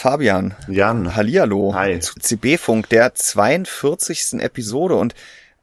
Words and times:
Fabian. 0.00 0.54
Jan. 0.66 1.14
Hallihallo. 1.14 1.74
Hi. 1.74 2.00
Zu 2.00 2.14
CB-Funk, 2.14 2.88
der 2.88 3.14
42. 3.14 4.40
Episode. 4.40 4.94
Und 4.94 5.14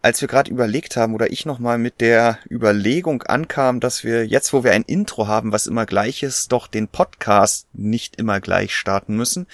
als 0.03 0.21
wir 0.21 0.27
gerade 0.27 0.51
überlegt 0.51 0.95
haben 0.95 1.15
oder 1.15 1.31
ich 1.31 1.47
nochmal 1.47 1.79
mit 1.79 2.01
der 2.01 2.37
Überlegung 2.47 3.23
ankam, 3.23 3.79
dass 3.79 4.03
wir 4.03 4.27
jetzt, 4.27 4.53
wo 4.53 4.63
wir 4.63 4.73
ein 4.73 4.83
Intro 4.83 5.25
haben, 5.25 5.53
was 5.53 5.65
immer 5.65 5.87
gleich 5.87 6.21
ist, 6.21 6.51
doch 6.51 6.67
den 6.67 6.87
Podcast 6.87 7.65
nicht 7.73 8.17
immer 8.17 8.39
gleich 8.39 8.75
starten 8.75 9.15
müssen, 9.15 9.47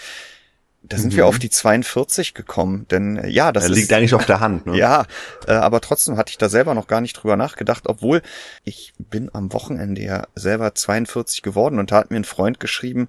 da 0.82 0.98
sind 0.98 1.14
mhm. 1.14 1.18
wir 1.18 1.28
auf 1.28 1.40
die 1.40 1.50
42 1.50 2.34
gekommen, 2.34 2.86
denn 2.92 3.16
äh, 3.16 3.30
ja, 3.30 3.54
das 3.54 3.64
er 3.64 3.70
liegt 3.70 3.94
eigentlich 3.94 4.14
auf 4.14 4.26
der 4.26 4.42
Hand. 4.42 4.66
Ne? 4.66 4.78
Ja, 4.78 5.06
äh, 5.48 5.54
aber 5.54 5.80
trotzdem 5.80 6.18
hatte 6.18 6.32
ich 6.32 6.38
da 6.38 6.50
selber 6.50 6.74
noch 6.74 6.88
gar 6.88 7.00
nicht 7.00 7.14
drüber 7.14 7.38
nachgedacht, 7.38 7.84
obwohl 7.88 8.22
ich 8.66 8.94
bin 8.98 9.30
am 9.32 9.54
Wochenende 9.54 10.02
ja 10.02 10.28
selber 10.36 10.76
42 10.76 11.42
geworden 11.42 11.80
und 11.80 11.92
da 11.92 11.96
hat 11.96 12.12
mir 12.12 12.18
ein 12.18 12.26
Freund 12.26 12.60
geschrieben, 12.60 13.08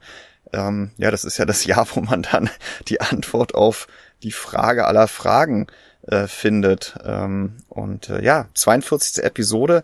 ähm, 0.54 0.90
ja, 0.96 1.10
das 1.10 1.24
ist 1.24 1.38
ja 1.38 1.44
das 1.44 1.64
Jahr, 1.66 1.86
wo 1.94 2.00
man 2.00 2.22
dann 2.22 2.50
die 2.88 3.00
Antwort 3.00 3.54
auf 3.54 3.86
die 4.22 4.32
Frage 4.32 4.86
aller 4.86 5.08
Fragen 5.08 5.66
äh, 6.06 6.26
findet. 6.26 6.96
Ähm, 7.04 7.56
und 7.68 8.08
äh, 8.08 8.22
ja, 8.22 8.48
42. 8.54 9.22
Episode 9.24 9.82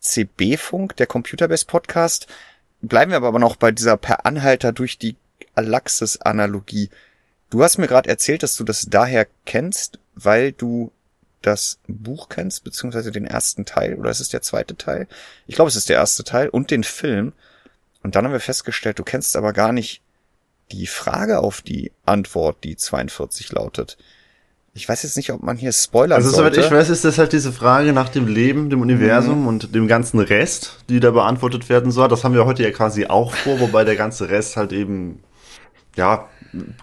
CB-Funk, 0.00 0.96
der 0.96 1.06
Computerbase 1.06 1.66
Podcast. 1.66 2.26
Bleiben 2.80 3.10
wir 3.10 3.18
aber 3.18 3.38
noch 3.38 3.56
bei 3.56 3.70
dieser 3.70 3.96
per 3.96 4.24
Anhalter 4.26 4.72
durch 4.72 4.98
die 4.98 5.16
Galaxis-Analogie. 5.54 6.90
Du 7.50 7.62
hast 7.62 7.78
mir 7.78 7.88
gerade 7.88 8.08
erzählt, 8.08 8.42
dass 8.42 8.56
du 8.56 8.64
das 8.64 8.86
daher 8.88 9.26
kennst, 9.44 9.98
weil 10.14 10.52
du 10.52 10.92
das 11.42 11.78
Buch 11.88 12.28
kennst, 12.28 12.64
beziehungsweise 12.64 13.10
den 13.10 13.26
ersten 13.26 13.64
Teil, 13.64 13.94
oder 13.94 14.10
ist 14.10 14.20
es 14.20 14.28
der 14.28 14.42
zweite 14.42 14.76
Teil? 14.76 15.08
Ich 15.46 15.54
glaube, 15.54 15.68
es 15.68 15.76
ist 15.76 15.88
der 15.88 15.96
erste 15.96 16.22
Teil 16.22 16.48
und 16.48 16.70
den 16.70 16.84
Film. 16.84 17.32
Und 18.02 18.14
dann 18.14 18.24
haben 18.24 18.32
wir 18.32 18.40
festgestellt, 18.40 18.98
du 18.98 19.04
kennst 19.04 19.36
aber 19.36 19.52
gar 19.52 19.72
nicht 19.72 20.02
die 20.72 20.86
Frage 20.86 21.40
auf 21.40 21.62
die 21.62 21.92
Antwort, 22.04 22.64
die 22.64 22.76
42 22.76 23.52
lautet. 23.52 23.96
Ich 24.72 24.88
weiß 24.88 25.02
jetzt 25.02 25.16
nicht, 25.16 25.32
ob 25.32 25.42
man 25.42 25.56
hier 25.56 25.72
spoilern 25.72 26.16
also, 26.16 26.30
sollte. 26.30 26.44
Also 26.44 26.60
soweit 26.60 26.66
ich 26.66 26.72
weiß, 26.72 26.90
ist 26.90 27.04
das 27.04 27.18
halt 27.18 27.32
diese 27.32 27.52
Frage 27.52 27.92
nach 27.92 28.08
dem 28.08 28.28
Leben, 28.28 28.70
dem 28.70 28.80
Universum 28.80 29.42
mhm. 29.42 29.46
und 29.48 29.74
dem 29.74 29.88
ganzen 29.88 30.20
Rest, 30.20 30.78
die 30.88 31.00
da 31.00 31.10
beantwortet 31.10 31.68
werden 31.68 31.90
soll. 31.90 32.08
Das 32.08 32.22
haben 32.22 32.34
wir 32.34 32.46
heute 32.46 32.62
ja 32.62 32.70
quasi 32.70 33.06
auch 33.06 33.34
vor, 33.34 33.58
wobei 33.58 33.84
der 33.84 33.96
ganze 33.96 34.28
Rest 34.28 34.56
halt 34.56 34.72
eben, 34.72 35.22
ja, 35.96 36.28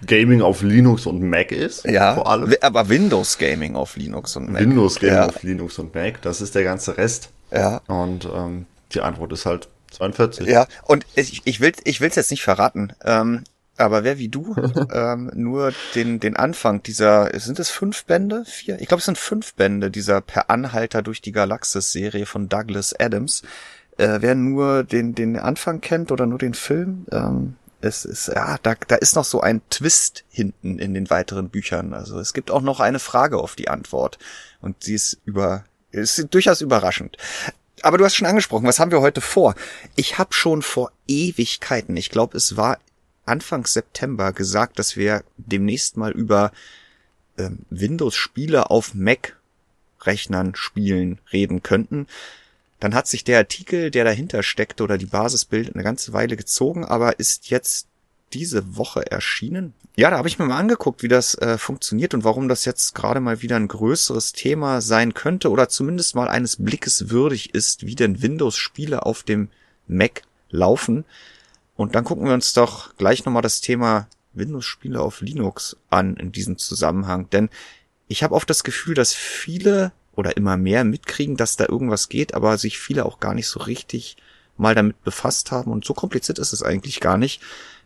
Gaming 0.05 0.41
auf 0.41 0.61
Linux 0.61 1.05
und 1.05 1.21
Mac 1.21 1.51
ist. 1.51 1.85
Ja, 1.85 2.15
vor 2.15 2.29
allem. 2.29 2.53
aber 2.61 2.89
Windows 2.89 3.37
Gaming 3.37 3.75
auf 3.75 3.95
Linux 3.95 4.35
und 4.35 4.51
Mac. 4.51 4.61
Windows 4.61 4.99
Gaming 4.99 5.15
ja. 5.15 5.25
auf 5.25 5.43
Linux 5.43 5.79
und 5.79 5.95
Mac, 5.95 6.21
das 6.21 6.41
ist 6.41 6.55
der 6.55 6.63
ganze 6.63 6.97
Rest. 6.97 7.29
Ja. 7.51 7.81
Und 7.87 8.25
ähm, 8.33 8.65
die 8.93 9.01
Antwort 9.01 9.31
ist 9.33 9.45
halt 9.45 9.69
42. 9.91 10.47
Ja, 10.47 10.67
und 10.83 11.05
ich, 11.15 11.41
ich 11.45 11.59
will 11.59 11.71
ich 11.83 12.01
will's 12.01 12.15
jetzt 12.15 12.31
nicht 12.31 12.43
verraten. 12.43 12.93
Ähm, 13.03 13.43
aber 13.77 14.03
wer 14.03 14.17
wie 14.17 14.29
du 14.29 14.55
ähm, 14.93 15.31
nur 15.35 15.71
den 15.95 16.19
den 16.19 16.35
Anfang 16.35 16.83
dieser 16.83 17.29
sind 17.39 17.59
es 17.59 17.69
fünf 17.69 18.05
Bände? 18.05 18.43
Vier? 18.45 18.79
Ich 18.81 18.87
glaube 18.87 18.99
es 18.99 19.05
sind 19.05 19.17
fünf 19.17 19.53
Bände 19.53 19.91
dieser 19.91 20.21
per 20.21 20.49
Anhalter 20.49 21.01
durch 21.01 21.21
die 21.21 21.31
Galaxis 21.31 21.91
Serie 21.91 22.25
von 22.25 22.49
Douglas 22.49 22.93
Adams. 22.99 23.43
Äh, 23.97 24.17
wer 24.21 24.35
nur 24.35 24.83
den 24.83 25.15
den 25.15 25.37
Anfang 25.37 25.81
kennt 25.81 26.11
oder 26.11 26.25
nur 26.25 26.39
den 26.39 26.53
Film 26.53 27.05
ähm, 27.11 27.55
es 27.79 28.05
ist 28.05 28.27
ja 28.27 28.57
da 28.63 28.75
da 28.87 28.95
ist 28.95 29.15
noch 29.15 29.25
so 29.25 29.41
ein 29.41 29.61
Twist 29.69 30.25
hinten 30.29 30.79
in 30.79 30.93
den 30.93 31.09
weiteren 31.09 31.49
Büchern. 31.49 31.93
Also 31.93 32.19
es 32.19 32.33
gibt 32.33 32.51
auch 32.51 32.61
noch 32.61 32.79
eine 32.79 32.99
Frage 32.99 33.37
auf 33.37 33.55
die 33.55 33.69
Antwort. 33.69 34.17
Und 34.61 34.83
sie 34.83 34.95
ist 34.95 35.19
über 35.25 35.63
ist 35.91 36.27
durchaus 36.31 36.61
überraschend. 36.61 37.17
Aber 37.83 37.97
du 37.97 38.05
hast 38.05 38.15
schon 38.15 38.27
angesprochen, 38.27 38.65
was 38.65 38.79
haben 38.79 38.91
wir 38.91 39.01
heute 39.01 39.21
vor? 39.21 39.55
Ich 39.95 40.17
habe 40.17 40.33
schon 40.33 40.61
vor 40.61 40.91
Ewigkeiten, 41.07 41.95
ich 41.95 42.09
glaube, 42.09 42.35
es 42.35 42.57
war 42.57 42.79
Anfang 43.27 43.65
September 43.65 44.33
gesagt, 44.33 44.79
dass 44.79 44.95
wir 44.95 45.23
demnächst 45.37 45.97
mal 45.97 46.11
über 46.11 46.51
ähm, 47.37 47.59
Windows-Spiele 47.69 48.69
auf 48.69 48.93
Mac-Rechnern 48.93 50.55
spielen 50.55 51.19
reden 51.31 51.63
könnten. 51.63 52.07
Dann 52.79 52.93
hat 52.93 53.07
sich 53.07 53.23
der 53.23 53.39
Artikel, 53.39 53.91
der 53.91 54.03
dahinter 54.03 54.43
steckt 54.43 54.81
oder 54.81 54.97
die 54.97 55.07
Basisbild 55.07 55.73
eine 55.73 55.83
ganze 55.83 56.13
Weile 56.13 56.37
gezogen, 56.37 56.85
aber 56.85 57.19
ist 57.19 57.49
jetzt 57.49 57.87
diese 58.33 58.75
Woche 58.75 59.09
erschienen. 59.09 59.73
Ja, 59.95 60.11
da 60.11 60.17
habe 60.17 60.27
ich 60.27 60.37
mir 60.37 60.45
mal 60.45 60.59
angeguckt, 60.59 61.01
wie 61.01 61.07
das 61.07 61.33
äh, 61.35 61.57
funktioniert 61.57 62.13
und 62.13 62.23
warum 62.23 62.47
das 62.47 62.65
jetzt 62.65 62.93
gerade 62.93 63.19
mal 63.19 63.41
wieder 63.41 63.55
ein 63.55 63.67
größeres 63.67 64.33
Thema 64.33 64.81
sein 64.81 65.15
könnte 65.15 65.49
oder 65.49 65.69
zumindest 65.69 66.13
mal 66.13 66.27
eines 66.27 66.57
Blickes 66.57 67.09
würdig 67.09 67.55
ist, 67.55 67.85
wie 67.87 67.95
denn 67.95 68.21
Windows-Spiele 68.21 69.05
auf 69.05 69.23
dem 69.23 69.49
Mac 69.87 70.21
laufen. 70.51 71.03
Und 71.77 71.95
dann 71.95 72.03
gucken 72.03 72.25
wir 72.25 72.33
uns 72.33 72.53
doch 72.53 72.95
gleich 72.97 73.23
nochmal 73.23 73.43
das 73.43 73.61
Thema 73.61 74.07
Windows-Spiele 74.33 74.99
auf 74.99 75.21
Linux 75.21 75.77
an 75.89 76.17
in 76.17 76.31
diesem 76.31 76.57
Zusammenhang. 76.57 77.29
Denn 77.29 77.49
ich 78.07 78.23
habe 78.23 78.35
oft 78.35 78.49
das 78.49 78.63
Gefühl, 78.63 78.95
dass 78.95 79.13
viele 79.13 79.91
oder 80.15 80.35
immer 80.35 80.57
mehr 80.57 80.83
mitkriegen, 80.83 81.37
dass 81.37 81.55
da 81.55 81.65
irgendwas 81.69 82.09
geht, 82.09 82.33
aber 82.33 82.57
sich 82.57 82.79
viele 82.79 83.05
auch 83.05 83.19
gar 83.19 83.35
nicht 83.35 83.47
so 83.47 83.59
richtig 83.59 84.17
mal 84.57 84.73
damit 84.73 85.01
befasst 85.03 85.51
haben. 85.51 85.71
Und 85.71 85.85
so 85.85 85.93
kompliziert 85.93 86.39
ist 86.39 86.51
es 86.51 86.63
eigentlich 86.63 86.99
gar 86.99 87.17
nicht. 87.17 87.41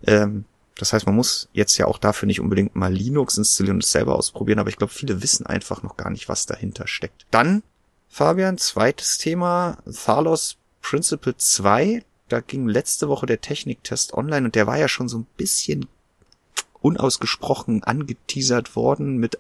Ähm, 0.07 0.45
das 0.77 0.93
heißt, 0.93 1.05
man 1.05 1.15
muss 1.15 1.49
jetzt 1.51 1.77
ja 1.77 1.85
auch 1.85 1.97
dafür 1.97 2.27
nicht 2.27 2.39
unbedingt 2.39 2.75
mal 2.75 2.91
Linux 2.91 3.37
installieren 3.37 3.77
und 3.77 3.83
es 3.83 3.91
selber 3.91 4.15
ausprobieren, 4.15 4.59
aber 4.59 4.69
ich 4.69 4.77
glaube, 4.77 4.93
viele 4.93 5.21
wissen 5.21 5.45
einfach 5.45 5.83
noch 5.83 5.97
gar 5.97 6.09
nicht, 6.09 6.29
was 6.29 6.45
dahinter 6.45 6.87
steckt. 6.87 7.25
Dann, 7.29 7.61
Fabian, 8.07 8.57
zweites 8.57 9.17
Thema, 9.17 9.77
Thalos 10.05 10.57
Principle 10.81 11.35
2 11.35 12.03
da 12.31 12.39
ging 12.39 12.67
letzte 12.67 13.09
Woche 13.09 13.25
der 13.25 13.41
Techniktest 13.41 14.13
online 14.13 14.45
und 14.45 14.55
der 14.55 14.67
war 14.67 14.77
ja 14.77 14.87
schon 14.87 15.09
so 15.09 15.19
ein 15.19 15.27
bisschen 15.37 15.87
unausgesprochen 16.81 17.83
angeteasert 17.83 18.75
worden 18.75 19.17
mit 19.17 19.37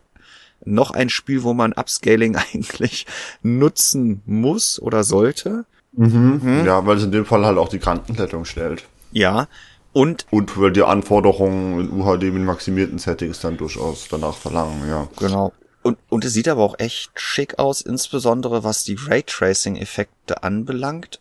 noch 0.63 0.91
ein 0.91 1.09
Spiel, 1.09 1.43
wo 1.43 1.53
man 1.53 1.73
Upscaling 1.73 2.35
eigentlich 2.53 3.05
nutzen 3.41 4.21
muss 4.25 4.79
oder 4.79 5.03
sollte. 5.03 5.65
Mhm. 5.93 6.41
Mhm. 6.43 6.65
Ja, 6.65 6.85
weil 6.85 6.97
es 6.97 7.03
in 7.03 7.11
dem 7.11 7.25
Fall 7.25 7.45
halt 7.45 7.57
auch 7.57 7.69
die 7.69 7.79
Krankenklettung 7.79 8.45
stellt. 8.45 8.85
Ja. 9.11 9.47
Und, 9.93 10.25
und 10.29 10.57
weil 10.57 10.71
die 10.71 10.83
Anforderungen 10.83 11.81
in 11.81 11.91
UHD 11.91 12.23
mit 12.33 12.43
maximierten 12.43 12.97
Settings 12.97 13.41
dann 13.41 13.57
durchaus 13.57 14.07
danach 14.09 14.35
verlangen, 14.35 14.87
ja. 14.87 15.09
Genau. 15.17 15.51
Und, 15.83 15.97
und 16.09 16.23
es 16.23 16.31
sieht 16.31 16.47
aber 16.47 16.61
auch 16.61 16.75
echt 16.77 17.11
schick 17.15 17.59
aus, 17.59 17.81
insbesondere 17.81 18.63
was 18.63 18.83
die 18.83 18.95
Raytracing-Effekte 18.95 20.43
anbelangt 20.43 21.19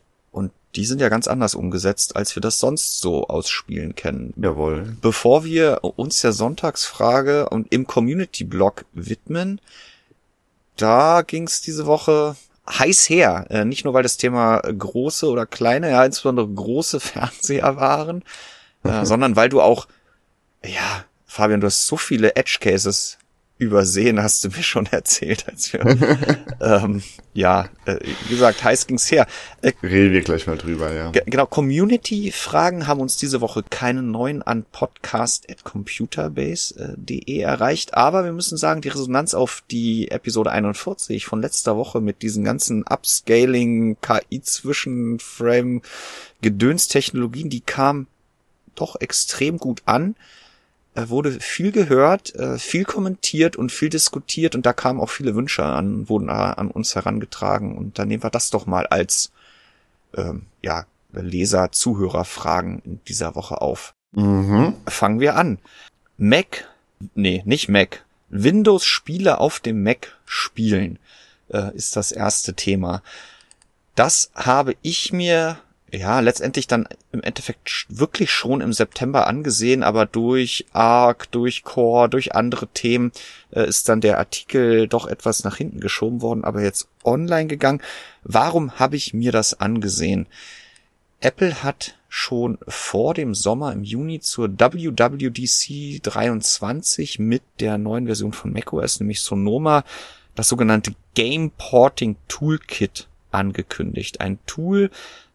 die 0.77 0.85
sind 0.85 1.01
ja 1.01 1.09
ganz 1.09 1.27
anders 1.27 1.55
umgesetzt, 1.55 2.17
als 2.17 2.37
wir 2.37 2.41
das 2.41 2.61
sonst 2.61 3.01
so 3.01 3.27
ausspielen 3.27 3.95
kennen. 3.95 4.33
Jawohl. 4.37 4.97
Bevor 5.01 5.45
wir 5.45 5.81
uns 5.83 6.21
der 6.21 6.33
Sonntagsfrage 6.33 7.49
und 7.49 7.73
im 7.73 7.87
Community-Blog 7.87 8.85
widmen, 8.93 9.61
da 10.77 11.23
ging 11.23 11.47
es 11.47 11.61
diese 11.61 11.87
Woche 11.87 12.37
heiß 12.69 13.09
her. 13.09 13.47
Äh, 13.51 13.65
nicht 13.65 13.85
nur, 13.85 13.95
weil 13.95 14.03
das 14.03 14.17
Thema 14.17 14.61
große 14.61 15.29
oder 15.29 15.47
kleine, 15.47 15.91
ja, 15.91 16.05
insbesondere 16.05 16.49
große 16.49 17.01
Fernseher 17.01 17.77
waren, 17.77 18.23
äh, 18.85 19.05
sondern 19.05 19.37
weil 19.37 19.49
du 19.49 19.61
auch, 19.61 19.89
ja, 20.65 21.05
Fabian, 21.27 21.61
du 21.61 21.67
hast 21.67 21.87
so 21.87 21.97
viele 21.97 22.37
Edge 22.37 22.59
Cases 22.61 23.19
übersehen, 23.61 24.21
hast 24.23 24.45
du 24.45 24.49
mir 24.49 24.63
schon 24.63 24.87
erzählt, 24.91 25.47
als 25.49 25.73
wir, 25.73 25.81
ähm, 26.61 27.03
ja, 27.35 27.69
äh, 27.85 27.99
wie 28.27 28.31
gesagt, 28.31 28.65
heiß 28.65 28.87
ging's 28.87 29.11
her. 29.11 29.27
Äh, 29.61 29.73
Reden 29.83 30.15
wir 30.15 30.23
gleich 30.23 30.47
mal 30.47 30.57
drüber, 30.57 30.91
ja. 30.93 31.11
Genau, 31.11 31.45
Community-Fragen 31.47 32.87
haben 32.87 33.01
uns 33.01 33.19
diese 33.19 33.43
Woche 33.43 33.63
keinen 33.63 34.11
neuen 34.11 34.43
an 34.43 34.65
podcast.computerbase.de 34.73 37.39
erreicht, 37.39 37.93
aber 37.95 38.25
wir 38.25 38.33
müssen 38.33 38.57
sagen, 38.57 38.81
die 38.81 38.89
Resonanz 38.89 39.35
auf 39.35 39.63
die 39.71 40.11
Episode 40.11 40.51
41 40.51 41.27
von 41.27 41.43
letzter 41.43 41.77
Woche 41.77 42.01
mit 42.01 42.23
diesen 42.23 42.45
ganzen 42.45 42.85
Upscaling, 42.85 43.99
KI-Zwischenframe, 44.01 45.83
Gedönstechnologien, 46.41 47.51
die 47.51 47.61
kam 47.61 48.07
doch 48.75 48.99
extrem 49.01 49.59
gut 49.59 49.83
an 49.85 50.15
wurde 50.95 51.41
viel 51.41 51.73
gehört, 51.73 52.35
äh, 52.35 52.59
viel 52.59 52.85
kommentiert 52.85 53.57
und 53.57 53.71
viel 53.73 53.89
diskutiert 53.89 54.55
und 54.55 54.67
da 54.67 54.73
kamen 54.73 55.01
auch 55.01 55.11
viele 55.11 55.35
Wünsche 55.35 55.65
an, 55.65 56.09
wurden 56.09 56.31
an 56.31 56.71
uns 56.71 56.95
herangetragen 56.95 57.77
und 57.77 57.99
dann 57.99 58.09
nehmen 58.09 58.23
wir 58.23 58.31
das 58.31 58.51
doch 58.51 58.67
mal 58.67 58.87
als 58.87 59.31
ähm, 60.17 60.47
ja, 60.63 60.87
Leser, 61.13 61.73
Zuhörerfragen 61.73 62.81
in 62.85 63.01
dieser 63.07 63.35
Woche 63.35 63.61
auf. 63.61 63.95
Mhm. 64.13 64.75
Fangen 64.87 65.21
wir 65.21 65.37
an. 65.37 65.59
Mac, 66.17 66.69
nee, 67.15 67.43
nicht 67.45 67.69
Mac. 67.69 68.05
Windows-Spiele 68.29 69.39
auf 69.39 69.61
dem 69.61 69.83
Mac 69.83 70.19
spielen 70.25 70.99
äh, 71.49 71.75
ist 71.75 71.97
das 71.97 72.13
erste 72.13 72.55
Thema. 72.55 73.03
Das 73.95 74.31
habe 74.35 74.75
ich 74.83 75.13
mir 75.13 75.59
ja, 75.93 76.21
letztendlich 76.21 76.67
dann 76.67 76.89
im 77.13 77.23
Endeffekt 77.23 77.87
wirklich 77.89 78.31
schon 78.31 78.61
im 78.61 78.73
September 78.73 79.27
angesehen, 79.27 79.83
aber 79.83 80.07
durch 80.07 80.67
ARC, 80.73 81.31
durch 81.31 81.63
Core, 81.63 82.09
durch 82.09 82.35
andere 82.35 82.69
Themen 82.69 83.13
äh, 83.51 83.67
ist 83.67 83.89
dann 83.89 84.01
der 84.01 84.19
Artikel 84.19 84.89
doch 84.89 85.07
etwas 85.07 85.45
nach 85.45 85.57
hinten 85.57 85.81
geschoben 85.81 86.23
worden, 86.23 86.45
aber 86.45 86.63
jetzt 86.63 86.89
online 87.05 87.49
gegangen. 87.49 87.83
Warum 88.23 88.79
habe 88.79 88.97
ich 88.97 89.15
mir 89.15 89.33
das 89.33 89.61
angesehen? 89.61 90.27
Apple 91.21 91.63
hat 91.63 91.97
schon 92.09 92.59
vor 92.67 93.15
dem 93.15 93.35
Sommer 93.35 93.73
im 93.73 93.85
Juni 93.85 94.21
zur 94.21 94.49
WWDC 94.49 96.03
23 96.03 97.19
mit 97.19 97.43
der 97.61 97.79
neuen 97.79 98.07
Version 98.07 98.33
von 98.33 98.53
macOS, 98.53 99.01
nämlich 99.01 99.21
Sonoma, 99.21 99.85
das 100.35 100.49
sogenannte 100.49 100.95
Game 101.15 101.51
Porting 101.51 102.17
Toolkit 102.29 103.07
angekündigt. 103.31 104.21
Ein 104.21 104.39
Tool, 104.47 104.91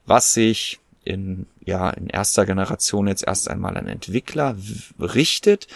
was 0.06 0.34
sich 0.34 0.80
in, 1.04 1.46
ja, 1.64 1.90
in 1.92 2.08
erster 2.08 2.46
Generation 2.46 3.08
jetzt 3.08 3.26
erst 3.26 3.50
einmal 3.50 3.78
an 3.78 3.88
Entwickler 3.88 4.56
richtet 5.00 5.68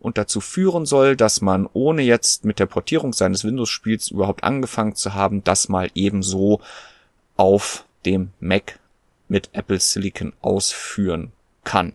und 0.00 0.18
dazu 0.18 0.40
führen 0.40 0.84
soll, 0.84 1.16
dass 1.16 1.40
man 1.40 1.68
ohne 1.72 2.02
jetzt 2.02 2.44
mit 2.44 2.58
der 2.58 2.66
Portierung 2.66 3.12
seines 3.12 3.44
Windows-Spiels 3.44 4.10
überhaupt 4.10 4.42
angefangen 4.42 4.96
zu 4.96 5.14
haben, 5.14 5.44
das 5.44 5.68
mal 5.68 5.90
ebenso 5.94 6.60
auf 7.36 7.84
dem 8.04 8.30
Mac 8.40 8.80
mit 9.28 9.50
Apple 9.52 9.78
Silicon 9.78 10.32
ausführen 10.42 11.32
kann. 11.64 11.92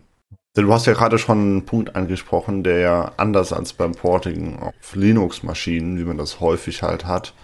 Du 0.54 0.72
hast 0.72 0.86
ja 0.86 0.94
gerade 0.94 1.18
schon 1.18 1.38
einen 1.38 1.66
Punkt 1.66 1.94
angesprochen, 1.94 2.64
der 2.64 2.78
ja 2.78 3.12
anders 3.16 3.52
als 3.52 3.74
beim 3.74 3.92
Porting 3.92 4.58
auf 4.58 4.94
Linux-Maschinen, 4.94 5.98
wie 5.98 6.04
man 6.04 6.18
das 6.18 6.40
häufig 6.40 6.82
halt 6.82 7.04
hat, 7.04 7.34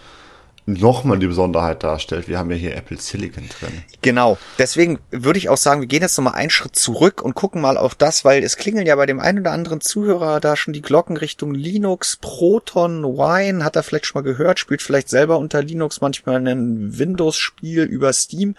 nochmal 0.67 1.19
die 1.19 1.27
Besonderheit 1.27 1.83
darstellt. 1.83 2.29
Wir 2.29 2.39
haben 2.39 2.51
ja 2.51 2.57
hier 2.57 2.77
Apple 2.77 2.99
Silicon 2.99 3.49
drin. 3.49 3.83
Genau. 4.03 4.39
Deswegen 4.59 4.99
würde 5.11 5.39
ich 5.39 5.49
auch 5.49 5.57
sagen, 5.57 5.81
wir 5.81 5.89
gehen 5.89 6.03
jetzt 6.03 6.17
nochmal 6.17 6.35
einen 6.35 6.51
Schritt 6.51 6.77
zurück 6.77 7.23
und 7.23 7.35
gucken 7.35 7.61
mal 7.61 7.77
auf 7.77 7.95
das, 7.95 8.25
weil 8.25 8.43
es 8.43 8.57
klingeln 8.57 8.87
ja 8.87 8.97
bei 8.97 9.07
dem 9.07 9.21
einen 9.21 9.41
oder 9.41 9.53
anderen 9.53 9.81
Zuhörer 9.81 10.41
da 10.41 10.57
schon 10.57 10.73
die 10.73 10.83
Glocken 10.83 11.17
Richtung 11.17 11.55
Linux, 11.55 12.17
Proton, 12.17 13.05
Wine, 13.05 13.65
hat 13.65 13.77
er 13.77 13.83
vielleicht 13.83 14.07
schon 14.07 14.23
mal 14.23 14.29
gehört, 14.29 14.59
spielt 14.59 14.83
vielleicht 14.83 15.09
selber 15.09 15.39
unter 15.39 15.63
Linux 15.63 16.01
manchmal 16.01 16.37
ein 16.37 16.99
Windows-Spiel 16.99 17.85
über 17.85 18.13
Steam. 18.13 18.55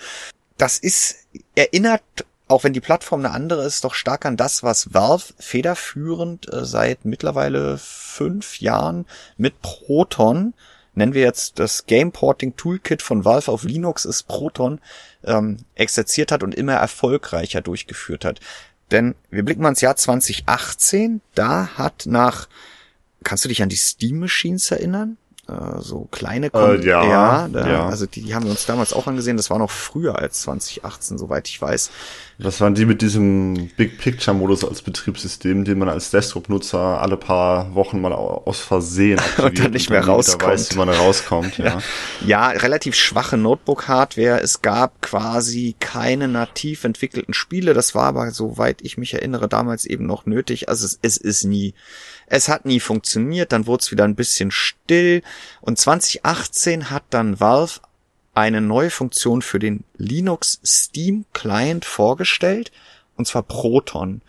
Das 0.58 0.78
ist, 0.78 1.28
erinnert 1.56 2.04
auch 2.48 2.64
wenn 2.64 2.74
die 2.74 2.82
Plattform 2.82 3.26
eine 3.26 3.34
andere 3.34 3.64
ist, 3.64 3.84
doch 3.84 3.96
stark 3.96 4.26
an 4.26 4.38
das, 4.38 4.62
was 4.62 4.94
Valve 4.94 5.34
federführend 5.40 6.52
äh, 6.54 6.64
seit 6.64 7.04
mittlerweile 7.04 7.80
fünf 7.80 8.60
Jahren 8.60 9.06
mit 9.38 9.62
Proton 9.62 10.54
nennen 10.96 11.14
wir 11.14 11.22
jetzt 11.22 11.60
das 11.60 11.86
Game 11.86 12.12
Porting 12.12 12.56
Toolkit 12.56 13.02
von 13.02 13.26
Valve 13.26 13.52
auf 13.52 13.64
Linux 13.64 14.06
ist 14.06 14.24
Proton, 14.24 14.80
ähm, 15.24 15.58
exerziert 15.76 16.32
hat 16.32 16.44
und 16.44 16.56
immer 16.56 16.74
erfolgreicher 16.74 17.62
durchgeführt 17.62 18.26
hat. 18.26 18.40
Denn 18.92 19.16
wir 19.30 19.44
blicken 19.44 19.62
mal 19.62 19.70
ins 19.70 19.82
Jahr 19.82 19.96
2018, 19.96 21.22
da 21.34 21.68
hat 21.76 22.06
nach, 22.06 22.48
kannst 23.24 23.44
du 23.46 23.50
dich 23.50 23.62
an 23.62 23.70
die 23.70 23.76
Steam 23.76 24.20
Machines 24.20 24.70
erinnern? 24.72 25.18
Äh, 25.48 25.80
so 25.80 26.08
kleine 26.10 26.50
Kon 26.50 26.82
äh, 26.82 26.86
ja, 26.86 27.04
ja, 27.04 27.48
da, 27.48 27.70
ja, 27.70 27.86
also 27.86 28.08
die, 28.08 28.22
die 28.22 28.34
haben 28.34 28.46
wir 28.46 28.52
uns 28.52 28.66
damals 28.66 28.94
auch 28.94 29.06
angesehen, 29.06 29.38
das 29.38 29.52
war 29.52 29.60
noch 29.60 29.70
früher 29.70 30.18
als 30.18 30.42
2018, 30.42 31.20
soweit 31.20 31.48
ich 31.48 31.62
weiß. 31.62 31.92
Das 32.40 32.60
waren 32.60 32.74
die 32.74 32.86
mit 32.86 33.02
diesem 33.02 33.70
Big 33.78 34.00
Picture 34.00 34.36
Modus 34.36 34.66
als 34.66 34.82
Betriebssystem, 34.82 35.64
den 35.64 35.78
man 35.78 35.88
als 35.88 36.10
Desktop-Nutzer 36.10 37.00
alle 37.00 37.16
paar 37.16 37.76
Wochen 37.76 38.02
mal 38.02 38.12
aus 38.12 38.60
Versehen 38.60 39.22
und 39.38 39.60
dann 39.60 39.72
nicht 39.72 39.90
mehr 39.92 40.02
und 40.02 40.10
rauskommt. 40.10 40.52
Weiß, 40.52 40.72
wie 40.72 40.78
man 40.78 40.90
rauskommt. 40.90 41.58
Ja. 41.66 41.80
ja, 42.26 42.48
relativ 42.50 42.96
schwache 42.96 43.38
Notebook-Hardware. 43.38 44.42
Es 44.42 44.62
gab 44.62 45.02
quasi 45.02 45.76
keine 45.80 46.28
nativ 46.28 46.84
entwickelten 46.84 47.34
Spiele. 47.34 47.74
Das 47.74 47.96
war 47.96 48.04
aber, 48.04 48.30
soweit 48.32 48.82
ich 48.82 48.98
mich 48.98 49.14
erinnere, 49.14 49.48
damals 49.48 49.86
eben 49.86 50.06
noch 50.06 50.26
nötig. 50.26 50.70
Also 50.70 50.86
es, 50.86 51.00
es 51.02 51.18
ist 51.18 51.44
nie, 51.46 51.74
es 52.28 52.50
hat 52.50 52.66
nie 52.66 52.80
funktioniert. 52.80 53.52
Dann 53.52 53.68
wurde 53.68 53.82
es 53.82 53.92
wieder 53.92 54.04
ein 54.04 54.16
bisschen 54.16 54.52
still. 54.52 55.22
Und 55.62 55.80
2018 55.80 56.90
hat 56.90 57.04
dann 57.10 57.40
Valve 57.40 57.80
eine 58.36 58.62
neue 58.62 58.90
Funktion 58.90 59.42
für 59.42 59.60
den 59.60 59.84
Linux 59.98 60.60
Steam 60.64 61.26
Client 61.34 61.86
vorgestellt, 61.86 62.72
und 63.16 63.26
zwar 63.26 63.44
Proton. 63.44 64.22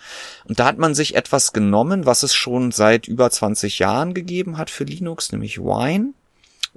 Und 0.44 0.60
da 0.60 0.66
hat 0.66 0.78
man 0.78 0.94
sich 0.94 1.16
etwas 1.16 1.52
genommen, 1.52 2.06
was 2.06 2.22
es 2.22 2.32
schon 2.32 2.70
seit 2.70 3.08
über 3.08 3.31
20 3.31 3.81
Jahren 3.81 4.14
gegeben 4.14 4.58
hat 4.58 4.70
für 4.70 4.84
Linux, 4.84 5.32
nämlich 5.32 5.58
Wine. 5.58 6.12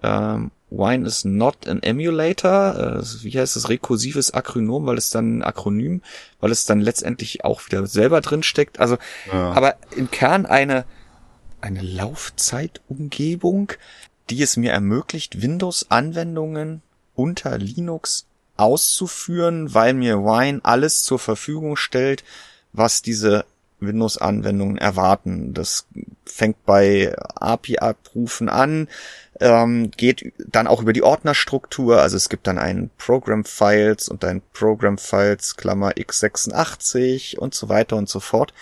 Ähm, 0.01 0.49
Wine 0.71 1.05
is 1.05 1.23
not 1.23 1.67
an 1.67 1.83
emulator. 1.83 2.99
Äh, 2.99 3.23
wie 3.23 3.39
heißt 3.39 3.55
es? 3.55 3.69
Rekursives 3.69 4.33
Akronym, 4.33 4.87
weil 4.87 4.97
es 4.97 5.11
dann 5.11 5.43
Akronym, 5.43 6.01
weil 6.39 6.51
es 6.51 6.65
dann 6.65 6.79
letztendlich 6.79 7.43
auch 7.43 7.63
wieder 7.65 7.85
selber 7.85 8.21
drin 8.21 8.41
steckt. 8.41 8.79
Also, 8.79 8.97
ja. 9.31 9.51
aber 9.51 9.75
im 9.95 10.09
Kern 10.09 10.47
eine 10.47 10.85
eine 11.61 11.81
Laufzeitumgebung, 11.81 13.73
die 14.29 14.41
es 14.41 14.57
mir 14.57 14.71
ermöglicht, 14.71 15.41
Windows-Anwendungen 15.41 16.81
unter 17.15 17.57
Linux 17.57 18.25
auszuführen, 18.57 19.73
weil 19.73 19.93
mir 19.93 20.19
Wine 20.19 20.59
alles 20.63 21.03
zur 21.03 21.19
Verfügung 21.19 21.75
stellt, 21.75 22.23
was 22.73 23.01
diese 23.01 23.45
Windows-Anwendungen 23.79 24.77
erwarten. 24.77 25.53
Das 25.53 25.87
fängt 26.25 26.65
bei 26.65 27.15
API-Abrufen 27.35 28.49
an, 28.49 28.89
ähm, 29.39 29.91
geht 29.91 30.33
dann 30.47 30.67
auch 30.67 30.81
über 30.81 30.93
die 30.93 31.03
Ordnerstruktur. 31.03 32.01
Also 32.01 32.17
es 32.17 32.29
gibt 32.29 32.47
dann 32.47 32.57
ein 32.57 32.89
Program 32.97 33.45
Files 33.45 34.09
und 34.09 34.25
ein 34.25 34.41
Program 34.53 34.97
Files 34.97 35.55
Klammer 35.55 35.91
x86 35.91 37.37
und 37.37 37.53
so 37.53 37.69
weiter 37.69 37.95
und 37.95 38.09
so 38.09 38.19
fort. 38.19 38.53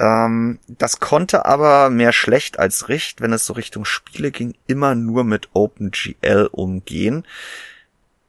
Ähm, 0.00 0.58
das 0.66 0.98
konnte 0.98 1.44
aber 1.44 1.90
mehr 1.90 2.12
schlecht 2.12 2.58
als 2.58 2.88
recht, 2.88 3.20
wenn 3.20 3.34
es 3.34 3.44
so 3.44 3.52
Richtung 3.52 3.84
Spiele 3.84 4.30
ging, 4.30 4.54
immer 4.66 4.94
nur 4.94 5.22
mit 5.24 5.50
OpenGL 5.52 6.48
umgehen. 6.50 7.24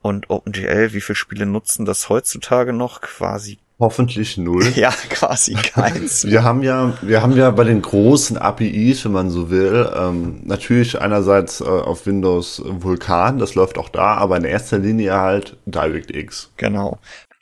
Und 0.01 0.29
OpenGL, 0.29 0.93
wie 0.93 1.01
viele 1.01 1.15
Spiele 1.15 1.45
nutzen 1.45 1.85
das 1.85 2.09
heutzutage 2.09 2.73
noch? 2.73 3.01
Quasi 3.01 3.57
Hoffentlich 3.79 4.37
null. 4.37 4.63
Ja, 4.75 4.91
quasi 5.09 5.53
keins. 5.55 6.23
wir 6.27 6.43
haben 6.43 6.61
ja, 6.61 6.93
wir 7.01 7.23
haben 7.23 7.35
ja 7.35 7.49
bei 7.49 7.63
den 7.63 7.81
großen 7.81 8.37
APIs, 8.37 9.05
wenn 9.05 9.11
man 9.11 9.31
so 9.31 9.49
will, 9.49 9.89
ähm, 9.95 10.41
natürlich 10.43 11.01
einerseits 11.01 11.61
äh, 11.61 11.63
auf 11.63 12.05
Windows 12.05 12.61
Vulkan, 12.63 13.39
das 13.39 13.55
läuft 13.55 13.79
auch 13.79 13.89
da, 13.89 14.17
aber 14.17 14.37
in 14.37 14.43
erster 14.43 14.77
Linie 14.77 15.15
halt 15.15 15.57
DirectX. 15.65 16.51
Genau. 16.57 16.99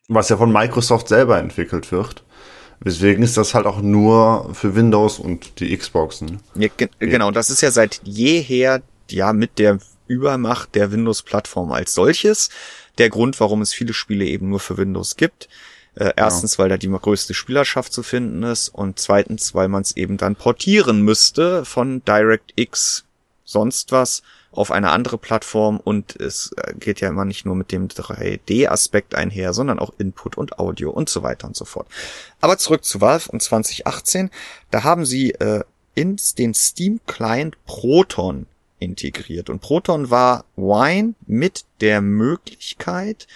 Was 0.08 0.30
ja 0.30 0.38
von 0.38 0.54
Microsoft 0.54 1.10
selber 1.10 1.40
entwickelt 1.40 1.92
wird. 1.92 2.24
Weswegen 2.82 3.24
ist 3.24 3.36
das 3.36 3.54
halt 3.54 3.66
auch 3.66 3.82
nur 3.82 4.54
für 4.54 4.76
Windows 4.76 5.20
und 5.20 5.60
die 5.60 5.76
Xboxen. 5.76 6.40
Ja, 6.56 6.70
ge. 6.76 6.90
Genau, 7.00 7.32
das 7.32 7.50
ist 7.50 7.62
ja 7.62 7.72
seit 7.72 8.02
jeher 8.04 8.82
ja 9.10 9.34
mit 9.34 9.60
der 9.60 9.80
Übermacht 10.08 10.76
der 10.76 10.92
Windows-Plattform 10.92 11.72
als 11.72 11.94
solches 11.94 12.50
der 12.98 13.10
Grund, 13.10 13.40
warum 13.40 13.62
es 13.62 13.74
viele 13.74 13.94
Spiele 13.94 14.26
eben 14.26 14.50
nur 14.50 14.60
für 14.60 14.78
Windows 14.78 15.16
gibt. 15.16 15.50
Äh, 15.96 16.14
erstens, 16.16 16.54
ja. 16.54 16.60
weil 16.60 16.70
da 16.70 16.78
die 16.78 16.90
größte 16.90 17.34
Spielerschaft 17.34 17.92
zu 17.92 18.04
finden 18.04 18.44
ist 18.44 18.70
und 18.70 19.00
zweitens, 19.00 19.54
weil 19.54 19.68
man 19.68 19.82
es 19.82 19.98
eben 19.98 20.18
dann 20.18 20.36
portieren 20.36 21.02
müsste 21.02 21.66
von 21.66 22.04
DirectX 22.06 23.06
sonst 23.44 23.92
was 23.92 24.22
auf 24.52 24.72
eine 24.72 24.92
andere 24.92 25.18
Plattform 25.18 25.80
und 25.80 26.16
es 26.16 26.52
äh, 26.58 26.74
geht 26.74 27.02
ja 27.02 27.10
immer 27.10 27.26
nicht 27.26 27.46
nur 27.46 27.56
mit 27.56 27.72
dem 27.72 27.88
3D-Aspekt 27.88 29.16
einher, 29.16 29.54
sondern 29.54 29.80
auch 29.80 29.92
Input 29.98 30.38
und 30.38 30.60
Audio 30.60 30.90
und 30.90 31.10
so 31.10 31.24
weiter 31.24 31.48
und 31.48 31.56
so 31.56 31.66
fort. 31.66 31.88
Aber 32.42 32.58
zurück 32.58 32.84
zu 32.84 33.02
Valve 33.02 33.30
und 33.32 33.42
2018, 33.42 34.32
da 34.72 34.84
haben 34.84 35.06
sie 35.06 35.32
äh, 35.32 35.64
in 35.94 36.18
den 36.38 36.54
Steam 36.54 37.00
Client 37.06 37.58
Proton 37.66 38.48
integriert 38.80 39.50
und 39.50 39.60
Proton 39.60 40.10
war 40.10 40.46
Wine 40.56 41.14
mit 41.28 41.66
der 41.82 42.02
Möglichkeit 42.02 43.28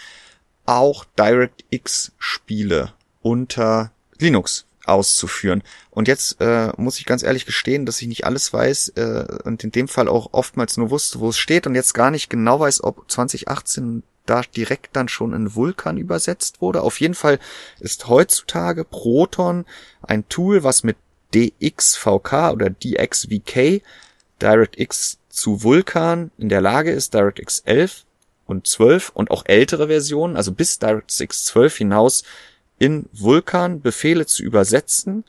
auch 0.66 1.06
DirectX 1.18 2.14
Spiele 2.18 2.94
unter 3.22 3.92
Linux 4.18 4.66
auszuführen. 4.86 5.64
Und 5.90 6.08
jetzt 6.08 6.42
äh, 6.42 6.72
muss 6.78 7.00
ich 7.00 7.06
ganz 7.06 7.24
ehrlich 7.24 7.46
gestehen, 7.46 7.86
dass 7.86 8.02
ich 8.02 8.08
nicht 8.08 8.26
alles 8.26 8.52
weiß 8.52 8.90
äh, 8.96 9.26
und 9.44 9.64
in 9.64 9.72
dem 9.72 9.88
Fall 9.88 10.08
auch 10.08 10.30
oftmals 10.34 10.78
nur 10.78 10.90
wusste, 10.90 11.20
wo 11.20 11.30
es 11.30 11.38
steht 11.38 11.68
und 11.68 11.76
jetzt 11.76 11.94
gar 11.94 12.12
nicht 12.12 12.30
genau 12.30 12.60
weiß, 12.60 12.84
ob 12.84 13.10
2018 13.10 14.04
da 14.26 14.42
direkt 14.42 14.96
dann 14.96 15.10
schon 15.10 15.34
in 15.34 15.56
Vulkan 15.56 15.98
übersetzt 15.98 16.62
wurde. 16.62 16.82
Auf 16.82 17.00
jeden 17.00 17.16
Fall 17.16 17.40
ist 17.80 18.08
heutzutage 18.08 18.86
Proton 18.86 19.66
ein 20.02 20.28
Tool, 20.30 20.64
was 20.64 20.84
mit 20.84 20.98
DXVK 21.34 22.52
oder 22.52 22.70
DXVK 22.70 23.82
DirectX 24.42 25.20
zu 25.30 25.64
Vulkan 25.64 26.32
in 26.38 26.50
der 26.50 26.62
Lage 26.62 26.92
ist, 26.92 27.14
DirectX 27.14 27.60
11 27.66 28.06
und 28.46 28.68
12 28.68 29.10
und 29.10 29.32
auch 29.32 29.44
ältere 29.46 29.88
Versionen, 29.88 30.36
also 30.36 30.52
bis 30.52 30.80
DirectX 30.80 31.46
12 31.46 31.78
hinaus 31.78 32.24
in 32.80 33.08
Vulkan 33.14 33.82
Befehle 33.82 34.26
zu 34.26 34.44
übersetzen, 34.44 35.24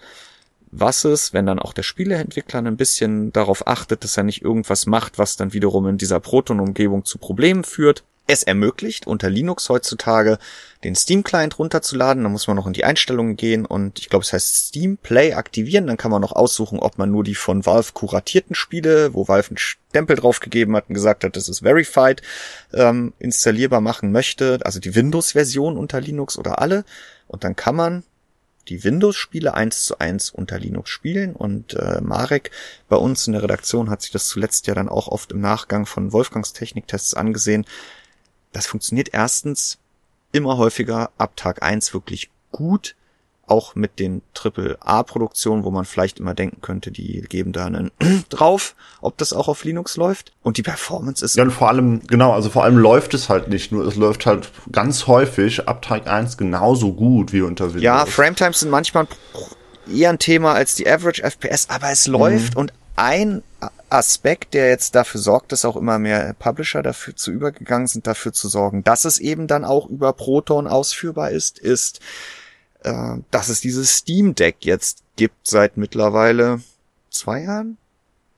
was 0.70 1.04
es, 1.04 1.32
wenn 1.32 1.46
dann 1.46 1.60
auch 1.60 1.72
der 1.72 1.84
Spieleentwickler 1.84 2.60
ein 2.60 2.76
bisschen 2.76 3.32
darauf 3.32 3.66
achtet, 3.66 4.02
dass 4.02 4.16
er 4.16 4.24
nicht 4.24 4.42
irgendwas 4.42 4.86
macht, 4.86 5.18
was 5.18 5.36
dann 5.36 5.52
wiederum 5.52 5.86
in 5.86 5.98
dieser 5.98 6.18
Proton-Umgebung 6.18 7.04
zu 7.04 7.18
Problemen 7.18 7.62
führt, 7.62 8.02
es 8.26 8.42
ermöglicht, 8.42 9.06
unter 9.06 9.28
Linux 9.28 9.68
heutzutage 9.68 10.38
den 10.82 10.94
Steam-Client 10.94 11.58
runterzuladen. 11.58 12.22
Da 12.22 12.30
muss 12.30 12.46
man 12.46 12.56
noch 12.56 12.66
in 12.66 12.72
die 12.72 12.84
Einstellungen 12.84 13.36
gehen 13.36 13.66
und 13.66 13.98
ich 13.98 14.08
glaube, 14.08 14.24
es 14.24 14.32
heißt 14.32 14.68
Steam 14.68 14.96
Play 14.96 15.34
aktivieren. 15.34 15.86
Dann 15.86 15.98
kann 15.98 16.10
man 16.10 16.22
noch 16.22 16.32
aussuchen, 16.32 16.78
ob 16.78 16.96
man 16.96 17.10
nur 17.10 17.22
die 17.22 17.34
von 17.34 17.66
Valve 17.66 17.92
kuratierten 17.92 18.54
Spiele, 18.54 19.12
wo 19.12 19.28
Valve 19.28 19.50
einen 19.50 19.58
Stempel 19.58 20.16
draufgegeben 20.16 20.74
hat 20.74 20.88
und 20.88 20.94
gesagt 20.94 21.22
hat, 21.24 21.36
das 21.36 21.48
ist 21.48 21.60
verified, 21.60 22.22
ähm, 22.72 23.12
installierbar 23.18 23.82
machen 23.82 24.10
möchte. 24.10 24.58
Also 24.64 24.80
die 24.80 24.94
Windows-Version 24.94 25.76
unter 25.76 26.00
Linux 26.00 26.38
oder 26.38 26.60
alle. 26.60 26.84
Und 27.28 27.44
dann 27.44 27.56
kann 27.56 27.76
man 27.76 28.04
die 28.68 28.82
Windows-Spiele 28.82 29.54
eins 29.54 29.84
zu 29.84 29.98
eins 29.98 30.30
unter 30.30 30.58
Linux 30.58 30.90
spielen. 30.90 31.34
Und 31.36 31.74
äh, 31.74 32.00
Marek 32.00 32.50
bei 32.88 32.96
uns 32.96 33.26
in 33.26 33.32
der 33.32 33.42
Redaktion 33.42 33.90
hat 33.90 34.02
sich 34.02 34.10
das 34.10 34.28
zuletzt 34.28 34.66
ja 34.66 34.74
dann 34.74 34.88
auch 34.88 35.08
oft 35.08 35.32
im 35.32 35.40
Nachgang 35.40 35.86
von 35.86 36.12
Wolfgangs 36.12 36.52
Techniktests 36.52 37.14
angesehen. 37.14 37.66
Das 38.52 38.66
funktioniert 38.66 39.10
erstens 39.12 39.78
immer 40.32 40.56
häufiger 40.56 41.12
ab 41.18 41.36
Tag 41.36 41.62
eins 41.62 41.92
wirklich 41.94 42.30
gut, 42.52 42.96
auch 43.46 43.74
mit 43.74 43.98
den 43.98 44.22
Triple-A-Produktionen, 44.34 45.64
wo 45.64 45.70
man 45.70 45.84
vielleicht 45.84 46.18
immer 46.20 46.34
denken 46.34 46.60
könnte, 46.60 46.90
die 46.90 47.22
geben 47.22 47.52
da 47.52 47.66
einen 47.66 47.90
drauf, 48.28 48.74
ob 49.00 49.16
das 49.18 49.32
auch 49.32 49.48
auf 49.48 49.64
Linux 49.64 49.96
läuft. 49.96 50.32
Und 50.42 50.56
die 50.56 50.62
Performance 50.62 51.24
ist. 51.24 51.36
Ja, 51.36 51.44
und 51.44 51.50
vor 51.50 51.68
allem, 51.68 52.06
genau, 52.06 52.32
also 52.32 52.50
vor 52.50 52.64
allem 52.64 52.78
läuft 52.78 53.14
es 53.14 53.28
halt 53.28 53.48
nicht 53.48 53.72
nur, 53.72 53.86
es 53.86 53.96
läuft 53.96 54.26
halt 54.26 54.50
ganz 54.72 55.06
häufig 55.06 55.68
ab 55.68 55.82
Tag 55.82 56.06
eins 56.06 56.36
genauso 56.36 56.92
gut 56.92 57.32
wie 57.32 57.42
unter 57.42 57.66
Windows. 57.66 57.82
Ja, 57.82 58.06
Frametimes 58.06 58.60
sind 58.60 58.70
manchmal 58.70 59.06
eher 59.92 60.10
ein 60.10 60.18
Thema 60.18 60.52
als 60.54 60.74
die 60.74 60.88
Average 60.88 61.22
FPS, 61.22 61.68
aber 61.68 61.90
es 61.90 62.06
läuft 62.06 62.54
mhm. 62.54 62.60
und 62.60 62.72
ein 62.96 63.42
Aspekt, 63.90 64.54
der 64.54 64.68
jetzt 64.68 64.94
dafür 64.94 65.20
sorgt, 65.20 65.52
dass 65.52 65.64
auch 65.64 65.76
immer 65.76 65.98
mehr 65.98 66.34
Publisher 66.38 66.82
dafür 66.82 67.16
zu 67.16 67.30
übergegangen 67.30 67.86
sind, 67.86 68.06
dafür 68.06 68.32
zu 68.32 68.48
sorgen, 68.48 68.84
dass 68.84 69.04
es 69.04 69.18
eben 69.18 69.46
dann 69.46 69.64
auch 69.64 69.88
über 69.88 70.12
Proton 70.12 70.66
ausführbar 70.66 71.30
ist, 71.30 71.58
ist, 71.58 72.00
äh, 72.84 73.16
dass 73.30 73.48
es 73.48 73.60
dieses 73.60 73.96
Steam 73.96 74.34
Deck 74.34 74.56
jetzt 74.60 75.02
gibt 75.16 75.46
seit 75.46 75.76
mittlerweile 75.76 76.60
zwei 77.10 77.42
Jahren, 77.42 77.76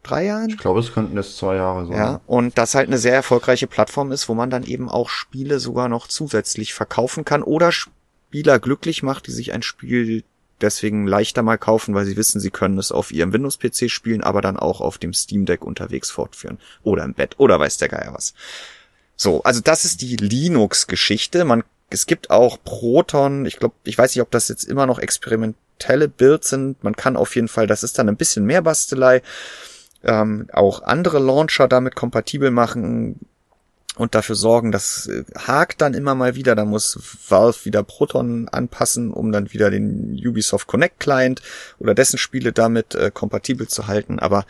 drei 0.03 0.25
Jahren. 0.27 0.51
Ich 0.51 0.59
glaube, 0.59 0.81
es 0.81 0.93
könnten 0.93 1.17
jetzt 1.17 1.37
zwei 1.37 1.57
Jahre 1.57 1.87
sein. 1.87 1.97
Ja, 1.97 2.21
und 2.27 2.57
das 2.59 2.75
halt 2.75 2.89
eine 2.89 2.99
sehr 2.99 3.15
erfolgreiche 3.15 3.67
Plattform 3.67 4.13
ist, 4.13 4.29
wo 4.29 4.35
man 4.35 4.51
dann 4.51 4.65
eben 4.65 4.89
auch 4.89 5.09
Spiele 5.09 5.59
sogar 5.61 5.89
noch 5.89 6.07
zusätzlich 6.07 6.75
verkaufen 6.75 7.25
kann 7.25 7.43
oder 7.43 7.73
Spieler 7.73 8.59
glücklich 8.59 9.03
macht, 9.03 9.27
die 9.27 9.33
sich 9.33 9.53
ein 9.53 9.63
Spiel 9.63 10.25
deswegen 10.61 11.07
leichter 11.07 11.43
mal 11.43 11.59
kaufen, 11.59 11.95
weil 11.95 12.07
sie 12.07 12.17
wissen, 12.17 12.41
sie 12.41 12.51
können 12.51 12.79
es 12.79 12.93
auf 12.93 13.13
ihrem 13.13 13.33
Windows-PC 13.33 13.91
spielen, 13.91 14.23
aber 14.23 14.41
dann 14.41 14.57
auch 14.57 14.81
auf 14.81 14.99
dem 14.99 15.13
Steam 15.13 15.45
Deck 15.45 15.65
unterwegs 15.65 16.11
fortführen. 16.11 16.59
Oder 16.83 17.05
im 17.05 17.15
Bett. 17.15 17.35
Oder 17.39 17.59
weiß 17.61 17.77
der 17.77 17.89
Geier 17.89 18.15
was. 18.15 18.35
So, 19.17 19.43
also 19.43 19.61
das 19.61 19.85
ist 19.85 20.01
die 20.03 20.17
Linux-Geschichte. 20.17 21.45
Man, 21.45 21.65
es 21.91 22.07
gibt 22.07 22.31
auch 22.31 22.59
Proton. 22.65 23.47
Ich 23.47 23.59
glaube, 23.59 23.75
ich 23.85 23.97
weiß 23.97 24.15
nicht, 24.15 24.23
ob 24.23 24.31
das 24.31 24.49
jetzt 24.49 24.65
immer 24.65 24.87
noch 24.87 24.99
experimentelle 24.99 26.09
Builds 26.09 26.49
sind. 26.51 26.83
Man 26.83 26.97
kann 26.97 27.17
auf 27.17 27.35
jeden 27.37 27.49
Fall, 27.49 27.67
das 27.67 27.83
ist 27.83 27.99
dann 27.99 28.09
ein 28.09 28.17
bisschen 28.17 28.45
mehr 28.45 28.63
Bastelei. 28.63 29.23
Ähm, 30.03 30.49
auch 30.53 30.83
andere 30.83 31.19
Launcher 31.19 31.69
damit 31.69 31.97
kompatibel 31.97 32.51
machen 32.51 33.21
und 33.97 34.15
dafür 34.15 34.35
sorgen, 34.35 34.73
dass 34.73 35.07
äh, 35.07 35.25
hakt 35.37 35.81
dann 35.81 35.95
immer 35.95 36.15
mal 36.15 36.35
wieder, 36.35 36.55
da 36.55 36.65
muss 36.65 36.99
Valve 37.29 37.65
wieder 37.65 37.83
Proton 37.83 38.49
anpassen, 38.49 39.11
um 39.11 39.33
dann 39.33 39.53
wieder 39.53 39.71
den 39.71 40.13
Ubisoft 40.25 40.67
Connect 40.67 41.01
Client 41.01 41.43
oder 41.79 41.95
dessen 41.95 42.19
Spiele 42.19 42.53
damit 42.53 42.95
äh, 42.95 43.11
kompatibel 43.13 43.69
zu 43.69 43.87
halten, 43.87 44.19
aber 44.19 44.45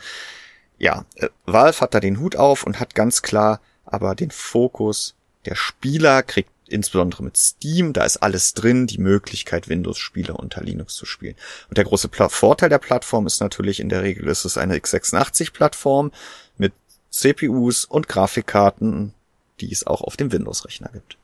ja, 0.77 1.05
äh, 1.15 1.29
Valve 1.45 1.79
hat 1.81 1.93
da 1.93 1.99
den 1.99 2.19
Hut 2.19 2.35
auf 2.35 2.63
und 2.63 2.79
hat 2.79 2.93
ganz 2.93 3.21
klar 3.21 3.61
aber 3.85 4.15
den 4.15 4.31
Fokus 4.31 5.15
der 5.45 5.55
Spieler 5.55 6.23
kriegt 6.23 6.51
insbesondere 6.69 7.23
mit 7.23 7.37
Steam, 7.37 7.93
da 7.93 8.03
ist 8.03 8.17
alles 8.17 8.53
drin, 8.53 8.87
die 8.87 8.97
Möglichkeit, 8.97 9.69
Windows-Spiele 9.69 10.33
unter 10.33 10.63
Linux 10.63 10.95
zu 10.95 11.05
spielen. 11.05 11.35
Und 11.69 11.77
der 11.77 11.85
große 11.85 12.07
Pla 12.07 12.29
Vorteil 12.29 12.69
der 12.69 12.79
Plattform 12.79 13.27
ist 13.27 13.39
natürlich, 13.39 13.79
in 13.79 13.89
der 13.89 14.03
Regel 14.03 14.27
ist 14.27 14.45
es 14.45 14.57
eine 14.57 14.77
x86-Plattform 14.77 16.11
mit 16.57 16.73
CPUs 17.11 17.85
und 17.85 18.07
Grafikkarten 18.07 19.13
die 19.59 19.71
es 19.71 19.85
auch 19.85 20.01
auf 20.01 20.17
dem 20.17 20.31
Windows-Rechner 20.31 20.89
gibt. 20.93 21.17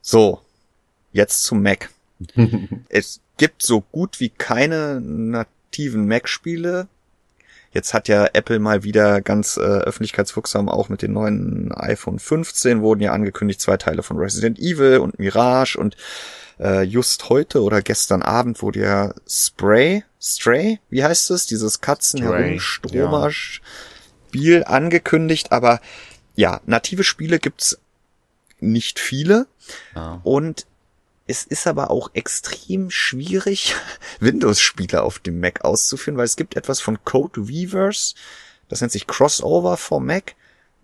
So, 0.00 0.40
jetzt 1.12 1.42
zum 1.42 1.62
Mac. 1.62 1.90
es 2.88 3.20
gibt 3.36 3.62
so 3.62 3.80
gut 3.80 4.20
wie 4.20 4.30
keine 4.30 5.00
nativen 5.00 6.06
Mac-Spiele. 6.06 6.88
Jetzt 7.70 7.92
hat 7.92 8.08
ja 8.08 8.26
Apple 8.32 8.58
mal 8.58 8.82
wieder 8.82 9.20
ganz 9.20 9.56
äh, 9.56 9.60
öffentlichkeitswirksam 9.60 10.68
auch 10.68 10.88
mit 10.88 11.02
den 11.02 11.12
neuen 11.12 11.72
iPhone 11.72 12.18
15 12.18 12.80
wurden 12.80 13.00
ja 13.00 13.12
angekündigt 13.12 13.60
zwei 13.60 13.76
Teile 13.76 14.02
von 14.02 14.18
Resident 14.18 14.58
Evil 14.58 14.98
und 14.98 15.18
Mirage 15.18 15.76
und 15.78 15.96
äh, 16.58 16.82
just 16.82 17.28
heute 17.28 17.62
oder 17.62 17.82
gestern 17.82 18.22
Abend 18.22 18.62
wurde 18.62 18.80
ja 18.80 19.14
Spray, 19.28 20.04
Stray, 20.20 20.80
wie 20.90 21.04
heißt 21.04 21.30
es, 21.30 21.46
dieses 21.46 21.80
Katzen 21.80 22.22
herumstromer 22.22 23.30
Spiel 23.30 24.64
angekündigt, 24.64 25.52
aber 25.52 25.80
ja, 26.34 26.60
native 26.66 27.04
Spiele 27.04 27.38
gibt's 27.38 27.78
nicht 28.60 28.98
viele. 28.98 29.46
Ja. 29.94 30.20
Und 30.22 30.66
es 31.28 31.44
ist 31.44 31.66
aber 31.66 31.90
auch 31.90 32.10
extrem 32.14 32.90
schwierig, 32.90 33.76
Windows-Spiele 34.20 35.02
auf 35.02 35.18
dem 35.20 35.38
Mac 35.38 35.64
auszuführen, 35.64 36.16
weil 36.16 36.24
es 36.24 36.36
gibt 36.36 36.56
etwas 36.56 36.80
von 36.80 37.04
Code 37.04 37.48
Weavers, 37.48 38.14
das 38.68 38.80
nennt 38.80 38.92
sich 38.92 39.06
Crossover 39.06 39.76
for 39.76 40.00
Mac, 40.00 40.34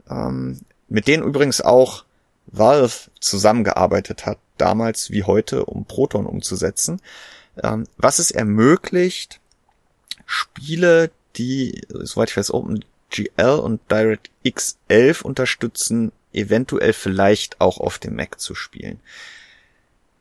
ähm, 0.09 0.61
mit 0.89 1.09
denen 1.09 1.25
übrigens 1.25 1.61
auch 1.61 2.05
Valve 2.47 3.11
zusammengearbeitet 3.21 4.27
hat, 4.27 4.39
damals 4.59 5.11
wie 5.11 5.25
heute, 5.25 5.65
um 5.65 5.87
Proton 5.87 6.27
umzusetzen, 6.27 7.01
ähm, 7.63 7.89
was 7.97 8.19
es 8.19 8.31
ermöglicht, 8.31 9.41
Spiele, 10.27 11.11
die, 11.37 11.83
soweit 11.89 12.31
ich 12.31 12.37
weiß, 12.37 12.53
Open 12.53 12.85
GL 13.11 13.61
und 13.61 13.81
DirectX 13.91 14.77
11 14.89 15.23
unterstützen, 15.23 16.13
eventuell 16.33 16.93
vielleicht 16.93 17.61
auch 17.61 17.79
auf 17.79 17.99
dem 17.99 18.17
Mac 18.17 18.41
zu 18.41 18.55
spielen. 18.55 19.01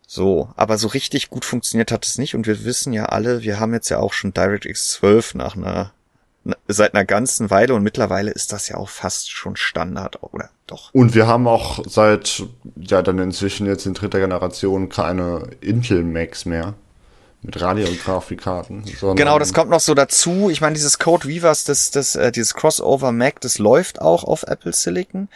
So, 0.07 0.49
aber 0.55 0.77
so 0.77 0.87
richtig 0.87 1.29
gut 1.29 1.45
funktioniert 1.45 1.91
hat 1.91 2.05
es 2.05 2.17
nicht 2.17 2.35
und 2.35 2.45
wir 2.45 2.65
wissen 2.65 2.93
ja 2.93 3.05
alle, 3.05 3.41
wir 3.41 3.59
haben 3.59 3.73
jetzt 3.73 3.89
ja 3.89 3.99
auch 3.99 4.13
schon 4.13 4.33
DirectX 4.33 4.89
12 4.89 5.35
nach 5.35 5.55
einer 5.55 5.91
seit 6.67 6.93
einer 6.93 7.05
ganzen 7.05 7.49
Weile 7.49 7.73
und 7.73 7.83
mittlerweile 7.83 8.31
ist 8.31 8.51
das 8.51 8.67
ja 8.67 8.75
auch 8.75 8.89
fast 8.89 9.31
schon 9.31 9.55
Standard, 9.55 10.21
oder 10.23 10.49
doch? 10.67 10.93
Und 10.93 11.15
wir 11.15 11.25
haben 11.25 11.47
auch 11.47 11.83
seit 11.87 12.43
ja 12.75 13.01
dann 13.01 13.19
inzwischen 13.19 13.65
jetzt 13.65 13.85
in 13.85 13.93
dritter 13.93 14.19
Generation 14.19 14.89
keine 14.89 15.47
Intel 15.61 16.03
Macs 16.03 16.45
mehr 16.45 16.73
mit 17.43 17.59
Radio-Grafikkarten. 17.61 18.83
Genau, 19.15 19.37
das 19.37 19.53
kommt 19.53 19.69
noch 19.69 19.81
so 19.81 19.93
dazu. 19.93 20.49
Ich 20.49 20.61
meine, 20.61 20.75
dieses 20.75 20.97
Code 20.97 21.27
Weavers, 21.27 21.65
das, 21.65 21.91
das, 21.91 22.15
äh, 22.15 22.31
dieses 22.31 22.53
Crossover 22.53 23.11
Mac, 23.11 23.41
das 23.41 23.57
läuft 23.57 24.01
auch 24.01 24.23
auf 24.23 24.43
Apple 24.43 24.73
Silicon. 24.73 25.27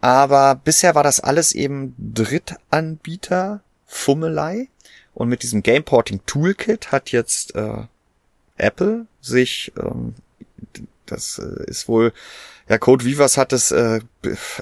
Aber 0.00 0.54
bisher 0.54 0.94
war 0.94 1.02
das 1.02 1.20
alles 1.20 1.52
eben 1.52 1.94
Drittanbieter, 1.98 3.62
Fummelei. 3.88 4.68
Und 5.14 5.28
mit 5.28 5.42
diesem 5.42 5.64
Gameporting 5.64 6.20
Toolkit 6.26 6.92
hat 6.92 7.10
jetzt 7.10 7.56
äh, 7.56 7.82
Apple 8.56 9.06
sich, 9.20 9.72
ähm, 9.76 10.14
das 11.06 11.40
äh, 11.40 11.64
ist 11.68 11.88
wohl, 11.88 12.12
ja, 12.68 12.78
Code 12.78 13.04
Weavers 13.04 13.36
hat 13.36 13.52
es 13.52 13.72
äh, 13.72 14.00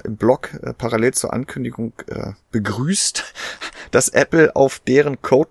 im 0.03 0.15
Blog 0.15 0.53
äh, 0.63 0.73
parallel 0.73 1.13
zur 1.13 1.33
Ankündigung 1.33 1.93
äh, 2.07 2.31
begrüßt, 2.51 3.23
dass 3.91 4.09
Apple 4.09 4.55
auf 4.55 4.79
deren 4.79 5.21
Code 5.21 5.49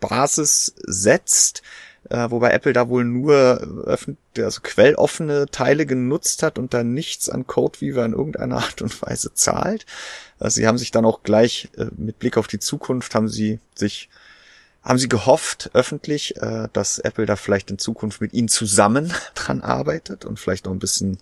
Basis 0.00 0.74
setzt, 0.84 1.62
äh, 2.10 2.30
wobei 2.30 2.50
Apple 2.50 2.72
da 2.72 2.88
wohl 2.88 3.04
nur 3.04 3.94
also 4.36 4.60
quelloffene 4.62 5.46
Teile 5.46 5.86
genutzt 5.86 6.42
hat 6.42 6.58
und 6.58 6.74
da 6.74 6.82
nichts 6.82 7.28
an 7.28 7.46
Codeweaver 7.46 8.04
in 8.06 8.12
irgendeiner 8.12 8.56
Art 8.56 8.82
und 8.82 9.00
Weise 9.02 9.34
zahlt. 9.34 9.86
Also 10.42 10.56
sie 10.56 10.66
haben 10.66 10.78
sich 10.78 10.90
dann 10.90 11.04
auch 11.04 11.22
gleich 11.22 11.68
äh, 11.76 11.86
mit 11.96 12.18
Blick 12.18 12.36
auf 12.36 12.48
die 12.48 12.58
Zukunft 12.58 13.14
haben 13.14 13.28
sie 13.28 13.60
sich 13.74 14.08
haben 14.82 14.98
sie 14.98 15.08
gehofft 15.08 15.70
öffentlich, 15.74 16.36
äh, 16.38 16.68
dass 16.72 16.98
Apple 16.98 17.24
da 17.24 17.36
vielleicht 17.36 17.70
in 17.70 17.78
Zukunft 17.78 18.20
mit 18.20 18.32
ihnen 18.32 18.48
zusammen 18.48 19.12
dran 19.34 19.60
arbeitet 19.60 20.24
und 20.24 20.40
vielleicht 20.40 20.66
noch 20.66 20.72
ein 20.72 20.80
bisschen 20.80 21.18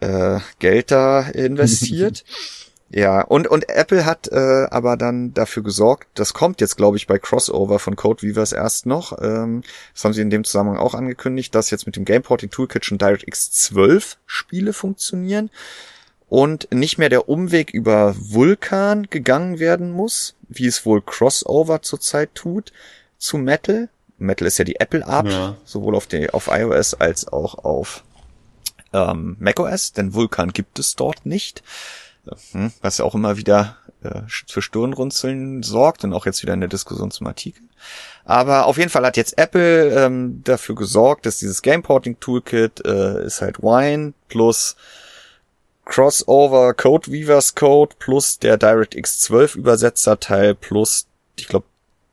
äh, 0.00 0.40
Geld 0.58 0.90
da 0.90 1.22
investiert. 1.22 2.24
Ja, 2.90 3.20
und, 3.20 3.46
und 3.48 3.68
Apple 3.68 4.06
hat 4.06 4.28
äh, 4.28 4.66
aber 4.70 4.96
dann 4.96 5.34
dafür 5.34 5.62
gesorgt, 5.62 6.08
das 6.14 6.32
kommt 6.32 6.62
jetzt, 6.62 6.78
glaube 6.78 6.96
ich, 6.96 7.06
bei 7.06 7.18
Crossover 7.18 7.78
von 7.78 7.96
Codeweavers 7.96 8.52
erst 8.52 8.86
noch. 8.86 9.12
Ähm, 9.20 9.62
das 9.92 10.04
haben 10.04 10.14
sie 10.14 10.22
in 10.22 10.30
dem 10.30 10.42
Zusammenhang 10.42 10.78
auch 10.78 10.94
angekündigt, 10.94 11.54
dass 11.54 11.68
jetzt 11.70 11.84
mit 11.84 11.96
dem 11.96 12.06
Gameporting 12.06 12.48
Toolkit 12.48 12.86
schon 12.86 12.96
DirectX 12.96 13.50
12 13.50 14.16
Spiele 14.24 14.72
funktionieren 14.72 15.50
und 16.28 16.68
nicht 16.72 16.98
mehr 16.98 17.08
der 17.08 17.28
Umweg 17.28 17.70
über 17.70 18.14
Vulkan 18.18 19.08
gegangen 19.10 19.58
werden 19.58 19.90
muss, 19.90 20.34
wie 20.48 20.66
es 20.66 20.84
wohl 20.84 21.02
Crossover 21.02 21.82
zurzeit 21.82 22.34
tut, 22.34 22.72
zu 23.18 23.38
Metal. 23.38 23.88
Metal 24.18 24.46
ist 24.46 24.58
ja 24.58 24.64
die 24.64 24.80
Apple-Art, 24.80 25.28
ja. 25.28 25.56
sowohl 25.64 25.94
auf, 25.94 26.06
die, 26.06 26.30
auf 26.30 26.48
iOS 26.48 26.94
als 26.94 27.28
auch 27.28 27.64
auf 27.64 28.04
ähm, 28.92 29.36
macOS, 29.38 29.92
denn 29.92 30.14
Vulkan 30.14 30.52
gibt 30.52 30.78
es 30.78 30.96
dort 30.96 31.24
nicht. 31.24 31.62
hm, 32.52 32.72
was 32.82 32.98
ja 32.98 33.04
auch 33.04 33.14
immer 33.14 33.36
wieder 33.36 33.76
äh, 34.02 34.22
für 34.26 34.60
Stirnrunzeln 34.60 35.62
sorgt 35.62 36.04
und 36.04 36.12
auch 36.12 36.26
jetzt 36.26 36.42
wieder 36.42 36.54
in 36.54 36.60
der 36.60 36.68
Diskussion 36.68 37.10
zum 37.10 37.26
Artikel. 37.26 37.62
Aber 38.24 38.66
auf 38.66 38.76
jeden 38.76 38.90
Fall 38.90 39.06
hat 39.06 39.16
jetzt 39.16 39.38
Apple 39.38 39.90
ähm, 39.90 40.42
dafür 40.44 40.74
gesorgt, 40.74 41.26
dass 41.26 41.38
dieses 41.38 41.62
Gameporting 41.62 42.20
Toolkit 42.20 42.84
äh, 42.84 43.24
ist 43.24 43.40
halt 43.40 43.62
Wine 43.62 44.12
plus 44.28 44.76
Crossover 45.88 46.74
Code 46.74 47.10
Weavers 47.10 47.54
Code 47.54 47.96
plus 47.98 48.38
der 48.38 48.58
DirectX 48.58 49.20
12 49.20 49.56
Übersetzerteil 49.56 50.54
plus, 50.54 51.06
ich 51.36 51.48
glaube, 51.48 51.66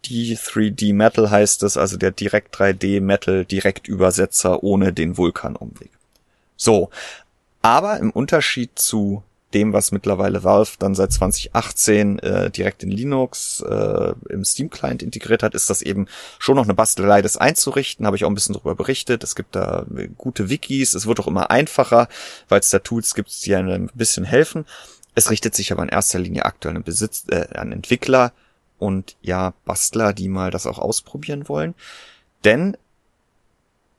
die 0.06 0.38
3D 0.38 0.94
Metal 0.94 1.30
heißt 1.30 1.62
es, 1.64 1.78
also 1.78 1.98
der 1.98 2.12
Direkt 2.12 2.56
3D 2.56 3.02
Metal 3.02 3.44
Direktübersetzer 3.44 4.64
ohne 4.64 4.94
den 4.94 5.18
Vulkan-Umweg. 5.18 5.92
So. 6.56 6.90
Aber 7.62 7.98
im 8.00 8.12
Unterschied 8.12 8.80
zu 8.80 9.24
dem, 9.56 9.74
was 9.74 9.92
mittlerweile 9.92 10.44
Valve 10.44 10.74
dann 10.78 10.94
seit 10.94 11.14
2018 11.14 12.20
äh, 12.20 12.52
direkt 12.52 12.84
in 12.84 12.92
Linux 12.92 13.62
äh, 13.62 14.14
im 14.30 14.44
Steam-Client 14.44 15.02
integriert 15.02 15.42
hat, 15.42 15.56
ist 15.56 15.70
das 15.70 15.82
eben 15.82 16.08
schon 16.38 16.58
noch 16.58 16.66
eine 16.66 16.74
Bastelei, 16.74 17.22
das 17.22 17.38
einzurichten. 17.38 18.06
Habe 18.06 18.18
ich 18.18 18.26
auch 18.26 18.30
ein 18.30 18.36
bisschen 18.36 18.54
darüber 18.54 18.76
berichtet. 18.76 19.24
Es 19.24 19.36
gibt 19.36 19.56
da 19.56 19.86
gute 20.18 20.50
Wikis. 20.50 20.94
Es 20.94 21.08
wird 21.08 21.20
auch 21.22 21.28
immer 21.28 21.50
einfacher, 21.50 22.10
weil 22.50 22.60
es 22.60 22.70
da 22.70 22.80
Tools 22.80 23.16
gibt, 23.16 23.46
die 23.46 23.56
einem 23.56 23.70
ein 23.70 23.90
bisschen 23.94 24.26
helfen. 24.26 24.66
Es 25.16 25.32
richtet 25.32 25.56
sich 25.56 25.72
aber 25.72 25.84
in 25.84 25.90
erster 25.90 26.20
Linie 26.20 26.46
aktuell 26.46 26.76
an, 26.76 26.84
Besitz, 26.84 27.24
äh, 27.30 27.48
an 27.56 27.72
Entwickler 27.72 28.34
und 28.78 29.16
ja, 29.22 29.54
Bastler, 29.64 30.12
die 30.12 30.28
mal 30.28 30.52
das 30.52 30.68
auch 30.68 30.80
ausprobieren 30.80 31.48
wollen. 31.48 31.74
Denn 32.44 32.76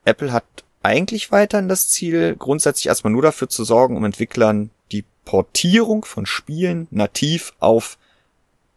Apple 0.05 0.33
hat 0.33 0.45
eigentlich 0.83 1.33
weiterhin 1.33 1.69
das 1.69 1.89
Ziel, 1.89 2.37
grundsätzlich 2.37 2.87
erstmal 2.87 3.13
nur 3.13 3.23
dafür 3.23 3.49
zu 3.49 3.65
sorgen, 3.65 3.97
um 3.97 4.05
Entwicklern 4.05 4.71
die 4.93 5.05
Portierung 5.27 6.07
von 6.07 6.25
Spielen 6.25 6.89
nativ 6.91 7.53
auf 7.59 7.99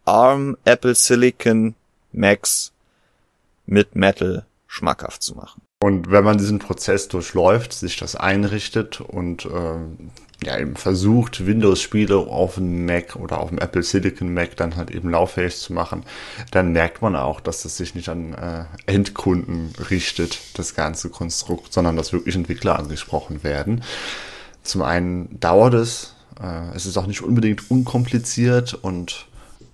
ARM, 0.03 0.57
Apple 0.65 0.95
Silicon, 0.95 1.75
Macs 2.11 2.73
mit 3.65 3.95
Metal 3.95 4.45
schmackhaft 4.67 5.23
zu 5.23 5.35
machen. 5.35 5.61
Und 5.81 6.11
wenn 6.11 6.25
man 6.25 6.37
diesen 6.37 6.59
Prozess 6.59 7.07
durchläuft, 7.07 7.71
sich 7.71 7.95
das 7.95 8.15
einrichtet 8.17 8.99
und 8.99 9.45
ähm, 9.45 10.11
ja 10.43 10.57
eben 10.57 10.75
versucht, 10.75 11.45
Windows-Spiele 11.45 12.17
auf 12.17 12.55
dem 12.55 12.85
Mac 12.85 13.15
oder 13.15 13.39
auf 13.39 13.49
dem 13.49 13.59
Apple 13.59 13.83
Silicon 13.83 14.33
Mac 14.33 14.57
dann 14.57 14.75
halt 14.75 14.91
eben 14.91 15.09
lauffähig 15.09 15.55
zu 15.55 15.71
machen, 15.71 16.03
dann 16.51 16.73
merkt 16.73 17.01
man 17.01 17.15
auch, 17.15 17.39
dass 17.39 17.61
das 17.61 17.77
sich 17.77 17.95
nicht 17.95 18.09
an 18.09 18.33
äh, 18.33 18.65
Endkunden 18.87 19.73
richtet, 19.89 20.39
das 20.55 20.75
ganze 20.75 21.09
Konstrukt, 21.09 21.71
sondern 21.71 21.95
dass 21.95 22.11
wirklich 22.11 22.35
Entwickler 22.35 22.77
angesprochen 22.77 23.43
werden. 23.43 23.83
Zum 24.63 24.81
einen 24.81 25.39
dauert 25.39 25.75
es, 25.75 26.15
äh, 26.41 26.75
es 26.75 26.85
ist 26.85 26.97
auch 26.97 27.07
nicht 27.07 27.21
unbedingt 27.21 27.69
unkompliziert 27.69 28.73
und 28.73 29.27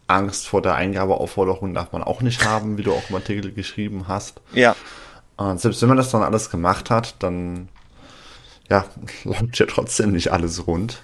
Angst 0.08 0.48
vor 0.48 0.62
der 0.62 0.76
Eingabeaufforderung 0.76 1.74
darf 1.74 1.92
man 1.92 2.04
auch 2.04 2.22
nicht 2.22 2.46
haben, 2.46 2.78
wie 2.78 2.84
du 2.84 2.94
auch 2.94 3.10
im 3.10 3.16
Artikel 3.16 3.52
geschrieben 3.52 4.08
hast. 4.08 4.42
Ja. 4.54 4.76
Und 5.38 5.60
selbst 5.60 5.82
wenn 5.82 5.90
man 5.90 5.98
das 5.98 6.12
dann 6.12 6.24
alles 6.24 6.50
gemacht 6.50 6.90
hat, 6.90 7.16
dann 7.20 7.68
ja, 8.70 8.86
läuft 9.24 9.60
ja 9.60 9.66
trotzdem 9.66 10.12
nicht 10.12 10.32
alles 10.32 10.68
rund. 10.68 11.00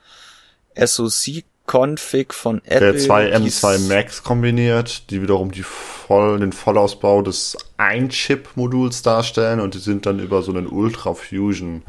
SoC 0.77 1.45
Config 1.71 2.35
von 2.35 2.63
Apple. 2.65 2.93
Der 2.93 2.99
zwei 2.99 3.35
M2 3.35 3.89
Max 3.89 4.23
kombiniert, 4.23 5.11
die 5.11 5.23
wiederum 5.23 5.53
die 5.53 5.63
voll, 5.63 6.41
den 6.41 6.53
Vollausbau 6.53 7.23
des 7.23 7.57
Ein-Chip-Moduls 7.77 9.03
darstellen 9.03 9.61
und 9.61 9.75
die 9.75 9.79
sind 9.79 10.07
dann 10.07 10.19
über 10.19 10.43
so 10.43 10.53
einen 10.53 10.67
Ultra 10.67 11.15
Fusion 11.15 11.83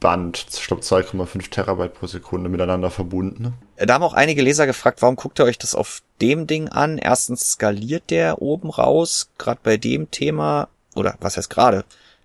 Band, 0.00 0.46
ich 0.52 0.66
glaube 0.66 0.82
2,5 0.82 1.50
Terabyte 1.50 1.94
pro 1.94 2.06
Sekunde 2.06 2.50
miteinander 2.50 2.90
verbunden. 2.90 3.54
Da 3.76 3.94
haben 3.94 4.04
auch 4.04 4.12
einige 4.12 4.42
Leser 4.42 4.66
gefragt, 4.66 5.00
warum 5.00 5.16
guckt 5.16 5.38
ihr 5.38 5.46
euch 5.46 5.58
das 5.58 5.74
auf 5.74 6.02
dem 6.20 6.46
Ding 6.46 6.68
an? 6.68 6.98
Erstens 6.98 7.52
skaliert 7.52 8.10
der 8.10 8.42
oben 8.42 8.68
raus, 8.68 9.30
gerade 9.38 9.60
bei 9.62 9.78
dem 9.78 10.10
Thema, 10.10 10.68
oder 10.94 11.16
was 11.20 11.36
heißt 11.36 11.48
gerade? 11.48 11.84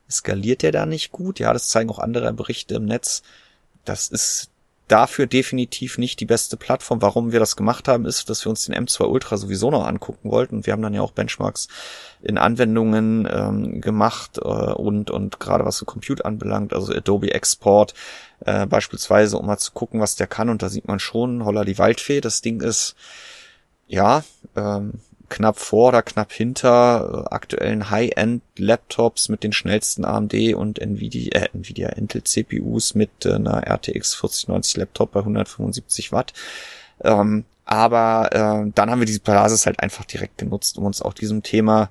skaliert 0.09 0.63
der 0.63 0.71
da 0.71 0.85
nicht 0.85 1.11
gut. 1.11 1.39
Ja, 1.39 1.53
das 1.53 1.69
zeigen 1.69 1.89
auch 1.89 1.99
andere 1.99 2.33
Berichte 2.33 2.75
im 2.75 2.85
Netz. 2.85 3.21
Das 3.85 4.07
ist 4.07 4.49
dafür 4.89 5.27
definitiv 5.27 5.97
nicht 5.97 6.19
die 6.19 6.25
beste 6.25 6.57
Plattform. 6.57 7.01
Warum 7.01 7.31
wir 7.31 7.39
das 7.39 7.55
gemacht 7.55 7.87
haben, 7.87 8.05
ist, 8.05 8.29
dass 8.29 8.45
wir 8.45 8.49
uns 8.49 8.65
den 8.65 8.75
M2 8.75 9.05
Ultra 9.05 9.37
sowieso 9.37 9.71
noch 9.71 9.85
angucken 9.85 10.31
wollten. 10.31 10.65
Wir 10.65 10.73
haben 10.73 10.81
dann 10.81 10.93
ja 10.93 11.01
auch 11.01 11.11
Benchmarks 11.11 11.67
in 12.21 12.37
Anwendungen 12.37 13.27
ähm, 13.31 13.81
gemacht 13.81 14.37
äh, 14.37 14.41
und 14.41 15.11
und 15.11 15.39
gerade 15.39 15.65
was 15.65 15.77
so 15.77 15.85
Compute 15.85 16.25
anbelangt, 16.25 16.73
also 16.73 16.93
Adobe 16.93 17.33
Export 17.33 17.93
äh, 18.45 18.65
beispielsweise, 18.65 19.37
um 19.37 19.45
mal 19.45 19.57
zu 19.57 19.71
gucken, 19.71 20.01
was 20.01 20.15
der 20.15 20.27
kann. 20.27 20.49
Und 20.49 20.61
da 20.61 20.69
sieht 20.69 20.87
man 20.87 20.99
schon, 20.99 21.45
holla 21.45 21.63
die 21.63 21.77
Waldfee, 21.77 22.19
das 22.19 22.41
Ding 22.41 22.61
ist 22.61 22.95
ja 23.87 24.23
ähm, 24.55 24.93
knapp 25.29 25.59
vor 25.59 25.89
oder 25.89 26.01
knapp 26.01 26.31
hinter 26.31 27.25
äh, 27.27 27.33
aktuellen 27.33 27.89
High-End-Laptops 27.89 29.29
mit 29.29 29.43
den 29.43 29.53
schnellsten 29.53 30.05
AMD 30.05 30.33
und 30.55 30.79
Nvidia, 30.79 31.41
äh, 31.41 31.49
Nvidia 31.53 31.89
Intel 31.89 32.23
CPUs 32.23 32.95
mit 32.95 33.25
äh, 33.25 33.33
einer 33.33 33.65
RTX 33.67 34.15
4090 34.15 34.77
Laptop 34.77 35.11
bei 35.11 35.19
175 35.21 36.11
Watt. 36.11 36.33
Ähm, 37.03 37.45
aber 37.65 38.29
äh, 38.31 38.71
dann 38.73 38.89
haben 38.89 38.99
wir 38.99 39.05
diese 39.05 39.19
Basis 39.19 39.65
halt 39.65 39.79
einfach 39.79 40.05
direkt 40.05 40.39
genutzt, 40.39 40.77
um 40.77 40.85
uns 40.85 41.01
auch 41.01 41.13
diesem 41.13 41.43
Thema, 41.43 41.89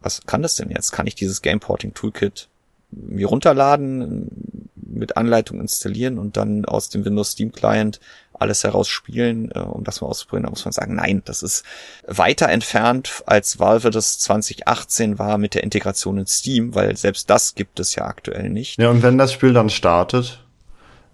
was 0.00 0.22
kann 0.26 0.42
das 0.42 0.56
denn 0.56 0.70
jetzt? 0.70 0.92
Kann 0.92 1.06
ich 1.06 1.14
dieses 1.14 1.42
Game 1.42 1.60
Porting 1.60 1.92
Toolkit 1.92 2.48
mir 2.90 3.26
runterladen, 3.26 4.70
mit 4.74 5.16
Anleitung 5.16 5.60
installieren 5.60 6.18
und 6.18 6.36
dann 6.36 6.64
aus 6.64 6.88
dem 6.88 7.04
Windows 7.04 7.32
Steam 7.32 7.52
Client 7.52 8.00
alles 8.38 8.64
heraus 8.64 8.88
spielen, 8.88 9.50
äh, 9.52 9.58
um 9.60 9.84
das 9.84 10.00
mal 10.00 10.08
auszuprobieren, 10.08 10.44
da 10.44 10.50
muss 10.50 10.64
man 10.64 10.72
sagen, 10.72 10.94
nein, 10.94 11.22
das 11.24 11.42
ist 11.42 11.64
weiter 12.06 12.48
entfernt, 12.48 13.22
als 13.26 13.58
Valve 13.58 13.90
das 13.90 14.18
2018 14.18 15.18
war 15.18 15.38
mit 15.38 15.54
der 15.54 15.62
Integration 15.62 16.18
in 16.18 16.26
Steam, 16.26 16.74
weil 16.74 16.96
selbst 16.96 17.30
das 17.30 17.54
gibt 17.54 17.80
es 17.80 17.94
ja 17.94 18.04
aktuell 18.04 18.50
nicht. 18.50 18.78
Ja, 18.78 18.90
und 18.90 19.02
wenn 19.02 19.18
das 19.18 19.32
Spiel 19.32 19.52
dann 19.52 19.70
startet, 19.70 20.44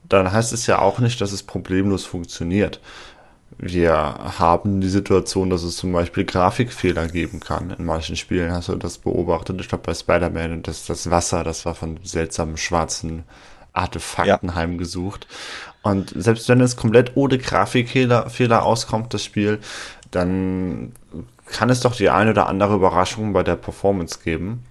dann 0.08 0.32
heißt 0.32 0.52
es 0.52 0.66
ja 0.66 0.78
auch 0.78 0.98
nicht, 0.98 1.20
dass 1.20 1.32
es 1.32 1.42
problemlos 1.42 2.04
funktioniert. 2.04 2.80
Wir 3.56 3.92
haben 3.92 4.80
die 4.80 4.88
Situation, 4.88 5.48
dass 5.48 5.62
es 5.62 5.76
zum 5.76 5.92
Beispiel 5.92 6.24
Grafikfehler 6.24 7.06
geben 7.06 7.40
kann. 7.40 7.70
In 7.70 7.84
manchen 7.84 8.16
Spielen 8.16 8.52
hast 8.52 8.68
du 8.68 8.74
das 8.74 8.98
beobachtet. 8.98 9.60
Ich 9.60 9.68
glaube, 9.68 9.84
bei 9.84 9.94
Spider-Man 9.94 10.52
und 10.52 10.68
das, 10.68 10.86
das 10.86 11.10
Wasser, 11.10 11.44
das 11.44 11.64
war 11.64 11.74
von 11.74 12.00
seltsamen 12.02 12.56
schwarzen 12.56 13.22
Artefakten 13.72 14.48
ja. 14.48 14.54
heimgesucht. 14.54 15.26
Und 15.84 16.14
selbst 16.16 16.48
wenn 16.48 16.62
es 16.62 16.76
komplett 16.76 17.12
ohne 17.14 17.38
Grafikfehler 17.38 18.30
Fehler 18.30 18.64
auskommt, 18.64 19.12
das 19.12 19.22
Spiel, 19.22 19.60
dann 20.10 20.92
kann 21.46 21.68
es 21.68 21.80
doch 21.80 21.94
die 21.94 22.08
eine 22.08 22.30
oder 22.30 22.48
andere 22.48 22.74
Überraschung 22.74 23.34
bei 23.34 23.42
der 23.42 23.56
Performance 23.56 24.18
geben. 24.24 24.64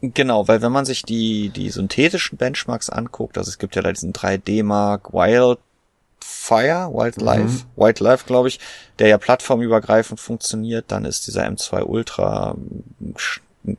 Genau, 0.00 0.48
weil 0.48 0.62
wenn 0.62 0.72
man 0.72 0.86
sich 0.86 1.02
die, 1.02 1.50
die 1.50 1.68
synthetischen 1.68 2.38
Benchmarks 2.38 2.88
anguckt, 2.88 3.36
also 3.36 3.50
es 3.50 3.58
gibt 3.58 3.76
ja 3.76 3.82
da 3.82 3.92
diesen 3.92 4.14
3D-Mark 4.14 5.12
Wildfire, 5.12 5.58
Wildlife, 6.92 7.42
mhm. 7.42 7.62
Wildlife, 7.76 8.24
glaube 8.26 8.48
ich, 8.48 8.60
der 8.98 9.08
ja 9.08 9.18
plattformübergreifend 9.18 10.18
funktioniert, 10.18 10.86
dann 10.88 11.04
ist 11.04 11.26
dieser 11.26 11.46
M2 11.46 11.82
Ultra, 11.82 12.56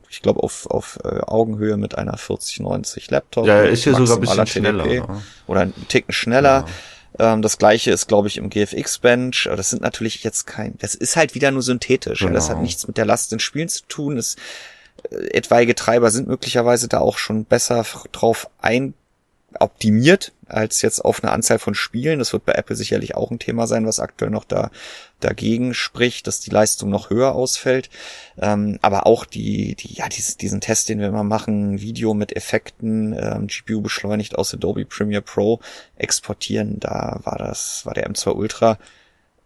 ich 0.08 0.22
glaube, 0.22 0.42
auf, 0.42 0.66
auf 0.66 0.98
äh, 1.04 1.20
Augenhöhe 1.20 1.76
mit 1.76 1.96
einer 1.96 2.16
4090 2.16 3.10
Laptop. 3.10 3.46
Ja, 3.46 3.62
ist 3.62 3.84
hier 3.84 3.94
sogar 3.94 4.16
ein 4.16 4.20
bisschen 4.20 4.46
schneller. 4.46 4.86
Ne? 4.86 5.22
Oder 5.46 5.60
einen 5.60 5.88
Ticken 5.88 6.12
schneller. 6.12 6.66
Ja. 7.18 7.34
Ähm, 7.34 7.42
das 7.42 7.58
gleiche 7.58 7.90
ist, 7.90 8.08
glaube 8.08 8.28
ich, 8.28 8.38
im 8.38 8.50
GFX-Bench. 8.50 9.48
Das 9.56 9.70
sind 9.70 9.82
natürlich 9.82 10.24
jetzt 10.24 10.46
kein, 10.46 10.76
das 10.78 10.94
ist 10.94 11.16
halt 11.16 11.34
wieder 11.34 11.50
nur 11.50 11.62
synthetisch. 11.62 12.20
Genau. 12.20 12.30
Ja, 12.30 12.34
das 12.34 12.44
hat 12.44 12.56
genau. 12.56 12.64
nichts 12.64 12.86
mit 12.86 12.96
der 12.96 13.04
Last 13.04 13.32
in 13.32 13.40
Spielen 13.40 13.68
zu 13.68 13.84
tun. 13.86 14.16
Das 14.16 14.36
etwaige 15.10 15.74
Treiber 15.74 16.10
sind 16.10 16.28
möglicherweise 16.28 16.88
da 16.88 17.00
auch 17.00 17.18
schon 17.18 17.44
besser 17.44 17.84
drauf 18.12 18.48
ein 18.60 18.94
optimiert 19.60 20.32
als 20.46 20.82
jetzt 20.82 21.04
auf 21.04 21.22
eine 21.22 21.32
Anzahl 21.32 21.58
von 21.58 21.74
Spielen. 21.74 22.18
Das 22.18 22.32
wird 22.32 22.44
bei 22.44 22.52
Apple 22.52 22.76
sicherlich 22.76 23.14
auch 23.14 23.30
ein 23.30 23.38
Thema 23.38 23.66
sein, 23.66 23.86
was 23.86 24.00
aktuell 24.00 24.30
noch 24.30 24.44
da 24.44 24.70
dagegen 25.20 25.74
spricht, 25.74 26.26
dass 26.26 26.40
die 26.40 26.50
Leistung 26.50 26.90
noch 26.90 27.10
höher 27.10 27.34
ausfällt. 27.34 27.88
Ähm, 28.38 28.78
aber 28.82 29.06
auch 29.06 29.24
die, 29.24 29.74
die, 29.74 29.94
ja, 29.94 30.08
dies, 30.08 30.36
diesen 30.36 30.60
Test, 30.60 30.88
den 30.88 31.00
wir 31.00 31.10
mal 31.10 31.24
machen, 31.24 31.80
Video 31.80 32.14
mit 32.14 32.36
Effekten, 32.36 33.14
ähm, 33.18 33.46
GPU 33.46 33.80
beschleunigt 33.80 34.36
aus 34.36 34.52
Adobe 34.52 34.84
Premiere 34.84 35.22
Pro 35.22 35.60
exportieren, 35.96 36.78
da 36.78 37.20
war 37.24 37.38
das, 37.38 37.86
war 37.86 37.94
der 37.94 38.08
M2 38.08 38.32
Ultra 38.32 38.78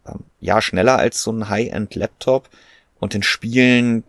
ähm, 0.06 0.24
ja 0.40 0.60
schneller 0.60 0.98
als 0.98 1.22
so 1.22 1.30
ein 1.32 1.48
High-End-Laptop. 1.48 2.48
Und 3.00 3.14
in 3.14 3.22
Spielen 3.22 4.02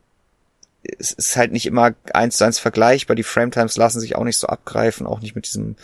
es 0.83 1.11
ist 1.11 1.35
halt 1.35 1.51
nicht 1.51 1.65
immer 1.65 1.93
eins 2.13 2.37
zu 2.37 2.45
eins 2.45 2.59
vergleichbar. 2.59 3.15
Die 3.15 3.23
Frametimes 3.23 3.77
lassen 3.77 3.99
sich 3.99 4.15
auch 4.15 4.23
nicht 4.23 4.37
so 4.37 4.47
abgreifen, 4.47 5.07
auch 5.07 5.19
nicht 5.19 5.35
mit 5.35 5.45
diesem 5.45 5.75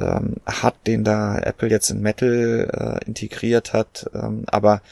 ähm, 0.00 0.36
HUD, 0.62 0.74
den 0.86 1.04
da 1.04 1.38
Apple 1.38 1.68
jetzt 1.68 1.90
in 1.90 2.00
Metal 2.00 3.00
äh, 3.02 3.06
integriert 3.06 3.72
hat. 3.72 4.10
Ähm, 4.14 4.44
aber 4.46 4.82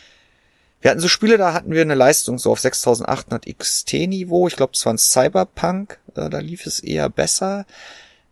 wir 0.81 0.91
hatten 0.91 1.01
so 1.01 1.09
Spiele, 1.09 1.39
da 1.39 1.55
hatten 1.55 1.71
wir 1.71 1.83
eine 1.83 1.95
Leistung 1.95 2.39
so 2.39 2.51
auf 2.51 2.61
6800 2.61 3.47
XT-Niveau. 3.47 4.49
Ich 4.49 4.57
glaube, 4.57 4.73
es 4.75 4.85
war 4.85 4.93
ein 4.93 4.99
Cyberpunk, 4.99 5.99
äh, 6.17 6.29
da 6.29 6.39
lief 6.39 6.67
es 6.67 6.81
eher 6.81 7.09
besser. 7.09 7.67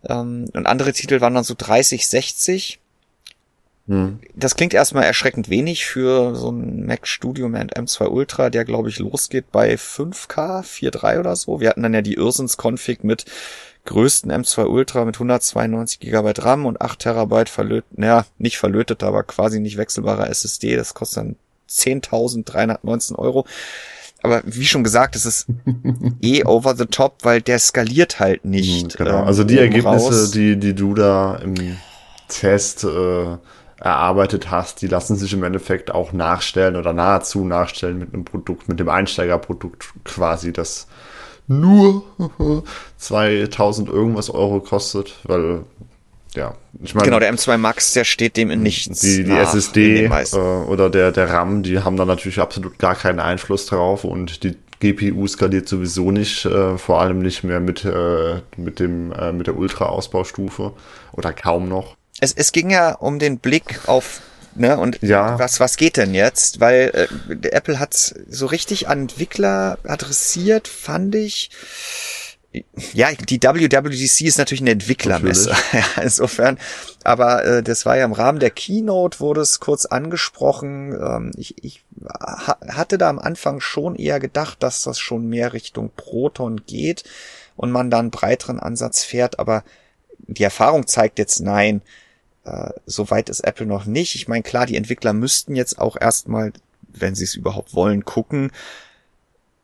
Ähm, 0.07 0.49
und 0.53 0.67
andere 0.67 0.93
Titel 0.93 1.21
waren 1.21 1.33
dann 1.33 1.43
so 1.43 1.55
30, 1.57 2.07
60. 2.07 2.79
Hm. 3.87 4.19
Das 4.35 4.55
klingt 4.55 4.73
erstmal 4.73 5.03
erschreckend 5.03 5.49
wenig 5.49 5.85
für 5.85 6.35
so 6.35 6.51
ein 6.51 6.85
Mac 6.85 7.07
Studio 7.07 7.49
Mint 7.49 7.75
M2 7.75 8.07
Ultra, 8.07 8.49
der 8.49 8.65
glaube 8.65 8.89
ich 8.89 8.99
losgeht 8.99 9.51
bei 9.51 9.73
5K, 9.75 10.63
4.3 10.63 11.19
oder 11.19 11.35
so. 11.35 11.59
Wir 11.59 11.69
hatten 11.69 11.83
dann 11.83 11.93
ja 11.93 12.01
die 12.01 12.15
Irrsens-Config 12.15 13.03
mit 13.03 13.25
größten 13.85 14.31
M2 14.31 14.65
Ultra 14.65 15.05
mit 15.05 15.15
192 15.15 15.99
GB 15.99 16.33
RAM 16.37 16.65
und 16.65 16.81
8 16.81 16.99
Terabyte 16.99 17.49
verlötet, 17.49 17.97
naja, 17.97 18.25
nicht 18.37 18.57
verlötet, 18.57 19.03
aber 19.03 19.23
quasi 19.23 19.59
nicht 19.59 19.77
wechselbarer 19.77 20.29
SSD. 20.29 20.75
Das 20.75 20.93
kostet 20.93 21.17
dann 21.17 21.35
10.319 21.69 23.15
Euro. 23.15 23.45
Aber 24.23 24.43
wie 24.45 24.65
schon 24.65 24.83
gesagt, 24.83 25.15
es 25.15 25.25
ist 25.25 25.47
eh 26.21 26.43
over 26.45 26.75
the 26.75 26.85
top, 26.85 27.17
weil 27.23 27.41
der 27.41 27.57
skaliert 27.57 28.19
halt 28.19 28.45
nicht. 28.45 28.93
Hm, 28.93 29.05
genau. 29.05 29.19
Ähm, 29.21 29.25
also 29.25 29.43
die 29.43 29.57
Ergebnisse, 29.57 30.31
die, 30.31 30.57
die 30.57 30.75
du 30.75 30.93
da 30.93 31.37
im 31.37 31.55
Test 32.27 32.83
äh, 32.83 33.37
erarbeitet 33.81 34.51
hast, 34.51 34.81
die 34.81 34.87
lassen 34.87 35.15
sich 35.15 35.33
im 35.33 35.43
Endeffekt 35.43 35.91
auch 35.91 36.13
nachstellen 36.13 36.75
oder 36.75 36.93
nahezu 36.93 37.43
nachstellen 37.43 37.97
mit 37.97 38.13
einem 38.13 38.25
Produkt, 38.25 38.69
mit 38.69 38.79
dem 38.79 38.89
Einsteigerprodukt 38.89 39.89
quasi, 40.03 40.53
das 40.53 40.87
nur 41.47 42.03
2000 42.97 43.89
irgendwas 43.89 44.29
Euro 44.29 44.59
kostet, 44.59 45.15
weil 45.23 45.63
ja, 46.35 46.55
ich 46.81 46.95
meine. 46.95 47.05
Genau, 47.05 47.19
der 47.19 47.33
M2 47.33 47.57
Max, 47.57 47.91
der 47.93 48.05
steht 48.05 48.37
dem 48.37 48.51
in 48.51 48.61
nichts. 48.61 49.01
Die, 49.01 49.23
die 49.23 49.31
SSD 49.31 50.05
äh, 50.05 50.35
oder 50.37 50.89
der, 50.89 51.11
der 51.11 51.29
RAM, 51.29 51.63
die 51.63 51.79
haben 51.79 51.97
da 51.97 52.05
natürlich 52.05 52.39
absolut 52.39 52.79
gar 52.79 52.95
keinen 52.95 53.19
Einfluss 53.19 53.65
drauf 53.65 54.05
und 54.05 54.43
die 54.43 54.55
GPU 54.79 55.27
skaliert 55.27 55.67
sowieso 55.67 56.11
nicht, 56.11 56.45
äh, 56.45 56.77
vor 56.77 57.01
allem 57.01 57.19
nicht 57.19 57.43
mehr 57.43 57.59
mit, 57.59 57.83
äh, 57.83 58.41
mit, 58.55 58.79
dem, 58.79 59.11
äh, 59.11 59.33
mit 59.33 59.47
der 59.47 59.57
Ultra-Ausbaustufe 59.57 60.71
oder 61.11 61.33
kaum 61.33 61.67
noch 61.67 61.95
es, 62.21 62.33
es 62.33 62.53
ging 62.53 62.69
ja 62.69 62.93
um 62.93 63.19
den 63.19 63.39
Blick 63.39 63.81
auf 63.87 64.21
Ne, 64.53 64.77
und 64.77 65.01
ja. 65.01 65.39
was, 65.39 65.61
was 65.61 65.77
geht 65.77 65.95
denn 65.95 66.13
jetzt? 66.13 66.59
Weil 66.59 67.07
äh, 67.29 67.47
Apple 67.47 67.79
hat 67.79 67.93
so 67.93 68.45
richtig 68.47 68.89
an 68.89 69.03
Entwickler 69.03 69.77
adressiert, 69.85 70.67
fand 70.67 71.15
ich. 71.15 71.51
Ja, 72.91 73.13
die 73.13 73.41
WWDC 73.41 74.21
ist 74.27 74.37
natürlich 74.37 74.59
eine 74.59 74.71
Entwicklermesse, 74.71 75.55
ja, 75.71 76.01
insofern. 76.03 76.59
Aber 77.05 77.45
äh, 77.45 77.63
das 77.63 77.85
war 77.85 77.95
ja 77.95 78.03
im 78.03 78.11
Rahmen 78.11 78.39
der 78.41 78.49
Keynote, 78.49 79.21
wurde 79.21 79.39
es 79.39 79.61
kurz 79.61 79.85
angesprochen. 79.85 80.99
Ähm, 81.01 81.31
ich 81.37 81.63
ich 81.63 81.85
ha 82.05 82.57
hatte 82.67 82.97
da 82.97 83.09
am 83.09 83.19
Anfang 83.19 83.61
schon 83.61 83.95
eher 83.95 84.19
gedacht, 84.19 84.61
dass 84.63 84.83
das 84.83 84.99
schon 84.99 85.29
mehr 85.29 85.53
Richtung 85.53 85.91
Proton 85.95 86.65
geht 86.67 87.05
und 87.55 87.71
man 87.71 87.89
da 87.89 87.99
einen 87.99 88.11
breiteren 88.11 88.59
Ansatz 88.59 89.05
fährt. 89.05 89.39
Aber 89.39 89.63
die 90.19 90.43
Erfahrung 90.43 90.87
zeigt 90.87 91.19
jetzt 91.19 91.39
nein 91.39 91.81
äh, 92.43 92.71
Soweit 92.85 93.29
ist 93.29 93.41
Apple 93.41 93.65
noch 93.65 93.85
nicht. 93.85 94.15
Ich 94.15 94.27
meine, 94.27 94.43
klar, 94.43 94.65
die 94.65 94.75
Entwickler 94.75 95.13
müssten 95.13 95.55
jetzt 95.55 95.79
auch 95.79 95.95
erstmal, 95.99 96.53
wenn 96.87 97.15
sie 97.15 97.23
es 97.23 97.35
überhaupt 97.35 97.73
wollen, 97.73 98.05
gucken, 98.05 98.51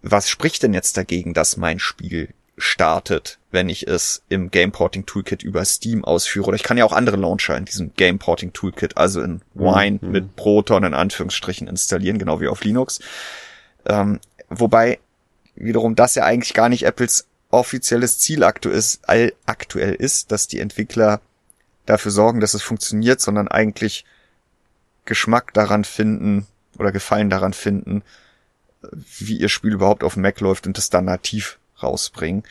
was 0.02 0.30
spricht 0.30 0.64
denn 0.64 0.74
jetzt 0.74 0.98
dagegen, 0.98 1.34
dass 1.34 1.58
mein 1.58 1.80
Spiel 1.80 2.30
startet, 2.58 3.38
wenn 3.52 3.70
ich 3.70 3.88
es 3.88 4.24
im 4.30 4.50
Game 4.50 4.72
Porting 4.72 5.06
Toolkit 5.06 5.44
über 5.44 5.64
Steam 5.64 6.04
ausführe. 6.04 6.48
Oder 6.48 6.56
ich 6.56 6.64
kann 6.64 6.78
ja 6.78 6.86
auch 6.86 6.94
andere 6.94 7.18
Launcher 7.18 7.56
in 7.56 7.66
diesem 7.66 7.94
Game 7.94 8.18
Porting 8.20 8.54
Toolkit, 8.54 8.98
also 8.98 9.22
in 9.22 9.42
Wine 9.54 10.00
mhm. 10.02 10.12
mit 10.12 10.36
Proton 10.36 10.84
in 10.84 10.94
Anführungsstrichen 10.94 11.68
installieren, 11.68 12.18
genau 12.18 12.42
wie 12.42 12.48
auf 12.48 12.64
Linux. 12.64 13.00
Ähm, 13.86 14.20
wobei 14.50 15.00
wiederum 15.56 15.96
das 15.96 16.16
ja 16.16 16.24
eigentlich 16.24 16.54
gar 16.54 16.70
nicht 16.70 16.84
Apples 16.84 17.28
offizielles 17.50 18.20
Ziel 18.20 18.44
aktuell, 18.44 19.34
aktuell 19.46 19.94
ist, 19.94 20.32
dass 20.32 20.48
die 20.48 20.60
Entwickler 20.60 21.22
dafür 21.90 22.12
sorgen, 22.12 22.40
dass 22.40 22.54
es 22.54 22.62
funktioniert, 22.62 23.20
sondern 23.22 23.48
eigentlich 23.48 24.06
Geschmack 25.06 25.54
daran 25.54 25.84
finden 25.84 26.46
oder 26.78 26.92
Gefallen 26.92 27.30
daran 27.30 27.54
finden, 27.54 28.04
wie 29.20 29.38
ihr 29.38 29.50
Spiel 29.50 29.74
überhaupt 29.74 30.04
auf 30.04 30.14
dem 30.14 30.22
Mac 30.22 30.40
läuft 30.40 30.68
und 30.68 30.78
das 30.78 30.90
dann 30.90 31.06
nativ 31.06 31.58
rausbringen. 31.82 32.44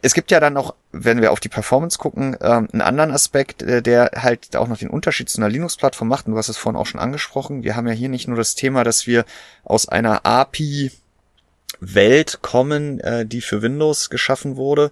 Es 0.00 0.12
gibt 0.12 0.30
ja 0.30 0.38
dann 0.38 0.56
auch, 0.58 0.74
wenn 0.92 1.22
wir 1.22 1.32
auf 1.32 1.40
die 1.40 1.48
Performance 1.48 1.98
gucken, 1.98 2.36
ähm, 2.42 2.68
einen 2.72 2.82
anderen 2.82 3.10
Aspekt, 3.10 3.62
äh, 3.62 3.80
der 3.80 4.10
halt 4.16 4.54
auch 4.54 4.68
noch 4.68 4.76
den 4.76 4.90
Unterschied 4.90 5.30
zu 5.30 5.38
einer 5.38 5.48
Linux-Plattform 5.48 6.08
macht. 6.08 6.26
Und 6.26 6.32
du 6.32 6.38
hast 6.38 6.50
es 6.50 6.58
vorhin 6.58 6.78
auch 6.78 6.84
schon 6.84 7.00
angesprochen. 7.00 7.62
Wir 7.62 7.74
haben 7.74 7.86
ja 7.88 7.94
hier 7.94 8.10
nicht 8.10 8.28
nur 8.28 8.36
das 8.36 8.54
Thema, 8.54 8.84
dass 8.84 9.06
wir 9.06 9.24
aus 9.64 9.88
einer 9.88 10.26
API 10.26 10.92
Welt 11.80 12.40
kommen, 12.42 13.00
äh, 13.00 13.24
die 13.24 13.40
für 13.40 13.62
Windows 13.62 14.10
geschaffen 14.10 14.56
wurde 14.56 14.90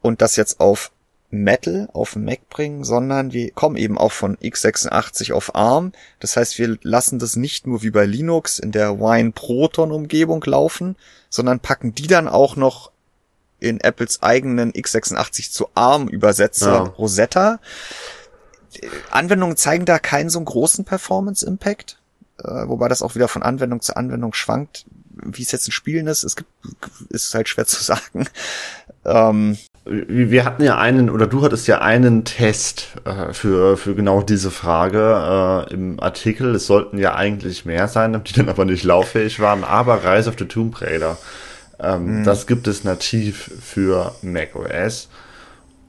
und 0.00 0.22
das 0.22 0.36
jetzt 0.36 0.58
auf 0.60 0.90
Metal 1.30 1.88
auf 1.92 2.14
den 2.14 2.24
Mac 2.24 2.48
bringen, 2.48 2.84
sondern 2.84 3.32
wir 3.32 3.52
kommen 3.52 3.76
eben 3.76 3.98
auch 3.98 4.12
von 4.12 4.36
x86 4.36 5.32
auf 5.32 5.54
ARM. 5.54 5.92
Das 6.18 6.36
heißt, 6.36 6.58
wir 6.58 6.78
lassen 6.82 7.18
das 7.18 7.36
nicht 7.36 7.66
nur 7.66 7.82
wie 7.82 7.90
bei 7.90 8.04
Linux 8.04 8.58
in 8.58 8.72
der 8.72 8.98
Wine 8.98 9.32
Proton 9.32 9.92
Umgebung 9.92 10.42
laufen, 10.44 10.96
sondern 11.28 11.60
packen 11.60 11.94
die 11.94 12.06
dann 12.06 12.28
auch 12.28 12.56
noch 12.56 12.90
in 13.60 13.80
Apples 13.80 14.22
eigenen 14.22 14.72
x86 14.72 15.52
zu 15.52 15.68
ARM 15.74 16.08
Übersetzer 16.08 16.72
ja. 16.72 16.82
Rosetta. 16.82 17.60
Anwendungen 19.10 19.56
zeigen 19.56 19.84
da 19.84 19.98
keinen 19.98 20.30
so 20.30 20.38
einen 20.38 20.46
großen 20.46 20.84
Performance 20.84 21.44
Impact, 21.46 21.98
äh, 22.38 22.68
wobei 22.68 22.88
das 22.88 23.02
auch 23.02 23.14
wieder 23.14 23.28
von 23.28 23.42
Anwendung 23.42 23.80
zu 23.80 23.96
Anwendung 23.96 24.32
schwankt. 24.32 24.86
Wie 25.10 25.42
es 25.42 25.52
jetzt 25.52 25.66
in 25.66 25.72
Spielen 25.72 26.06
ist, 26.06 26.24
es 26.24 26.36
gibt, 26.36 26.50
ist 27.10 27.34
halt 27.34 27.48
schwer 27.48 27.66
zu 27.66 27.82
sagen. 27.82 28.26
Ähm, 29.04 29.58
wir 29.86 30.44
hatten 30.44 30.62
ja 30.62 30.78
einen, 30.78 31.08
oder 31.08 31.26
du 31.26 31.42
hattest 31.42 31.66
ja 31.66 31.80
einen 31.80 32.24
Test 32.24 32.88
äh, 33.04 33.32
für, 33.32 33.76
für 33.76 33.94
genau 33.94 34.22
diese 34.22 34.50
Frage 34.50 35.66
äh, 35.70 35.72
im 35.72 35.98
Artikel. 36.00 36.54
Es 36.54 36.66
sollten 36.66 36.98
ja 36.98 37.14
eigentlich 37.14 37.64
mehr 37.64 37.88
sein, 37.88 38.22
die 38.24 38.32
dann 38.34 38.48
aber 38.48 38.64
nicht 38.66 38.84
lauffähig 38.84 39.40
waren. 39.40 39.64
Aber 39.64 40.04
Rise 40.04 40.28
of 40.28 40.36
the 40.38 40.44
Tomb 40.44 40.80
Raider, 40.82 41.16
ähm, 41.80 42.20
mhm. 42.20 42.24
das 42.24 42.46
gibt 42.46 42.66
es 42.66 42.84
nativ 42.84 43.50
für 43.60 44.14
macOS. 44.22 45.08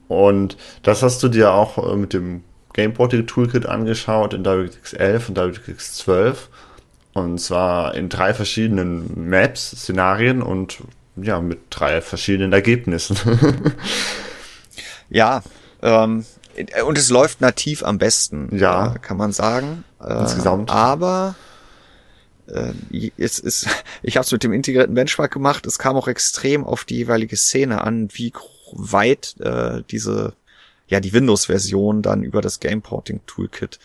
Und 0.08 0.56
das 0.82 1.02
hast 1.02 1.22
du 1.22 1.28
dir 1.28 1.52
auch 1.52 1.92
äh, 1.92 1.96
mit 1.96 2.14
dem 2.14 2.44
Gameporting 2.72 3.26
Toolkit 3.26 3.66
angeschaut 3.66 4.32
in 4.32 4.42
DirectX 4.42 4.94
11 4.94 5.28
und 5.28 5.36
DirectX 5.36 5.94
12. 5.96 6.48
Und 7.12 7.38
zwar 7.38 7.94
in 7.94 8.08
drei 8.08 8.32
verschiedenen 8.32 9.28
Maps, 9.28 9.70
Szenarien 9.72 10.40
und 10.40 10.78
ja, 11.16 11.40
mit 11.40 11.60
drei 11.70 12.00
verschiedenen 12.00 12.52
Ergebnissen. 12.52 13.16
ja, 15.10 15.42
ähm, 15.82 16.24
und 16.86 16.98
es 16.98 17.10
läuft 17.10 17.40
nativ 17.40 17.82
am 17.82 17.98
besten, 17.98 18.56
ja, 18.56 18.94
kann 19.00 19.16
man 19.16 19.32
sagen. 19.32 19.84
Insgesamt. 20.00 20.70
Äh, 20.70 20.74
aber 20.74 21.34
äh, 22.46 22.72
es 23.16 23.38
ist, 23.38 23.66
ich 24.02 24.16
habe 24.16 24.24
es 24.24 24.32
mit 24.32 24.42
dem 24.42 24.52
integrierten 24.52 24.94
Benchmark 24.94 25.32
gemacht. 25.32 25.66
Es 25.66 25.78
kam 25.78 25.96
auch 25.96 26.08
extrem 26.08 26.64
auf 26.64 26.84
die 26.84 26.96
jeweilige 26.96 27.36
Szene 27.36 27.82
an, 27.82 28.08
wie 28.12 28.32
weit 28.72 29.36
äh, 29.40 29.82
diese, 29.90 30.34
ja, 30.88 31.00
die 31.00 31.12
Windows-Version 31.12 32.02
dann 32.02 32.22
über 32.22 32.40
das 32.40 32.60
Gameporting 32.60 33.20
Toolkit 33.26 33.78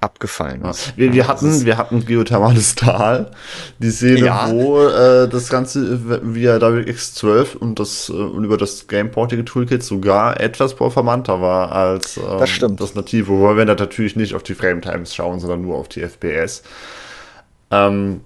abgefallen 0.00 0.62
ist. 0.64 0.96
Wir, 0.96 1.12
wir 1.12 1.26
hatten, 1.26 1.64
wir 1.64 1.78
hatten 1.78 2.04
geothermales 2.04 2.74
Tal, 2.74 3.30
die 3.78 3.90
Szene, 3.90 4.26
ja. 4.26 4.50
wo 4.50 4.84
äh, 4.84 5.26
das 5.28 5.48
Ganze 5.48 6.20
via 6.34 6.58
DirectX 6.58 7.14
12 7.14 7.56
und 7.56 7.80
das 7.80 8.10
äh, 8.10 8.12
und 8.12 8.44
über 8.44 8.58
das 8.58 8.88
Gameporting 8.88 9.46
Toolkit 9.46 9.82
sogar 9.82 10.38
etwas 10.38 10.74
performanter 10.74 11.40
war 11.40 11.72
als 11.72 12.18
äh, 12.18 12.20
das, 12.20 12.50
stimmt. 12.50 12.80
das 12.80 12.94
Native, 12.94 13.28
wobei 13.28 13.56
wir 13.56 13.64
da 13.64 13.74
natürlich 13.74 14.16
nicht 14.16 14.34
auf 14.34 14.42
die 14.42 14.54
Frame 14.54 14.82
Times 14.82 15.14
schauen, 15.14 15.40
sondern 15.40 15.62
nur 15.62 15.76
auf 15.76 15.88
die 15.88 16.02
FPS. 16.02 16.62
Ähm, 17.70 18.20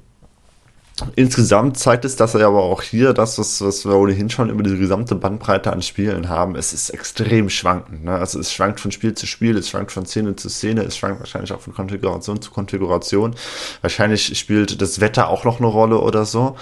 Insgesamt 1.17 1.79
zeigt 1.79 2.05
es 2.05 2.17
das 2.17 2.37
aber 2.37 2.63
auch 2.63 2.83
hier, 2.83 3.13
das, 3.13 3.39
was 3.39 3.85
wir 3.85 3.97
ohnehin 3.97 4.31
schon 4.31 4.51
über 4.51 4.63
diese 4.63 4.79
gesamte 4.79 5.15
Bandbreite 5.15 5.73
an 5.73 5.83
Spielen 5.83 6.29
haben, 6.29 6.57
es 6.57 6.73
ist 6.73 6.91
extrem 6.91 7.51
schwankend. 7.51 8.05
Ne? 8.05 8.13
Also 8.13 8.39
es 8.39 8.53
schwankt 8.53 8.81
von 8.81 8.93
Spiel 8.93 9.15
zu 9.15 9.27
Spiel, 9.27 9.57
es 9.57 9.69
schwankt 9.69 9.93
von 9.93 10.07
Szene 10.07 10.37
zu 10.37 10.49
Szene, 10.49 10.83
es 10.83 10.97
schwankt 10.97 11.21
wahrscheinlich 11.21 11.53
auch 11.53 11.61
von 11.61 11.75
Konfiguration 11.75 12.41
zu 12.41 12.51
Konfiguration. 12.51 13.35
Wahrscheinlich 13.81 14.39
spielt 14.39 14.81
das 14.81 15.01
Wetter 15.01 15.29
auch 15.29 15.45
noch 15.45 15.59
eine 15.59 15.67
Rolle 15.67 16.01
oder 16.01 16.25
so. 16.25 16.57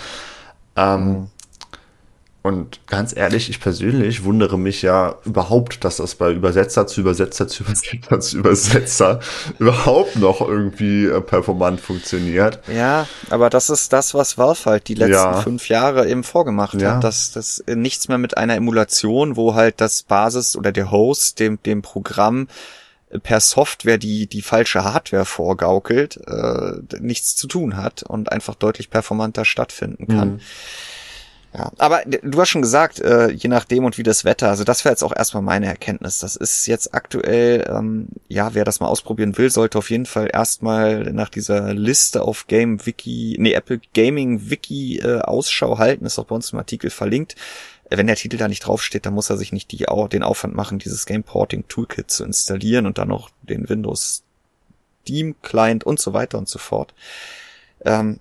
Ähm, 0.77 1.07
mhm. 1.07 1.27
Und 2.41 2.87
ganz 2.87 3.15
ehrlich, 3.17 3.51
ich 3.51 3.61
persönlich 3.61 4.23
wundere 4.23 4.59
mich 4.59 4.81
ja 4.83 5.17
überhaupt, 5.25 5.85
dass 5.85 5.97
das 5.97 6.15
bei 6.15 6.33
Übersetzer 6.33 6.87
zu 6.87 7.01
Übersetzer 7.01 7.49
zu 7.49 7.65
Übersetzer 7.65 8.21
zu 8.21 8.39
Übersetzer 8.39 9.21
überhaupt 9.59 10.17
noch 10.17 10.41
irgendwie 10.41 11.07
äh, 11.07 11.21
performant 11.21 11.81
funktioniert. 11.81 12.61
Ja, 12.73 13.09
aber 13.29 13.51
das 13.51 13.71
ist 13.71 13.93
das, 13.93 14.15
was 14.15 14.39
Valve 14.39 14.65
halt 14.67 14.89
die 14.89 14.95
letzten 14.95 15.13
ja. 15.13 15.41
fünf 15.41 15.69
Jahre 15.69 16.09
eben 16.09 16.23
vorgemacht 16.23 16.81
ja. 16.81 16.95
hat, 16.95 17.05
dass 17.05 17.33
das 17.33 17.63
nichts 17.67 18.07
mehr 18.09 18.19
mit 18.19 18.37
einer 18.37 18.55
Emulation, 18.55 19.37
wo 19.37 19.55
halt 19.55 19.81
das 19.81 20.05
Basis 20.05 20.57
oder 20.57 20.71
der 20.71 20.93
Host 20.93 21.41
dem, 21.41 21.61
dem 21.65 21.83
Programm 21.83 22.47
per 23.23 23.41
Software 23.41 23.99
die 23.99 24.27
die 24.27 24.43
falsche 24.43 24.85
Hardware 24.85 25.25
vorgaukelt, 25.25 26.21
äh, 26.27 26.99
nichts 27.01 27.37
zu 27.37 27.49
tun 27.49 27.77
hat 27.77 28.05
und 28.05 28.31
einfach 28.31 28.55
deutlich 28.55 28.91
performanter 28.91 29.45
stattfinden 29.45 30.07
kann. 30.07 30.29
Mhm. 30.35 30.41
Ja, 31.55 31.73
aber 31.79 32.03
du 32.05 32.39
hast 32.39 32.51
schon 32.51 32.61
gesagt, 32.61 33.01
äh, 33.01 33.31
je 33.31 33.49
nachdem 33.49 33.85
und 33.85 33.97
wie 33.97 34.03
das 34.03 34.25
Wetter, 34.25 34.51
also 34.51 34.65
das 34.65 34.85
wäre 34.85 34.93
jetzt 34.93 35.03
auch 35.03 35.17
erstmal 35.17 35.43
meine 35.43 35.67
Erkenntnis. 35.67 36.19
Das 36.19 36.37
ist 36.37 36.67
jetzt 36.67 36.95
aktuell, 36.95 37.67
ähm, 37.71 38.09
ja, 38.29 38.53
wer 38.53 38.65
das 38.65 38.81
mal 38.81 38.89
ausprobieren 38.89 39.39
will, 39.39 39.49
sollte 39.49 39.79
auf 39.79 39.89
jeden 39.91 40.05
Fall 40.05 40.29
erstmal 40.31 41.11
nach 41.13 41.31
dieser 41.31 41.73
Liste 41.73 42.23
auf 42.23 42.49
Game 42.49 42.85
Wiki, 42.85 43.37
nee, 43.39 43.55
Apple 43.55 43.81
Gaming 43.95 44.51
Wiki 44.51 44.99
äh, 44.99 45.21
Ausschau 45.21 45.79
halten, 45.79 46.05
ist 46.05 46.19
auch 46.19 46.27
bei 46.27 46.35
uns 46.35 46.53
im 46.53 46.59
Artikel 46.59 46.91
verlinkt. 46.91 47.35
Äh, 47.89 47.97
wenn 47.97 48.07
der 48.07 48.17
Titel 48.17 48.37
da 48.37 48.47
nicht 48.47 48.67
draufsteht, 48.67 49.07
dann 49.07 49.15
muss 49.15 49.31
er 49.31 49.39
sich 49.39 49.51
nicht 49.51 49.73
die, 49.73 49.87
den 50.13 50.23
Aufwand 50.23 50.55
machen, 50.55 50.79
dieses 50.79 51.07
Game 51.07 51.23
Porting 51.23 51.67
Toolkit 51.67 52.11
zu 52.11 52.25
installieren 52.25 52.85
und 52.85 52.99
dann 52.99 53.09
noch 53.09 53.31
den 53.43 53.71
Windows 53.71 54.23
Steam 55.03 55.35
Client 55.41 55.85
und 55.85 55.99
so 55.99 56.13
weiter 56.13 56.37
und 56.37 56.49
so 56.49 56.59
fort. 56.59 56.93
Ähm, 57.87 58.21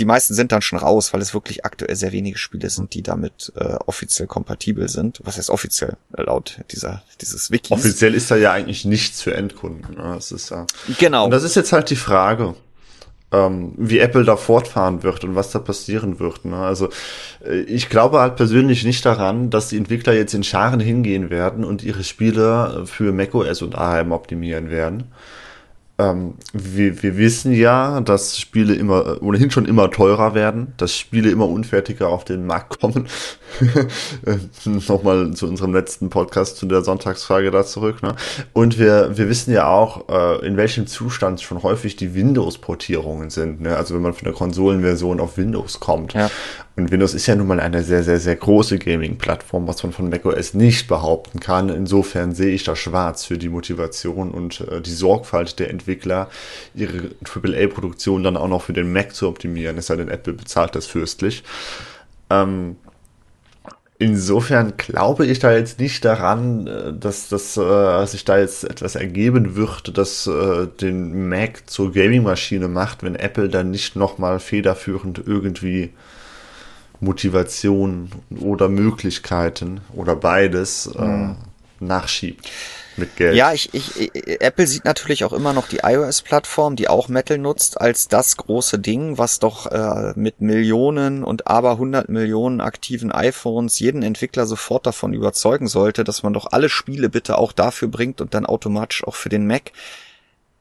die 0.00 0.06
meisten 0.06 0.32
sind 0.32 0.50
dann 0.50 0.62
schon 0.62 0.78
raus, 0.78 1.12
weil 1.12 1.20
es 1.20 1.34
wirklich 1.34 1.64
aktuell 1.66 1.94
sehr 1.94 2.10
wenige 2.12 2.38
Spiele 2.38 2.70
sind, 2.70 2.94
die 2.94 3.02
damit 3.02 3.52
äh, 3.54 3.76
offiziell 3.86 4.26
kompatibel 4.26 4.88
sind. 4.88 5.20
Was 5.22 5.36
heißt 5.36 5.50
offiziell 5.50 5.96
äh, 6.16 6.22
laut 6.22 6.58
dieser 6.72 7.02
dieses 7.20 7.50
Wiki? 7.50 7.74
Offiziell 7.74 8.14
ist 8.14 8.30
da 8.30 8.36
ja 8.36 8.52
eigentlich 8.52 8.86
nichts 8.86 9.20
für 9.20 9.34
Endkunden. 9.34 9.94
Ne? 9.96 10.12
Das 10.14 10.32
ist 10.32 10.50
ja 10.50 10.66
genau. 10.98 11.26
Und 11.26 11.32
das 11.32 11.42
ist 11.42 11.54
jetzt 11.54 11.72
halt 11.72 11.90
die 11.90 11.96
Frage, 11.96 12.54
ähm, 13.30 13.74
wie 13.76 13.98
Apple 13.98 14.24
da 14.24 14.36
fortfahren 14.36 15.02
wird 15.02 15.22
und 15.22 15.34
was 15.34 15.50
da 15.50 15.58
passieren 15.58 16.18
wird. 16.18 16.46
Ne? 16.46 16.56
Also 16.56 16.88
äh, 17.44 17.60
ich 17.60 17.90
glaube 17.90 18.20
halt 18.20 18.36
persönlich 18.36 18.84
nicht 18.84 19.04
daran, 19.04 19.50
dass 19.50 19.68
die 19.68 19.76
Entwickler 19.76 20.14
jetzt 20.14 20.32
in 20.32 20.44
Scharen 20.44 20.80
hingehen 20.80 21.28
werden 21.28 21.62
und 21.62 21.84
ihre 21.84 22.04
Spiele 22.04 22.84
für 22.86 23.12
macOS 23.12 23.60
und 23.60 23.74
ARM 23.74 24.12
optimieren 24.12 24.70
werden 24.70 25.12
ähm, 26.00 26.34
wir, 26.52 27.02
wir 27.02 27.18
wissen 27.18 27.52
ja, 27.52 28.00
dass 28.00 28.38
Spiele 28.38 28.74
immer 28.74 29.22
ohnehin 29.22 29.50
schon 29.50 29.66
immer 29.66 29.90
teurer 29.90 30.34
werden, 30.34 30.72
dass 30.78 30.96
Spiele 30.96 31.30
immer 31.30 31.48
unfertiger 31.48 32.08
auf 32.08 32.24
den 32.24 32.46
Markt 32.46 32.80
kommen. 32.80 33.06
Nochmal 34.64 35.32
zu 35.32 35.46
unserem 35.46 35.74
letzten 35.74 36.08
Podcast 36.08 36.56
zu 36.56 36.66
der 36.66 36.82
Sonntagsfrage 36.82 37.50
da 37.50 37.64
zurück. 37.64 38.02
Ne? 38.02 38.14
Und 38.54 38.78
wir, 38.78 39.16
wir 39.18 39.28
wissen 39.28 39.52
ja 39.52 39.68
auch, 39.68 40.08
äh, 40.08 40.46
in 40.46 40.56
welchem 40.56 40.86
Zustand 40.86 41.42
schon 41.42 41.62
häufig 41.62 41.96
die 41.96 42.14
Windows-Portierungen 42.14 43.28
sind. 43.28 43.60
Ne? 43.60 43.76
Also 43.76 43.94
wenn 43.94 44.02
man 44.02 44.14
von 44.14 44.24
der 44.24 44.34
Konsolenversion 44.34 45.20
auf 45.20 45.36
Windows 45.36 45.80
kommt. 45.80 46.14
Ja. 46.14 46.30
Und 46.76 46.90
Windows 46.90 47.14
ist 47.14 47.26
ja 47.26 47.34
nun 47.34 47.48
mal 47.48 47.60
eine 47.60 47.82
sehr, 47.82 48.02
sehr, 48.04 48.20
sehr 48.20 48.36
große 48.36 48.78
Gaming-Plattform, 48.78 49.66
was 49.66 49.82
man 49.82 49.92
von 49.92 50.08
macOS 50.08 50.54
nicht 50.54 50.88
behaupten 50.88 51.40
kann. 51.40 51.68
Insofern 51.68 52.32
sehe 52.32 52.54
ich 52.54 52.64
da 52.64 52.76
schwarz 52.76 53.24
für 53.24 53.38
die 53.38 53.48
Motivation 53.48 54.30
und 54.30 54.60
äh, 54.60 54.80
die 54.80 54.92
Sorgfalt 54.92 55.58
der 55.58 55.70
Entwickler, 55.70 56.28
ihre 56.74 57.10
AAA-Produktion 57.24 58.22
dann 58.22 58.36
auch 58.36 58.48
noch 58.48 58.62
für 58.62 58.72
den 58.72 58.92
Mac 58.92 59.14
zu 59.14 59.28
optimieren. 59.28 59.76
Es 59.78 59.86
sei 59.86 59.96
denn, 59.96 60.08
Apple 60.08 60.32
bezahlt 60.32 60.74
das 60.76 60.86
fürstlich. 60.86 61.42
Ähm, 62.30 62.76
insofern 63.98 64.74
glaube 64.76 65.26
ich 65.26 65.40
da 65.40 65.52
jetzt 65.52 65.80
nicht 65.80 66.04
daran, 66.04 66.68
äh, 66.68 66.92
dass, 66.92 67.28
dass 67.28 67.56
äh, 67.56 68.06
sich 68.06 68.24
da 68.24 68.38
jetzt 68.38 68.64
etwas 68.64 68.94
ergeben 68.94 69.56
wird, 69.56 69.98
das 69.98 70.28
äh, 70.28 70.68
den 70.80 71.28
Mac 71.28 71.68
zur 71.68 71.92
Gaming-Maschine 71.92 72.68
macht, 72.68 73.02
wenn 73.02 73.16
Apple 73.16 73.48
dann 73.48 73.72
nicht 73.72 73.96
nochmal 73.96 74.38
federführend 74.38 75.20
irgendwie 75.26 75.90
Motivation 77.00 78.10
oder 78.40 78.68
Möglichkeiten 78.68 79.80
oder 79.94 80.16
beides 80.16 80.86
äh, 80.86 81.02
mhm. 81.02 81.36
nachschiebt 81.80 82.50
mit 82.96 83.16
Geld. 83.16 83.34
Ja, 83.34 83.52
ich, 83.52 83.72
ich, 83.72 84.14
Apple 84.40 84.66
sieht 84.66 84.84
natürlich 84.84 85.24
auch 85.24 85.32
immer 85.32 85.52
noch 85.52 85.66
die 85.66 85.80
iOS-Plattform, 85.82 86.76
die 86.76 86.88
auch 86.88 87.08
Metal 87.08 87.38
nutzt, 87.38 87.80
als 87.80 88.08
das 88.08 88.36
große 88.36 88.78
Ding, 88.78 89.18
was 89.18 89.38
doch 89.38 89.66
äh, 89.66 90.12
mit 90.14 90.40
Millionen 90.40 91.24
und 91.24 91.46
aber 91.46 91.72
100 91.72 92.08
Millionen 92.08 92.60
aktiven 92.60 93.10
iPhones 93.10 93.78
jeden 93.78 94.02
Entwickler 94.02 94.46
sofort 94.46 94.86
davon 94.86 95.14
überzeugen 95.14 95.66
sollte, 95.66 96.04
dass 96.04 96.22
man 96.22 96.32
doch 96.32 96.52
alle 96.52 96.68
Spiele 96.68 97.08
bitte 97.08 97.38
auch 97.38 97.52
dafür 97.52 97.88
bringt 97.88 98.20
und 98.20 98.34
dann 98.34 98.46
automatisch 98.46 99.04
auch 99.04 99.14
für 99.14 99.28
den 99.30 99.46
Mac. 99.46 99.72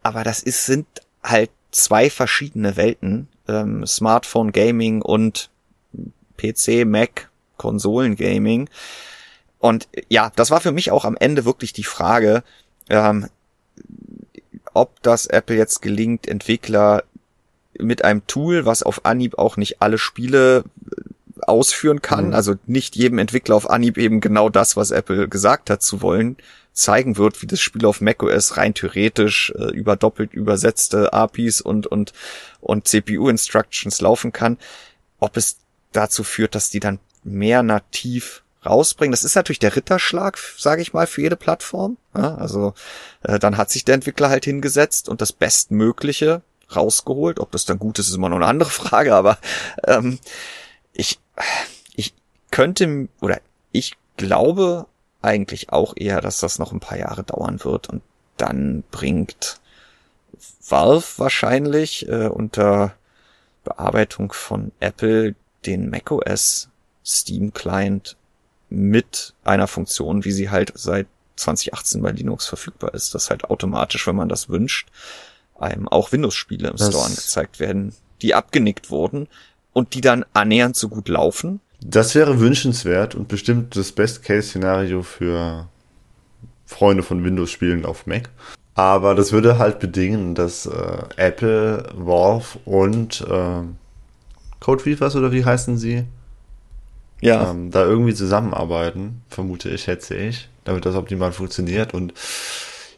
Aber 0.02 0.24
das 0.24 0.42
ist, 0.42 0.66
sind 0.66 0.88
halt 1.22 1.52
zwei 1.72 2.10
verschiedene 2.10 2.78
Welten, 2.78 3.28
ähm, 3.48 3.86
Smartphone 3.86 4.52
Gaming 4.52 5.02
und 5.02 5.50
PC, 6.40 6.86
Mac, 6.86 7.30
Konsolengaming. 7.58 8.70
Und 9.60 9.88
ja, 10.08 10.32
das 10.36 10.52
war 10.52 10.62
für 10.62 10.72
mich 10.72 10.92
auch 10.92 11.06
am 11.06 11.18
Ende 11.18 11.46
wirklich 11.46 11.74
die 11.74 11.84
Frage, 11.84 12.44
ähm, 12.90 13.28
ob 14.74 15.02
das 15.02 15.26
Apple 15.26 15.58
jetzt 15.58 15.82
gelingt, 15.82 16.28
Entwickler 16.28 17.04
mit 17.78 18.04
einem 18.04 18.26
Tool, 18.28 18.66
was 18.66 18.84
auf 18.84 19.06
Anhieb 19.06 19.38
auch 19.38 19.58
nicht 19.58 19.82
alle 19.82 19.98
Spiele 19.98 20.64
äh, 20.90 21.42
ausführen 21.42 22.02
kann, 22.02 22.28
mhm. 22.28 22.34
also 22.34 22.56
nicht 22.66 22.96
jedem 22.96 23.20
Entwickler 23.20 23.56
auf 23.56 23.70
Anhieb 23.70 23.98
eben 23.98 24.22
genau 24.22 24.50
das, 24.50 24.76
was 24.76 24.92
Apple 24.92 25.28
gesagt 25.28 25.70
hat 25.70 25.82
zu 25.82 26.02
wollen, 26.02 26.38
zeigen 26.74 27.18
wird, 27.18 27.42
wie 27.42 27.48
das 27.48 27.60
Spiel 27.60 27.86
auf 27.86 28.02
macOS 28.02 28.58
rein 28.58 28.74
theoretisch 28.74 29.54
äh, 29.58 29.72
über 29.72 29.96
doppelt 29.96 30.34
übersetzte 30.34 31.14
APIs 31.14 31.62
und 31.62 31.88
und 31.88 32.14
und 32.62 32.88
CPU 32.88 33.30
Instructions 33.30 34.02
laufen 34.02 34.32
kann, 34.32 34.58
ob 35.20 35.36
es 35.38 35.58
dazu 35.92 36.24
führt, 36.24 36.56
dass 36.56 36.70
die 36.70 36.80
dann 36.80 37.00
mehr 37.24 37.64
nativ 37.64 38.44
rausbringen. 38.66 39.12
Das 39.12 39.24
ist 39.24 39.36
natürlich 39.36 39.60
der 39.60 39.76
Ritterschlag, 39.76 40.38
sage 40.58 40.82
ich 40.82 40.94
mal, 40.94 41.08
für 41.08 41.22
jede 41.22 41.36
Plattform. 41.36 41.98
Ja, 42.16 42.36
also 42.36 42.74
äh, 43.24 43.40
dann 43.40 43.58
hat 43.58 43.70
sich 43.70 43.86
der 43.86 43.96
Entwickler 43.96 44.30
halt 44.30 44.46
hingesetzt 44.46 45.10
und 45.10 45.22
das 45.22 45.32
Bestmögliche 45.32 46.42
rausgeholt. 46.76 47.40
Ob 47.40 47.52
das 47.52 47.66
dann 47.66 47.80
gut 47.80 48.00
ist, 48.00 48.10
ist 48.10 48.16
immer 48.16 48.30
noch 48.30 48.38
eine 48.38 48.48
andere 48.48 48.70
Frage, 48.70 49.16
aber 49.16 49.38
ähm, 49.86 50.20
ich, 50.94 51.20
ich 51.96 52.14
könnte 52.52 53.08
oder 53.22 53.40
ich 53.72 53.96
glaube 54.18 54.88
eigentlich 55.22 55.72
auch 55.72 55.94
eher, 55.96 56.22
dass 56.22 56.40
das 56.40 56.60
noch 56.60 56.72
ein 56.72 56.80
paar 56.80 56.98
Jahre 56.98 57.24
dauern 57.24 57.64
wird 57.64 57.90
und 57.90 58.02
dann 58.38 58.84
bringt 58.92 59.60
Valve 60.68 61.06
wahrscheinlich 61.18 62.08
äh, 62.08 62.28
unter 62.28 62.94
Bearbeitung 63.64 64.32
von 64.32 64.72
Apple 64.80 65.36
den 65.66 65.90
macOS 65.90 66.70
Steam 67.06 67.54
Client 67.54 68.16
mit 68.70 69.34
einer 69.44 69.68
Funktion, 69.68 70.26
wie 70.26 70.32
sie 70.32 70.50
halt 70.50 70.72
seit 70.76 71.08
2018 71.38 72.02
bei 72.02 72.12
Linux 72.12 72.48
verfügbar 72.48 72.94
ist, 72.94 73.16
dass 73.16 73.30
halt 73.30 73.46
automatisch, 73.46 74.06
wenn 74.08 74.16
man 74.16 74.30
das 74.30 74.50
wünscht, 74.50 74.90
einem 75.58 75.88
auch 75.88 76.12
Windows-Spiele 76.12 76.70
im 76.70 76.78
das 76.78 76.90
Store 76.90 77.06
angezeigt 77.06 77.60
werden, 77.60 77.94
die 78.22 78.36
abgenickt 78.36 78.92
wurden 78.92 79.28
und 79.74 79.94
die 79.94 80.02
dann 80.02 80.26
annähernd 80.34 80.76
so 80.76 80.90
gut 80.90 81.10
laufen. 81.10 81.62
Das 81.82 82.14
wäre 82.16 82.40
wünschenswert 82.40 83.16
und 83.16 83.28
bestimmt 83.28 83.76
das 83.76 83.92
Best-Case-Szenario 83.94 85.02
für 85.02 85.70
Freunde 86.66 87.04
von 87.04 87.24
Windows-Spielen 87.24 87.86
auf 87.86 88.06
Mac. 88.06 88.30
Aber 88.76 89.16
das 89.16 89.32
würde 89.32 89.58
halt 89.58 89.80
bedingen, 89.80 90.36
dass 90.36 90.66
äh, 90.66 90.98
Apple, 91.18 91.90
Valve 91.96 92.60
und 92.66 93.22
äh, 93.22 93.64
Code 94.60 94.86
Weavers 94.86 95.16
oder 95.16 95.32
wie 95.32 95.46
heißen 95.46 95.78
sie? 95.78 96.06
Ja. 97.22 97.52
Ähm, 97.52 97.72
da 97.72 97.84
irgendwie 97.84 98.14
zusammenarbeiten, 98.14 99.22
vermute 99.30 99.70
ich, 99.70 99.84
schätze 99.84 100.16
ich, 100.16 100.50
damit 100.64 100.86
das 100.86 100.96
optimal 100.96 101.32
funktioniert. 101.32 101.94
Und 101.94 102.14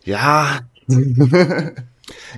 ja. 0.03 0.59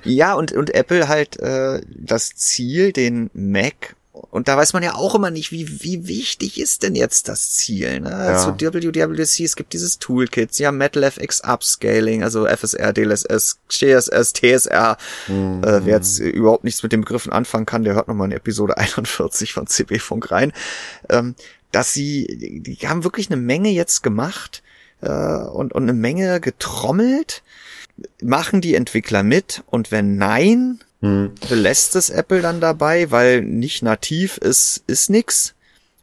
ja, 0.04 0.34
und, 0.34 0.52
und 0.52 0.74
Apple 0.74 1.08
halt 1.08 1.38
äh, 1.40 1.82
das 1.88 2.30
Ziel, 2.30 2.92
den 2.92 3.30
Mac 3.34 3.96
und 4.14 4.46
da 4.46 4.56
weiß 4.56 4.74
man 4.74 4.84
ja 4.84 4.94
auch 4.94 5.16
immer 5.16 5.32
nicht, 5.32 5.50
wie, 5.50 5.82
wie 5.82 6.06
wichtig 6.06 6.60
ist 6.60 6.84
denn 6.84 6.94
jetzt 6.94 7.28
das 7.28 7.50
Ziel. 7.50 8.00
Ne? 8.00 8.10
Ja. 8.10 8.38
Zu 8.38 8.54
WWDC, 8.60 9.40
es 9.40 9.56
gibt 9.56 9.72
dieses 9.72 9.98
Toolkit, 9.98 10.54
sie 10.54 10.68
haben 10.68 10.78
MetalFX 10.78 11.40
Upscaling, 11.40 12.22
also 12.22 12.46
FSR, 12.46 12.92
DLSS, 12.92 13.58
CSS, 13.68 14.32
TSR. 14.32 14.96
Mhm. 15.26 15.64
Äh, 15.64 15.84
wer 15.84 15.96
jetzt 15.96 16.20
überhaupt 16.20 16.62
nichts 16.62 16.84
mit 16.84 16.92
den 16.92 17.00
Begriffen 17.00 17.32
anfangen 17.32 17.66
kann, 17.66 17.82
der 17.82 17.94
hört 17.94 18.06
nochmal 18.06 18.30
in 18.30 18.36
Episode 18.36 18.76
41 18.78 19.52
von 19.52 19.66
CB 19.66 19.98
Funk 19.98 20.30
rein. 20.30 20.52
Ähm, 21.08 21.34
dass 21.72 21.92
sie, 21.92 22.62
die 22.64 22.88
haben 22.88 23.02
wirklich 23.02 23.32
eine 23.32 23.40
Menge 23.40 23.70
jetzt 23.70 24.04
gemacht 24.04 24.62
äh, 25.00 25.08
und, 25.08 25.72
und 25.72 25.82
eine 25.82 25.92
Menge 25.92 26.38
getrommelt. 26.38 27.42
Machen 28.22 28.60
die 28.60 28.76
Entwickler 28.76 29.24
mit? 29.24 29.64
Und 29.66 29.90
wenn 29.90 30.16
nein, 30.16 30.78
hm. 31.04 31.32
Belässt 31.50 31.96
es 31.96 32.08
Apple 32.08 32.40
dann 32.40 32.62
dabei, 32.62 33.10
weil 33.10 33.42
nicht 33.42 33.82
nativ 33.82 34.38
ist, 34.38 34.82
ist 34.86 35.10
nix? 35.10 35.54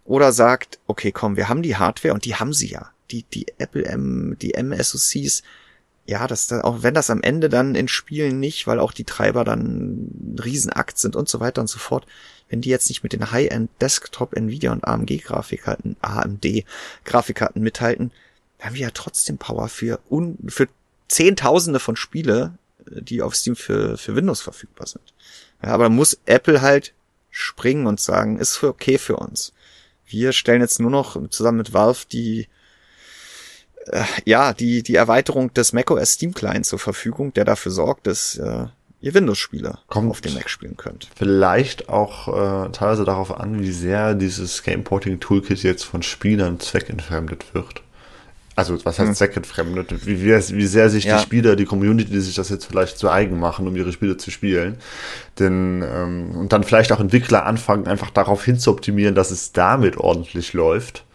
Oder 0.06 0.32
sagt, 0.32 0.78
okay, 0.86 1.12
komm, 1.12 1.38
wir 1.38 1.50
haben 1.50 1.64
die 1.64 1.76
Hardware 1.76 2.14
und 2.14 2.26
die 2.26 2.36
haben 2.36 2.54
sie 2.54 2.70
ja. 2.70 2.92
Die, 3.10 3.24
die 3.24 3.48
Apple 3.58 3.84
M, 3.84 4.38
die 4.40 4.54
M-SoCs, 4.54 5.42
ja, 6.06 6.28
das, 6.28 6.46
da, 6.46 6.62
auch 6.62 6.84
wenn 6.84 6.94
das 6.94 7.10
am 7.10 7.24
Ende 7.24 7.50
dann 7.50 7.74
in 7.74 7.88
Spielen 7.88 8.40
nicht, 8.40 8.68
weil 8.68 8.80
auch 8.80 8.92
die 8.92 9.04
Treiber 9.04 9.44
dann 9.44 10.36
ein 10.36 10.40
Riesenakt 10.40 11.00
sind 11.00 11.16
und 11.16 11.28
so 11.28 11.40
weiter 11.40 11.62
und 11.62 11.68
so 11.68 11.80
fort, 11.80 12.06
wenn 12.50 12.62
die 12.62 12.70
jetzt 12.70 12.90
nicht 12.90 13.02
mit 13.02 13.14
den 13.14 13.32
High-End 13.32 13.72
Desktop 13.82 14.36
Nvidia 14.36 14.72
und 14.72 14.86
AMG 14.86 15.18
Grafikkarten, 15.18 15.96
AMD 16.02 16.46
Grafikkarten 17.06 17.64
mithalten, 17.64 18.12
haben 18.60 18.76
wir 18.76 18.82
ja 18.82 18.92
trotzdem 18.94 19.40
Power 19.40 19.68
für, 19.68 20.00
un, 20.12 20.38
für 20.48 20.68
Zehntausende 21.08 21.80
von 21.80 21.96
Spiele 21.96 22.54
die 22.86 23.22
auf 23.22 23.36
Steam 23.36 23.56
für, 23.56 23.98
für 23.98 24.16
Windows 24.16 24.42
verfügbar 24.42 24.88
sind. 24.88 25.14
Ja, 25.64 25.70
aber 25.70 25.90
muss 25.90 26.20
Apple 26.26 26.62
halt 26.62 26.94
springen 27.30 27.88
und 27.88 28.00
sagen, 28.00 28.40
ist 28.40 28.58
für 28.58 28.70
okay 28.70 28.98
für 28.98 29.16
uns. 29.16 29.54
Wir 30.06 30.34
stellen 30.34 30.62
jetzt 30.62 30.80
nur 30.80 30.92
noch 30.92 31.30
zusammen 31.30 31.60
mit 31.60 31.74
Valve 31.74 32.06
die 32.12 32.48
äh, 33.88 34.04
ja, 34.26 34.54
die, 34.54 34.84
die 34.84 34.96
Erweiterung 34.96 35.54
des 35.54 35.74
macOS 35.74 36.14
Steam 36.14 36.34
Client 36.34 36.66
zur 36.66 36.80
Verfügung, 36.80 37.34
der 37.34 37.46
dafür 37.46 37.72
sorgt, 37.72 38.08
dass 38.08 38.38
äh, 38.38 38.66
ihr 39.00 39.14
Windows-Spiele 39.14 39.80
auf 39.88 40.22
dem 40.22 40.36
Mac 40.36 40.50
spielen 40.50 40.78
könnt. 40.78 41.10
Vielleicht 41.16 41.90
auch 41.90 42.28
äh, 42.28 42.72
teilweise 42.72 43.06
darauf 43.06 43.40
an, 43.40 43.62
wie 43.62 43.72
sehr 43.72 44.14
dieses 44.14 44.64
Gameporting 44.64 45.20
Toolkit 45.20 45.64
jetzt 45.64 45.84
von 45.84 46.04
Spielern 46.04 46.60
zweckentfremdet 46.60 47.54
wird 47.54 47.82
also 48.70 48.86
was 48.86 49.00
heißt 49.00 49.10
hm. 49.10 49.16
zweckentfremdet, 49.16 50.06
wie, 50.06 50.24
wie, 50.24 50.66
sehr 50.66 50.90
sich 50.90 51.06
ja. 51.06 51.18
die 51.18 51.24
Spieler, 51.24 51.56
die 51.56 51.66
Community, 51.66 52.12
die 52.12 52.20
sich 52.20 52.36
das 52.36 52.50
jetzt 52.50 52.66
vielleicht 52.66 52.98
zu 52.98 53.10
eigen 53.10 53.40
machen, 53.40 53.68
um 53.68 53.76
ihre 53.76 53.92
Spiele 53.92 54.18
zu 54.18 54.30
spielen. 54.30 54.78
Denn, 55.40 55.84
ähm, 55.84 56.32
und 56.36 56.54
dann 56.54 56.64
vielleicht 56.64 56.92
auch 56.92 57.00
Entwickler 57.00 57.46
anfangen, 57.46 57.88
einfach 57.88 58.12
darauf 58.12 58.46
hinzuoptimieren, 58.46 59.16
dass 59.16 59.32
es 59.32 59.52
damit 59.52 59.98
ordentlich 59.98 60.54
läuft. 60.54 61.06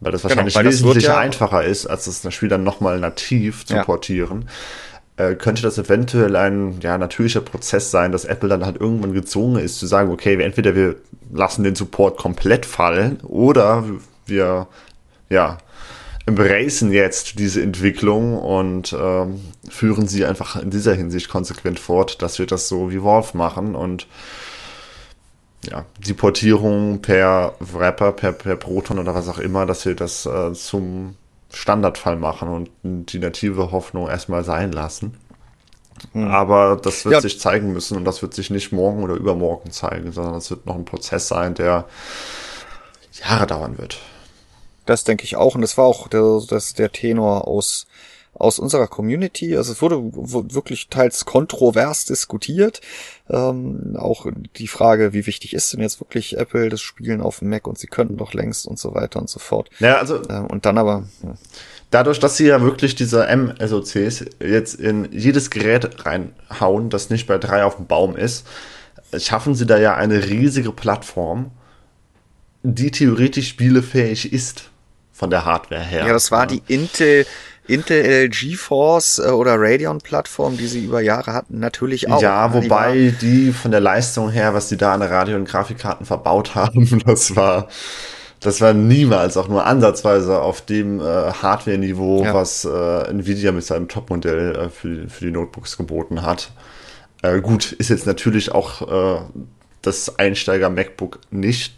Weil 0.00 0.12
das 0.12 0.22
genau, 0.22 0.30
wahrscheinlich 0.30 0.54
genau, 0.54 0.64
weil 0.64 0.72
wesentlich 0.72 1.04
ja 1.04 1.18
einfacher 1.18 1.64
ist, 1.64 1.86
als 1.86 2.04
das 2.04 2.32
Spiel 2.32 2.48
dann 2.48 2.64
nochmal 2.64 2.98
nativ 2.98 3.66
zu 3.66 3.74
ja. 3.74 3.84
portieren. 3.84 4.48
Äh, 5.16 5.34
könnte 5.34 5.60
das 5.60 5.76
eventuell 5.76 6.34
ein 6.36 6.80
ja, 6.80 6.96
natürlicher 6.96 7.42
Prozess 7.42 7.90
sein, 7.90 8.10
dass 8.10 8.24
Apple 8.24 8.48
dann 8.48 8.64
halt 8.64 8.80
irgendwann 8.80 9.12
gezwungen 9.12 9.62
ist 9.62 9.78
zu 9.78 9.86
sagen, 9.86 10.10
okay, 10.10 10.40
entweder 10.42 10.74
wir 10.74 10.96
lassen 11.30 11.62
den 11.62 11.74
Support 11.74 12.16
komplett 12.16 12.64
fallen 12.64 13.20
oder 13.20 13.84
wir 14.24 14.66
ja, 15.28 15.58
embracen 16.30 16.92
jetzt 16.92 17.38
diese 17.38 17.60
Entwicklung 17.62 18.38
und 18.38 18.96
ähm, 18.98 19.40
führen 19.68 20.06
sie 20.06 20.24
einfach 20.24 20.56
in 20.56 20.70
dieser 20.70 20.94
Hinsicht 20.94 21.28
konsequent 21.28 21.78
fort, 21.78 22.22
dass 22.22 22.38
wir 22.38 22.46
das 22.46 22.68
so 22.68 22.90
wie 22.90 23.02
Wolf 23.02 23.34
machen 23.34 23.74
und 23.74 24.06
ja, 25.68 25.84
die 25.98 26.14
Portierung 26.14 27.02
per 27.02 27.54
Wrapper, 27.58 28.12
per, 28.12 28.32
per 28.32 28.56
Proton 28.56 28.98
oder 28.98 29.14
was 29.14 29.28
auch 29.28 29.38
immer, 29.38 29.66
dass 29.66 29.84
wir 29.84 29.94
das 29.94 30.24
äh, 30.24 30.52
zum 30.54 31.16
Standardfall 31.52 32.16
machen 32.16 32.48
und 32.48 33.12
die 33.12 33.18
native 33.18 33.72
Hoffnung 33.72 34.08
erstmal 34.08 34.44
sein 34.44 34.72
lassen. 34.72 35.18
Mhm. 36.12 36.28
Aber 36.28 36.76
das 36.76 37.04
wird 37.04 37.14
ja. 37.14 37.20
sich 37.20 37.40
zeigen 37.40 37.72
müssen 37.72 37.96
und 37.96 38.04
das 38.04 38.22
wird 38.22 38.32
sich 38.34 38.50
nicht 38.50 38.72
morgen 38.72 39.02
oder 39.02 39.14
übermorgen 39.14 39.70
zeigen, 39.70 40.12
sondern 40.12 40.36
es 40.36 40.50
wird 40.50 40.64
noch 40.64 40.76
ein 40.76 40.84
Prozess 40.84 41.28
sein, 41.28 41.54
der 41.54 41.86
Jahre 43.12 43.46
dauern 43.46 43.76
wird. 43.76 43.98
Das 44.90 45.04
denke 45.04 45.22
ich 45.22 45.36
auch. 45.36 45.54
Und 45.54 45.60
das 45.60 45.78
war 45.78 45.84
auch 45.84 46.08
der, 46.08 46.42
das, 46.48 46.74
der 46.74 46.90
Tenor 46.90 47.46
aus, 47.46 47.86
aus 48.34 48.58
unserer 48.58 48.88
Community. 48.88 49.56
Also 49.56 49.70
es 49.70 49.80
wurde 49.80 50.02
wirklich 50.52 50.88
teils 50.88 51.24
kontrovers 51.24 52.06
diskutiert. 52.06 52.80
Ähm, 53.28 53.96
auch 53.96 54.26
die 54.56 54.66
Frage, 54.66 55.12
wie 55.12 55.26
wichtig 55.26 55.54
ist 55.54 55.72
denn 55.72 55.80
jetzt 55.80 56.00
wirklich 56.00 56.38
Apple 56.38 56.70
das 56.70 56.80
Spielen 56.80 57.20
auf 57.20 57.38
dem 57.38 57.50
Mac 57.50 57.68
und 57.68 57.78
sie 57.78 57.86
könnten 57.86 58.16
doch 58.16 58.34
längst 58.34 58.66
und 58.66 58.80
so 58.80 58.92
weiter 58.92 59.20
und 59.20 59.30
so 59.30 59.38
fort. 59.38 59.70
Ja, 59.78 59.98
also. 59.98 60.22
Ähm, 60.28 60.48
und 60.48 60.66
dann 60.66 60.76
aber. 60.76 61.04
Ja. 61.22 61.34
Dadurch, 61.92 62.18
dass 62.18 62.36
sie 62.36 62.46
ja 62.46 62.60
wirklich 62.60 62.96
diese 62.96 63.28
M-SOCs 63.28 64.24
jetzt 64.40 64.74
in 64.74 65.12
jedes 65.12 65.50
Gerät 65.50 66.04
reinhauen, 66.04 66.90
das 66.90 67.10
nicht 67.10 67.28
bei 67.28 67.38
drei 67.38 67.62
auf 67.62 67.76
dem 67.76 67.86
Baum 67.86 68.16
ist, 68.16 68.44
schaffen 69.16 69.54
sie 69.54 69.66
da 69.66 69.78
ja 69.78 69.94
eine 69.94 70.26
riesige 70.26 70.72
Plattform, 70.72 71.52
die 72.64 72.90
theoretisch 72.90 73.50
spielefähig 73.50 74.32
ist 74.32 74.70
von 75.20 75.28
der 75.28 75.44
Hardware 75.44 75.82
her. 75.82 76.06
Ja, 76.06 76.12
das 76.14 76.30
war 76.30 76.46
die 76.46 76.62
Intel 76.66 77.26
Intel 77.66 78.30
GeForce 78.30 79.18
äh, 79.18 79.28
oder 79.28 79.56
Radeon 79.58 79.98
Plattform, 79.98 80.56
die 80.56 80.66
sie 80.66 80.82
über 80.82 81.02
Jahre 81.02 81.34
hatten, 81.34 81.60
natürlich 81.60 82.10
auch. 82.10 82.22
Ja, 82.22 82.54
wobei 82.54 83.14
die, 83.20 83.44
die 83.46 83.52
von 83.52 83.70
der 83.70 83.80
Leistung 83.80 84.30
her, 84.30 84.54
was 84.54 84.70
sie 84.70 84.78
da 84.78 84.94
an 84.94 85.00
der 85.00 85.10
Radio- 85.10 85.36
und 85.36 85.44
Grafikkarten 85.44 86.06
verbaut 86.06 86.54
haben, 86.54 87.02
das 87.04 87.36
war 87.36 87.68
das 88.40 88.62
war 88.62 88.72
niemals 88.72 89.36
auch 89.36 89.48
nur 89.48 89.66
ansatzweise 89.66 90.40
auf 90.40 90.62
dem 90.62 91.00
äh, 91.00 91.04
Hardware-Niveau, 91.04 92.24
ja. 92.24 92.32
was 92.32 92.64
äh, 92.64 93.10
Nvidia 93.10 93.52
mit 93.52 93.64
seinem 93.64 93.88
Topmodell 93.88 94.56
äh, 94.56 94.68
für, 94.70 95.06
für 95.10 95.26
die 95.26 95.30
Notebooks 95.30 95.76
geboten 95.76 96.22
hat. 96.22 96.50
Äh, 97.20 97.42
gut, 97.42 97.72
ist 97.72 97.90
jetzt 97.90 98.06
natürlich 98.06 98.52
auch 98.52 99.18
äh, 99.18 99.20
das 99.82 100.18
Einsteiger-MacBook 100.18 101.20
nicht, 101.30 101.74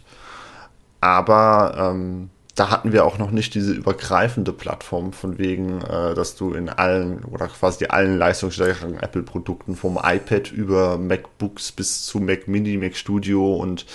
aber 1.01 1.91
ähm, 1.91 2.29
da 2.55 2.69
hatten 2.69 2.91
wir 2.93 3.05
auch 3.05 3.17
noch 3.17 3.31
nicht 3.31 3.55
diese 3.55 3.73
übergreifende 3.73 4.53
Plattform 4.53 5.11
von 5.11 5.39
wegen, 5.39 5.81
äh, 5.81 6.13
dass 6.13 6.35
du 6.35 6.53
in 6.53 6.69
allen 6.69 7.23
oder 7.25 7.47
quasi 7.47 7.85
allen 7.85 8.17
leistungsstärkeren 8.17 8.97
Apple-Produkten 8.97 9.75
vom 9.75 9.99
iPad 10.01 10.51
über 10.51 10.97
MacBooks 10.97 11.71
bis 11.71 12.05
zu 12.05 12.19
Mac 12.19 12.47
Mini, 12.47 12.77
Mac 12.77 12.95
Studio 12.95 13.55
und 13.55 13.85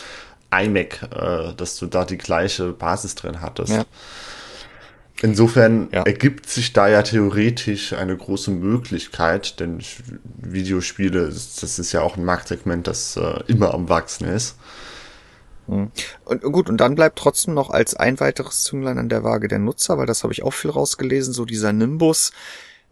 iMac, 0.51 1.03
äh, 1.15 1.55
dass 1.55 1.77
du 1.77 1.87
da 1.87 2.05
die 2.05 2.19
gleiche 2.19 2.73
Basis 2.73 3.15
drin 3.15 3.41
hattest. 3.41 3.73
Ja. 3.73 3.85
Insofern 5.21 5.89
ja. 5.93 6.03
ergibt 6.03 6.49
sich 6.49 6.73
da 6.73 6.89
ja 6.89 7.03
theoretisch 7.03 7.93
eine 7.93 8.17
große 8.17 8.53
Möglichkeit, 8.53 9.59
denn 9.59 9.81
Videospiele, 10.37 11.27
das 11.27 11.79
ist 11.79 11.93
ja 11.93 12.03
auch 12.03 12.17
ein 12.17 12.25
Marktsegment, 12.25 12.87
das 12.87 13.17
äh, 13.17 13.41
immer 13.49 13.75
am 13.75 13.89
Wachsen 13.89 14.29
ist. 14.29 14.57
Mhm. 15.69 15.91
Und 16.25 16.43
gut, 16.43 16.69
und 16.69 16.79
dann 16.79 16.95
bleibt 16.95 17.19
trotzdem 17.19 17.55
noch 17.55 17.71
als 17.71 17.95
ein 17.95 18.19
weiteres 18.21 18.65
Zünglein 18.65 18.99
an 18.99 19.09
der 19.09 19.23
Waage 19.23 19.49
der 19.49 19.59
Nutzer, 19.59 19.99
weil 19.99 20.07
das 20.07 20.23
habe 20.25 20.33
ich 20.33 20.43
auch 20.43 20.53
viel 20.53 20.71
rausgelesen, 20.71 21.33
so 21.33 21.45
dieser 21.45 21.73
Nimbus, 21.73 22.33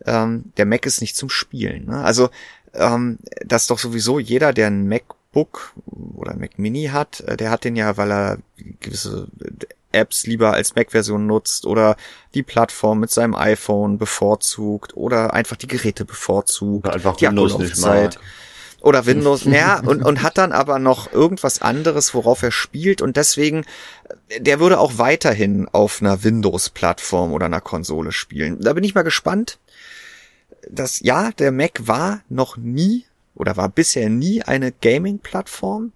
ähm, 0.05 0.53
der 0.57 0.67
Mac 0.67 0.87
ist 0.87 1.01
nicht 1.01 1.17
zum 1.17 1.31
Spielen. 1.31 1.87
Ne? 1.87 2.03
Also 2.03 2.29
ähm, 2.75 3.19
das 3.45 3.67
doch 3.67 3.79
sowieso 3.79 4.19
jeder, 4.19 4.53
der 4.53 4.69
ein 4.69 4.87
MacBook 4.87 5.73
oder 6.15 6.33
ein 6.33 6.41
Mac 6.41 6.59
Mini 6.59 6.87
hat, 6.93 7.21
äh, 7.21 7.37
der 7.37 7.51
hat 7.51 7.65
den 7.65 7.77
ja, 7.77 7.97
weil 7.97 8.13
er 8.13 8.39
gewisse 8.81 9.29
Apps 9.93 10.27
lieber 10.27 10.53
als 10.53 10.75
Mac-Version 10.75 11.27
nutzt 11.27 11.65
oder 11.65 11.97
die 12.35 12.43
Plattform 12.43 13.01
mit 13.01 13.11
seinem 13.11 13.35
iPhone 13.35 13.97
bevorzugt 13.97 14.95
oder 14.95 15.33
einfach 15.33 15.57
die 15.57 15.69
Geräte 15.69 16.05
bevorzugt, 16.05 16.87
oder 16.87 16.95
einfach 16.95 17.17
die 17.17 17.27
Windows 17.27 17.57
nicht 17.59 17.79
mag 17.79 18.19
oder 18.81 19.07
Windows, 19.07 19.45
ja, 19.45 19.81
und, 19.81 20.03
und 20.03 20.23
hat 20.23 20.39
dann 20.39 20.53
aber 20.53 20.79
noch 20.79 21.13
irgendwas 21.13 21.63
anderes, 21.63 22.15
worauf 22.15 22.43
er 22.43 22.53
spielt 22.53 23.03
und 23.03 23.17
deswegen, 23.17 23.65
der 24.39 24.61
würde 24.61 24.79
auch 24.79 24.99
weiterhin 24.99 25.69
auf 25.73 26.01
einer 26.01 26.23
Windows-Plattform 26.23 27.33
oder 27.33 27.47
einer 27.47 27.61
Konsole 27.61 28.13
spielen. 28.13 28.61
Da 28.61 28.73
bin 28.75 28.85
ich 28.85 28.95
mal 28.95 29.03
gespannt. 29.03 29.59
dass 30.69 31.01
ja, 31.01 31.31
der 31.33 31.53
Mac 31.53 31.87
war 31.87 32.23
noch 32.29 32.57
nie 32.57 33.05
oder 33.35 33.57
war 33.57 33.69
bisher 33.69 34.09
nie 34.09 34.43
eine 34.43 34.73
Gaming-Plattform. 34.73 35.93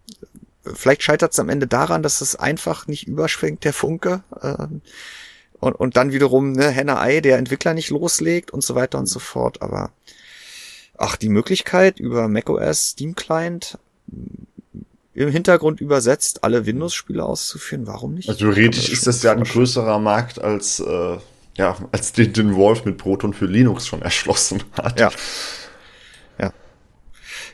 Vielleicht 0.62 1.02
scheitert 1.02 1.32
es 1.32 1.38
am 1.38 1.48
Ende 1.48 1.66
daran, 1.66 2.02
dass 2.02 2.20
es 2.20 2.36
einfach 2.36 2.86
nicht 2.86 3.06
überschwingt, 3.06 3.64
der 3.64 3.72
Funke. 3.72 4.22
Ähm, 4.42 4.82
und, 5.58 5.74
und 5.74 5.96
dann 5.96 6.12
wiederum 6.12 6.52
ne, 6.52 6.68
Henne-Ei, 6.68 7.20
der 7.20 7.38
Entwickler 7.38 7.74
nicht 7.74 7.90
loslegt 7.90 8.50
und 8.50 8.62
so 8.62 8.74
weiter 8.74 8.98
und 8.98 9.06
so 9.06 9.18
fort. 9.18 9.62
Aber 9.62 9.90
ach, 11.00 11.16
die 11.16 11.30
Möglichkeit 11.30 11.98
über 11.98 12.28
macOS 12.28 12.90
Steam 12.90 13.14
Client 13.14 13.78
im 15.14 15.30
Hintergrund 15.30 15.80
übersetzt 15.80 16.44
alle 16.44 16.66
Windows-Spiele 16.66 17.24
auszuführen. 17.24 17.86
Warum 17.86 18.14
nicht? 18.14 18.28
Also 18.28 18.40
theoretisch 18.40 18.84
das 18.84 18.92
ist 18.92 19.06
das 19.06 19.22
ja 19.22 19.32
ein 19.32 19.42
größerer 19.42 19.98
Markt 19.98 20.40
als 20.40 20.78
äh, 20.80 21.18
ja 21.56 21.76
als 21.90 22.12
den, 22.12 22.32
den 22.32 22.54
Wolf 22.54 22.84
mit 22.84 22.98
Proton 22.98 23.34
für 23.34 23.46
Linux 23.46 23.86
schon 23.86 24.02
erschlossen 24.02 24.62
hat. 24.76 25.00
Ja. 25.00 25.10
Ja. 26.38 26.52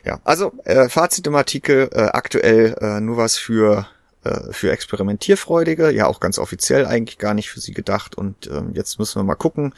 Ja. 0.05 0.19
Also 0.23 0.53
äh, 0.65 0.89
Fazit 0.89 1.25
im 1.25 1.35
Artikel 1.35 1.89
äh, 1.93 2.01
aktuell 2.01 2.75
äh, 2.79 2.99
nur 2.99 3.17
was 3.17 3.37
für 3.37 3.87
äh, 4.23 4.51
für 4.51 4.71
Experimentierfreudige, 4.71 5.89
ja 5.91 6.05
auch 6.05 6.19
ganz 6.19 6.37
offiziell 6.37 6.85
eigentlich 6.85 7.17
gar 7.17 7.33
nicht 7.33 7.49
für 7.49 7.61
sie 7.61 7.73
gedacht 7.73 8.15
und 8.15 8.47
ähm, 8.47 8.71
jetzt 8.73 8.99
müssen 8.99 9.19
wir 9.19 9.23
mal 9.23 9.35
gucken, 9.35 9.73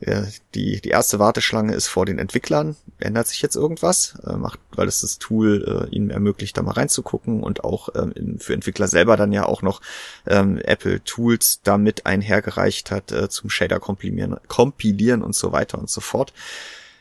die, 0.00 0.80
die 0.80 0.88
erste 0.88 1.18
Warteschlange 1.18 1.74
ist 1.74 1.88
vor 1.88 2.06
den 2.06 2.20
Entwicklern. 2.20 2.76
Ändert 3.00 3.26
sich 3.26 3.42
jetzt 3.42 3.56
irgendwas? 3.56 4.16
Äh, 4.24 4.36
macht, 4.36 4.60
weil 4.72 4.86
es 4.86 5.00
das 5.00 5.18
Tool 5.18 5.88
äh, 5.90 5.94
ihnen 5.94 6.10
ermöglicht, 6.10 6.56
da 6.56 6.62
mal 6.62 6.72
reinzugucken 6.72 7.42
und 7.42 7.64
auch 7.64 7.88
ähm, 7.96 8.38
für 8.38 8.54
Entwickler 8.54 8.86
selber 8.86 9.16
dann 9.16 9.32
ja 9.32 9.44
auch 9.44 9.62
noch 9.62 9.80
ähm, 10.26 10.58
Apple 10.58 11.02
Tools 11.02 11.62
damit 11.64 12.06
einhergereicht 12.06 12.92
hat 12.92 13.10
äh, 13.10 13.28
zum 13.28 13.50
Shader 13.50 13.80
kompilieren, 13.80 14.36
kompilieren 14.46 15.22
und 15.22 15.34
so 15.34 15.50
weiter 15.50 15.78
und 15.78 15.90
so 15.90 16.00
fort. 16.00 16.32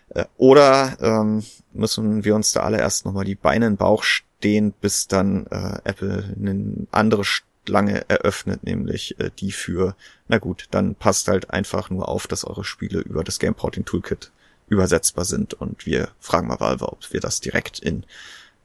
Äh, 0.09 0.25
oder 0.37 0.97
ähm, 0.99 1.43
müssen 1.73 2.23
wir 2.23 2.33
uns 2.35 2.51
da 2.51 2.61
alle 2.61 2.79
erst 2.79 3.05
nochmal 3.05 3.25
die 3.25 3.35
Beine 3.35 3.67
in 3.67 3.73
den 3.73 3.77
Bauch 3.77 4.03
stehen, 4.03 4.73
bis 4.81 5.07
dann 5.07 5.45
äh, 5.47 5.79
Apple 5.83 6.35
eine 6.35 6.87
andere 6.91 7.23
lange 7.69 8.09
eröffnet, 8.09 8.63
nämlich 8.63 9.19
äh, 9.19 9.31
die 9.39 9.51
für, 9.51 9.95
na 10.27 10.37
gut, 10.37 10.67
dann 10.71 10.95
passt 10.95 11.27
halt 11.27 11.51
einfach 11.51 11.89
nur 11.89 12.07
auf, 12.07 12.27
dass 12.27 12.45
eure 12.45 12.63
Spiele 12.63 12.99
über 12.99 13.23
das 13.23 13.39
Game 13.39 13.55
Porting 13.55 13.85
Toolkit 13.85 14.31
übersetzbar 14.67 15.25
sind 15.25 15.53
und 15.53 15.85
wir 15.85 16.09
fragen 16.19 16.47
mal 16.47 16.59
Valve, 16.59 16.91
ob 16.91 17.13
wir 17.13 17.19
das 17.19 17.39
direkt 17.39 17.79
in 17.79 18.03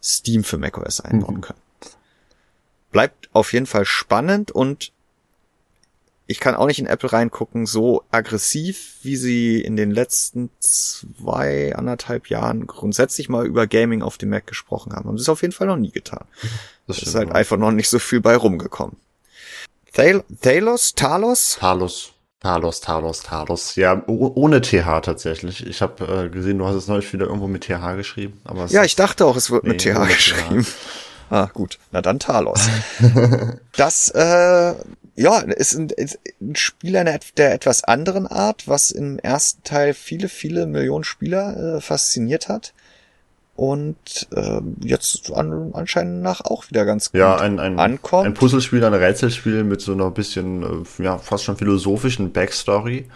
Steam 0.02 0.44
für 0.44 0.58
macOS 0.58 1.00
einbauen 1.00 1.36
mhm. 1.36 1.40
können. 1.42 1.60
Bleibt 2.90 3.30
auf 3.32 3.52
jeden 3.52 3.66
Fall 3.66 3.84
spannend 3.84 4.50
und 4.50 4.92
ich 6.26 6.40
kann 6.40 6.54
auch 6.54 6.66
nicht 6.66 6.78
in 6.78 6.86
Apple 6.86 7.12
reingucken, 7.12 7.66
so 7.66 8.04
aggressiv, 8.10 8.96
wie 9.02 9.16
sie 9.16 9.60
in 9.60 9.76
den 9.76 9.90
letzten 9.90 10.50
zwei, 10.60 11.74
anderthalb 11.74 12.28
Jahren 12.28 12.66
grundsätzlich 12.66 13.28
mal 13.28 13.46
über 13.46 13.66
Gaming 13.66 14.02
auf 14.02 14.18
dem 14.18 14.30
Mac 14.30 14.46
gesprochen 14.46 14.92
haben. 14.92 15.08
Haben 15.08 15.18
sie 15.18 15.22
es 15.22 15.28
auf 15.28 15.42
jeden 15.42 15.52
Fall 15.52 15.66
noch 15.66 15.76
nie 15.76 15.90
getan. 15.90 16.24
Das 16.86 16.98
ist 16.98 17.14
halt 17.14 17.32
einfach 17.32 17.56
noch 17.56 17.70
nicht 17.70 17.88
so 17.88 17.98
viel 17.98 18.20
bei 18.20 18.36
rumgekommen. 18.36 18.96
Thal 19.92 20.24
Thalos? 20.40 20.94
Talos? 20.94 21.56
Talos. 21.60 22.12
Talos, 22.40 22.80
Talos, 22.80 23.22
Talos. 23.22 23.76
Ja, 23.76 24.02
ohne 24.08 24.60
TH 24.60 25.00
tatsächlich. 25.02 25.64
Ich 25.64 25.80
habe 25.80 26.24
äh, 26.24 26.28
gesehen, 26.28 26.58
du 26.58 26.66
hast 26.66 26.74
es 26.74 26.88
neulich 26.88 27.12
wieder 27.12 27.26
irgendwo 27.26 27.46
mit 27.46 27.62
TH 27.62 27.94
geschrieben. 27.94 28.40
Aber 28.42 28.66
ja, 28.66 28.82
ich 28.82 28.96
dachte 28.96 29.26
auch, 29.26 29.36
es 29.36 29.52
wird 29.52 29.62
nee, 29.62 29.70
mit 29.70 29.80
TH 29.82 30.08
geschrieben. 30.08 30.64
TH. 30.64 30.68
Ah, 31.30 31.48
gut. 31.54 31.78
Na 31.92 32.02
dann 32.02 32.18
Talos. 32.18 32.68
das, 33.76 34.10
äh, 34.10 34.74
ja, 35.14 35.38
ist 35.38 35.74
ein, 35.74 35.88
ist 35.90 36.18
ein 36.40 36.56
Spieler 36.56 37.04
der 37.36 37.54
etwas 37.54 37.84
anderen 37.84 38.26
Art, 38.26 38.66
was 38.66 38.90
im 38.90 39.20
ersten 39.20 39.62
Teil 39.62 39.94
viele, 39.94 40.28
viele 40.28 40.66
Millionen 40.66 41.04
Spieler 41.04 41.76
äh, 41.76 41.80
fasziniert 41.80 42.48
hat 42.48 42.74
und 43.62 44.26
äh, 44.34 44.60
jetzt 44.80 45.32
an, 45.32 45.70
anscheinend 45.72 46.20
nach 46.20 46.40
auch 46.40 46.68
wieder 46.68 46.84
ganz 46.84 47.12
gut 47.12 47.20
ja, 47.20 47.36
ein, 47.36 47.60
ein, 47.60 47.78
ankommt. 47.78 48.26
Ein 48.26 48.34
Puzzlespiel, 48.34 48.84
ein 48.84 48.92
Rätselspiel 48.92 49.62
mit 49.62 49.80
so 49.80 49.92
einer 49.92 50.10
bisschen, 50.10 50.64
äh, 50.64 51.02
ja, 51.04 51.16
fast 51.16 51.44
schon 51.44 51.56
philosophischen 51.56 52.32
Backstory. 52.32 53.06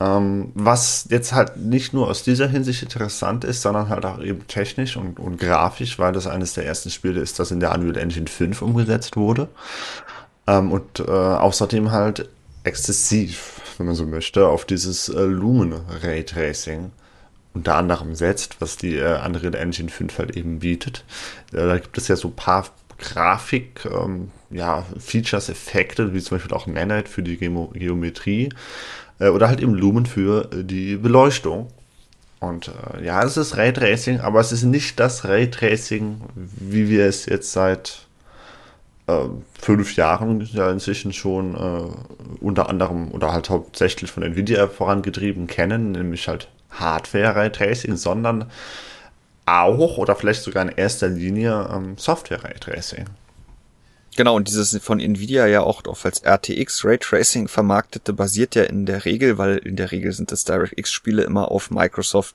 Ähm, 0.00 0.52
was 0.54 1.08
jetzt 1.10 1.34
halt 1.34 1.58
nicht 1.58 1.92
nur 1.92 2.08
aus 2.08 2.22
dieser 2.22 2.48
Hinsicht 2.48 2.82
interessant 2.82 3.44
ist, 3.44 3.60
sondern 3.60 3.90
halt 3.90 4.06
auch 4.06 4.22
eben 4.22 4.46
technisch 4.46 4.96
und, 4.96 5.20
und 5.20 5.38
grafisch, 5.38 5.98
weil 5.98 6.12
das 6.12 6.26
eines 6.26 6.54
der 6.54 6.64
ersten 6.64 6.88
Spiele 6.88 7.20
ist, 7.20 7.38
das 7.38 7.50
in 7.50 7.60
der 7.60 7.74
Unreal 7.74 7.98
Engine 7.98 8.26
5 8.26 8.62
umgesetzt 8.62 9.18
wurde. 9.18 9.48
Ähm, 10.46 10.72
und 10.72 11.00
äh, 11.00 11.10
außerdem 11.10 11.92
halt 11.92 12.26
exzessiv, 12.64 13.60
wenn 13.76 13.84
man 13.84 13.94
so 13.94 14.06
möchte, 14.06 14.46
auf 14.48 14.64
dieses 14.64 15.10
äh, 15.10 15.24
Lumen 15.24 15.74
Raytracing 16.02 16.90
unter 17.58 17.74
anderem 17.74 18.14
setzt, 18.14 18.60
was 18.60 18.76
die 18.76 18.96
äh, 18.96 19.18
Unreal 19.24 19.54
Engine 19.54 19.88
5 19.88 20.18
halt 20.18 20.36
eben 20.36 20.60
bietet. 20.60 21.04
Äh, 21.52 21.56
da 21.56 21.78
gibt 21.78 21.98
es 21.98 22.06
ja 22.06 22.14
so 22.14 22.28
ein 22.28 22.36
paar 22.36 22.66
Grafik, 22.98 23.84
ähm, 23.84 24.30
ja, 24.50 24.84
Features, 24.98 25.48
Effekte, 25.48 26.14
wie 26.14 26.20
zum 26.20 26.36
Beispiel 26.36 26.56
auch 26.56 26.66
Nanite 26.66 27.10
für 27.10 27.22
die 27.22 27.36
Gemo 27.36 27.70
Geometrie 27.74 28.50
äh, 29.18 29.28
oder 29.28 29.48
halt 29.48 29.60
eben 29.60 29.74
Lumen 29.74 30.06
für 30.06 30.50
äh, 30.52 30.64
die 30.64 30.96
Beleuchtung. 30.96 31.68
Und 32.40 32.68
äh, 32.68 33.04
ja, 33.04 33.24
es 33.24 33.36
ist 33.36 33.56
Raytracing, 33.56 34.20
aber 34.20 34.38
es 34.38 34.52
ist 34.52 34.62
nicht 34.62 35.00
das 35.00 35.24
Raytracing, 35.24 36.20
wie 36.36 36.88
wir 36.88 37.06
es 37.06 37.26
jetzt 37.26 37.50
seit 37.52 38.06
äh, 39.08 39.24
fünf 39.60 39.96
Jahren 39.96 40.48
ja 40.52 40.70
inzwischen 40.70 41.12
schon 41.12 41.56
äh, 41.56 42.40
unter 42.40 42.68
anderem 42.68 43.10
oder 43.10 43.32
halt 43.32 43.50
hauptsächlich 43.50 44.12
von 44.12 44.22
Nvidia 44.22 44.68
vorangetrieben 44.68 45.48
kennen, 45.48 45.90
nämlich 45.90 46.28
halt 46.28 46.48
Hardware-Raytracing, 46.70 47.96
sondern 47.96 48.50
auch 49.46 49.96
oder 49.98 50.14
vielleicht 50.14 50.42
sogar 50.42 50.62
in 50.62 50.76
erster 50.76 51.08
Linie 51.08 51.68
ähm, 51.72 51.96
Software-Raytracing. 51.96 53.06
Genau, 54.16 54.34
und 54.34 54.48
dieses 54.48 54.76
von 54.82 54.98
Nvidia 54.98 55.46
ja 55.46 55.60
auch 55.60 55.82
als 56.04 56.24
RTX 56.24 56.84
Raytracing 56.84 57.46
vermarktete 57.46 58.12
basiert 58.12 58.56
ja 58.56 58.64
in 58.64 58.84
der 58.84 59.04
Regel, 59.04 59.38
weil 59.38 59.58
in 59.58 59.76
der 59.76 59.92
Regel 59.92 60.12
sind 60.12 60.32
das 60.32 60.42
DirectX 60.44 60.90
Spiele 60.90 61.22
immer 61.22 61.52
auf 61.52 61.70
Microsoft 61.70 62.34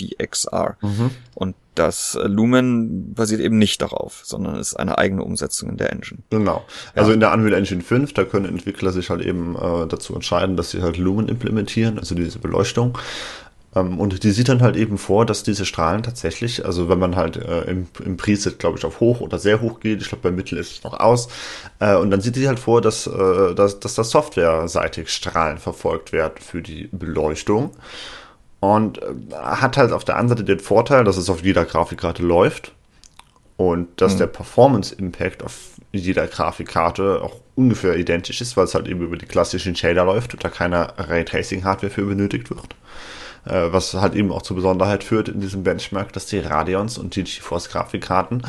DXR. 0.00 0.76
Mhm. 0.80 1.10
Und 1.34 1.54
das 1.74 2.18
Lumen 2.24 3.14
basiert 3.14 3.40
eben 3.40 3.58
nicht 3.58 3.80
darauf, 3.80 4.22
sondern 4.24 4.56
ist 4.56 4.74
eine 4.74 4.98
eigene 4.98 5.22
Umsetzung 5.22 5.70
in 5.70 5.76
der 5.76 5.92
Engine. 5.92 6.18
Genau. 6.30 6.64
Also 6.94 7.10
ja. 7.10 7.14
in 7.14 7.20
der 7.20 7.32
Unreal 7.32 7.54
Engine 7.54 7.82
5, 7.82 8.12
da 8.12 8.24
können 8.24 8.46
Entwickler 8.46 8.90
sich 8.92 9.08
halt 9.08 9.24
eben 9.24 9.54
äh, 9.54 9.86
dazu 9.86 10.14
entscheiden, 10.14 10.56
dass 10.56 10.70
sie 10.70 10.82
halt 10.82 10.96
Lumen 10.96 11.28
implementieren, 11.28 11.98
also 11.98 12.14
diese 12.14 12.38
Beleuchtung. 12.38 12.98
Ähm, 13.74 13.98
und 14.00 14.22
die 14.22 14.30
sieht 14.30 14.48
dann 14.48 14.62
halt 14.62 14.76
eben 14.76 14.98
vor, 14.98 15.26
dass 15.26 15.42
diese 15.42 15.64
Strahlen 15.64 16.02
tatsächlich, 16.02 16.64
also 16.64 16.88
wenn 16.88 16.98
man 16.98 17.16
halt 17.16 17.36
äh, 17.36 17.62
im, 17.62 17.86
im 18.04 18.16
Preset, 18.16 18.58
glaube 18.58 18.78
ich, 18.78 18.84
auf 18.84 19.00
hoch 19.00 19.20
oder 19.20 19.38
sehr 19.38 19.60
hoch 19.60 19.80
geht, 19.80 20.02
ich 20.02 20.08
glaube 20.08 20.22
bei 20.22 20.30
Mittel 20.30 20.58
ist 20.58 20.72
es 20.72 20.84
noch 20.84 20.98
aus, 20.98 21.28
äh, 21.78 21.94
und 21.94 22.10
dann 22.10 22.20
sieht 22.20 22.36
die 22.36 22.48
halt 22.48 22.58
vor, 22.58 22.80
dass, 22.80 23.06
äh, 23.06 23.54
dass, 23.54 23.80
dass 23.80 23.94
das 23.94 24.10
softwareseitig 24.10 25.08
Strahlen 25.10 25.58
verfolgt 25.58 26.12
werden 26.12 26.34
für 26.40 26.62
die 26.62 26.88
Beleuchtung. 26.92 27.70
Und 28.58 28.98
äh, 29.02 29.04
hat 29.32 29.76
halt 29.76 29.92
auf 29.92 30.04
der 30.04 30.16
anderen 30.16 30.38
Seite 30.38 30.44
den 30.44 30.60
Vorteil, 30.60 31.04
dass 31.04 31.16
es 31.16 31.30
auf 31.30 31.42
jeder 31.42 31.64
Grafikkarte 31.64 32.22
läuft 32.22 32.72
und 33.56 33.88
dass 34.00 34.14
mhm. 34.14 34.18
der 34.18 34.26
Performance 34.26 34.94
Impact 34.94 35.42
auf 35.42 35.70
jeder 35.92 36.26
Grafikkarte 36.26 37.20
auch 37.22 37.36
ungefähr 37.56 37.96
identisch 37.96 38.40
ist, 38.40 38.56
weil 38.56 38.64
es 38.64 38.74
halt 38.74 38.86
eben 38.86 39.00
über 39.00 39.16
die 39.16 39.26
klassischen 39.26 39.74
Shader 39.74 40.04
läuft 40.04 40.34
und 40.34 40.44
da 40.44 40.48
keine 40.48 40.92
Raytracing 40.98 41.64
Hardware 41.64 41.90
für 41.90 42.04
benötigt 42.04 42.50
wird. 42.50 42.74
Äh, 43.44 43.72
was 43.72 43.94
halt 43.94 44.14
eben 44.14 44.32
auch 44.32 44.42
zur 44.42 44.56
Besonderheit 44.56 45.02
führt 45.02 45.28
in 45.28 45.40
diesem 45.40 45.62
Benchmark, 45.62 46.12
dass 46.12 46.26
die 46.26 46.38
Radeons 46.38 46.98
und 46.98 47.16
die 47.16 47.24
GeForce 47.24 47.70
Grafikkarten 47.70 48.42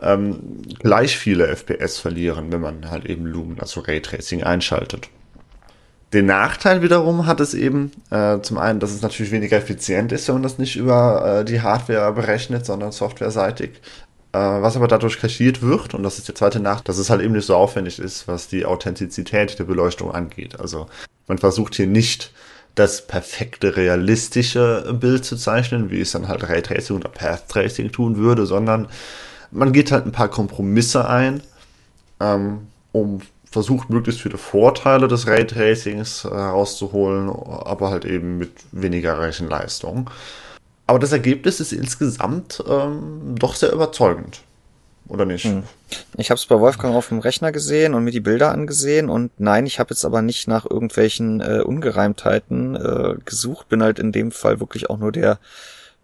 ähm, 0.00 0.62
gleich 0.80 1.16
viele 1.16 1.46
FPS 1.46 1.98
verlieren, 1.98 2.52
wenn 2.52 2.60
man 2.60 2.90
halt 2.90 3.06
eben 3.06 3.24
Lumen, 3.26 3.60
also 3.60 3.80
Raytracing 3.80 4.42
einschaltet. 4.42 5.08
Den 6.12 6.26
Nachteil 6.26 6.82
wiederum 6.82 7.26
hat 7.26 7.40
es 7.40 7.54
eben, 7.54 7.90
äh, 8.10 8.40
zum 8.40 8.58
einen, 8.58 8.78
dass 8.78 8.92
es 8.92 9.02
natürlich 9.02 9.32
weniger 9.32 9.56
effizient 9.56 10.12
ist, 10.12 10.28
wenn 10.28 10.36
man 10.36 10.42
das 10.42 10.58
nicht 10.58 10.76
über 10.76 11.40
äh, 11.40 11.44
die 11.44 11.62
Hardware 11.62 12.12
berechnet, 12.12 12.64
sondern 12.64 12.92
softwareseitig. 12.92 13.80
Äh, 14.32 14.38
was 14.38 14.76
aber 14.76 14.86
dadurch 14.86 15.18
kaschiert 15.18 15.62
wird, 15.62 15.94
und 15.94 16.02
das 16.02 16.18
ist 16.18 16.28
der 16.28 16.34
zweite 16.34 16.60
Nachteil, 16.60 16.84
dass 16.84 16.98
es 16.98 17.10
halt 17.10 17.22
eben 17.22 17.34
nicht 17.34 17.46
so 17.46 17.56
aufwendig 17.56 17.98
ist, 17.98 18.28
was 18.28 18.48
die 18.48 18.66
Authentizität 18.66 19.58
der 19.58 19.64
Beleuchtung 19.64 20.12
angeht. 20.12 20.60
Also 20.60 20.86
man 21.26 21.38
versucht 21.38 21.74
hier 21.74 21.86
nicht 21.86 22.32
das 22.76 23.06
perfekte, 23.06 23.76
realistische 23.76 24.96
Bild 25.00 25.24
zu 25.24 25.36
zeichnen, 25.36 25.90
wie 25.90 26.00
es 26.00 26.12
dann 26.12 26.28
halt 26.28 26.48
Raytracing 26.48 26.96
oder 26.96 27.08
Path 27.08 27.48
Tracing 27.48 27.90
tun 27.90 28.16
würde, 28.16 28.46
sondern 28.46 28.88
man 29.50 29.72
geht 29.72 29.90
halt 29.90 30.06
ein 30.06 30.12
paar 30.12 30.28
Kompromisse 30.28 31.08
ein, 31.08 31.42
ähm, 32.20 32.68
um 32.92 33.22
versucht 33.50 33.88
möglichst 33.88 34.20
viele 34.20 34.36
Vorteile 34.36 35.08
des 35.08 35.26
Raytracings 35.26 36.24
herauszuholen, 36.24 37.30
aber 37.30 37.90
halt 37.90 38.04
eben 38.04 38.36
mit 38.36 38.52
weniger 38.72 39.18
Rechenleistung. 39.20 40.10
Aber 40.86 40.98
das 40.98 41.12
Ergebnis 41.12 41.60
ist 41.60 41.72
insgesamt 41.72 42.62
ähm, 42.68 43.34
doch 43.38 43.54
sehr 43.54 43.72
überzeugend 43.72 44.42
oder 45.08 45.24
nicht? 45.24 45.44
Hm. 45.44 45.62
Ich 46.16 46.30
habe 46.30 46.38
es 46.38 46.46
bei 46.46 46.58
Wolfgang 46.58 46.94
auf 46.94 47.08
dem 47.08 47.18
Rechner 47.18 47.52
gesehen 47.52 47.94
und 47.94 48.04
mir 48.04 48.10
die 48.10 48.20
Bilder 48.20 48.52
angesehen 48.52 49.08
und 49.08 49.30
nein, 49.38 49.66
ich 49.66 49.78
habe 49.78 49.90
jetzt 49.90 50.04
aber 50.04 50.22
nicht 50.22 50.48
nach 50.48 50.68
irgendwelchen 50.68 51.40
äh, 51.40 51.60
Ungereimtheiten 51.60 52.76
äh, 52.76 53.14
gesucht, 53.24 53.68
bin 53.68 53.82
halt 53.82 53.98
in 53.98 54.12
dem 54.12 54.32
Fall 54.32 54.60
wirklich 54.60 54.90
auch 54.90 54.98
nur 54.98 55.12
der 55.12 55.38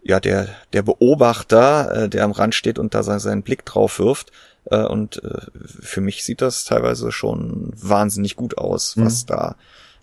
ja 0.03 0.19
der 0.19 0.49
der 0.73 0.81
Beobachter, 0.81 2.03
äh, 2.03 2.09
der 2.09 2.23
am 2.23 2.31
Rand 2.31 2.55
steht 2.55 2.79
und 2.79 2.93
da 2.93 3.03
seinen 3.03 3.43
Blick 3.43 3.65
drauf 3.65 3.99
wirft 3.99 4.31
äh, 4.65 4.83
und 4.83 5.23
äh, 5.23 5.41
für 5.81 6.01
mich 6.01 6.23
sieht 6.23 6.41
das 6.41 6.65
teilweise 6.65 7.11
schon 7.11 7.71
wahnsinnig 7.75 8.35
gut 8.35 8.57
aus, 8.57 8.97
was 8.97 9.21
hm. 9.21 9.27
da 9.27 9.55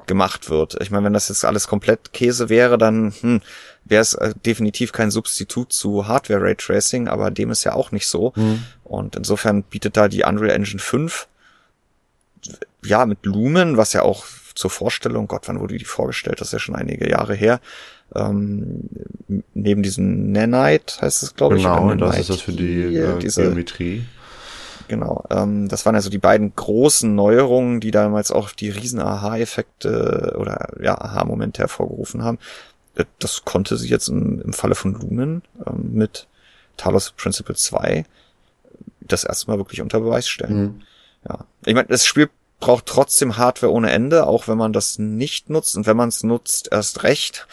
gemacht 0.07 0.51
wird. 0.51 0.77
Ich 0.81 0.91
meine, 0.91 1.05
wenn 1.05 1.13
das 1.13 1.29
jetzt 1.29 1.45
alles 1.45 1.69
komplett 1.69 2.13
Käse 2.13 2.49
wäre, 2.49 2.79
dann 2.79 3.13
hm, 3.21 3.41
wäre 3.85 4.03
es 4.03 4.15
äh, 4.15 4.35
definitiv 4.47 4.93
kein 4.93 5.11
Substitut 5.11 5.73
zu 5.73 6.07
Hardware 6.07 6.43
Raytracing, 6.43 7.09
aber 7.09 7.31
dem 7.31 7.51
ist 7.51 7.65
ja 7.65 7.75
auch 7.75 7.93
nicht 7.93 8.07
so. 8.07 8.33
Mhm. 8.37 8.63
Und 8.85 9.17
insofern 9.17 9.63
bietet 9.63 9.97
da 9.97 10.09
die 10.09 10.25
Unreal 10.25 10.51
Engine 10.51 10.81
5 10.81 11.29
ja 12.85 13.07
mit 13.07 13.27
Lumen, 13.27 13.77
was 13.77 13.93
ja 13.93 14.03
auch 14.03 14.25
zur 14.55 14.71
Vorstellung, 14.71 15.27
Gott, 15.27 15.43
wann 15.47 15.61
wurde 15.61 15.79
die 15.79 15.85
vorgestellt? 15.85 16.41
Das 16.41 16.49
ist 16.49 16.53
ja 16.53 16.59
schon 16.59 16.75
einige 16.75 17.09
Jahre 17.09 17.35
her. 17.35 17.61
Ähm, 18.15 18.89
neben 19.55 19.83
diesem 19.83 20.33
Nanite 20.33 21.01
heißt 21.01 21.23
es, 21.23 21.35
glaube 21.35 21.57
genau, 21.57 21.87
ich. 21.87 21.93
Genau, 21.93 22.07
das 22.07 22.19
ist 22.19 22.31
das 22.31 22.41
für 22.41 22.53
die 22.53 22.97
äh, 22.97 23.19
diese, 23.19 23.43
Geometrie. 23.43 24.05
Genau, 24.89 25.25
ähm, 25.31 25.69
das 25.69 25.87
waren 25.87 25.95
also 25.95 26.11
die 26.11 26.19
beiden 26.19 26.53
großen 26.57 27.15
Neuerungen, 27.15 27.79
die 27.79 27.93
damals 27.93 28.33
auch 28.33 28.51
die 28.51 28.71
riesen 28.71 28.99
Aha-Effekte 28.99 30.35
oder 30.37 30.71
ja 30.83 31.01
Aha-Momente 31.01 31.63
hervorgerufen 31.63 32.25
haben. 32.25 32.39
Äh, 33.01 33.07
das 33.19 33.45
konnte 33.45 33.77
sie 33.77 33.89
jetzt 33.89 34.09
im, 34.09 34.41
im 34.43 34.53
Falle 34.53 34.75
von 34.75 34.95
Lumen 34.95 35.43
ähm, 35.67 35.91
mit 35.93 36.27
Talos 36.77 37.13
Principle 37.13 37.55
2 37.55 38.05
das 39.01 39.25
erste 39.25 39.51
Mal 39.51 39.59
wirklich 39.59 39.83
unter 39.83 40.01
Beweis 40.01 40.29
stellen. 40.29 40.63
Mhm. 40.63 40.83
Ja, 41.29 41.45
ich 41.67 41.75
meine, 41.75 41.89
das 41.89 42.07
Spiel 42.07 42.31
braucht 42.61 42.87
trotzdem 42.87 43.37
Hardware 43.37 43.73
ohne 43.73 43.91
Ende, 43.91 44.27
auch 44.27 44.49
wenn 44.49 44.59
man 44.59 44.73
das 44.73 44.99
nicht 44.99 45.51
nutzt 45.51 45.77
und 45.77 45.87
wenn 45.87 45.97
man 45.97 46.09
es 46.11 46.23
nutzt, 46.23 46.69
erst 46.71 47.03
recht. 47.03 47.47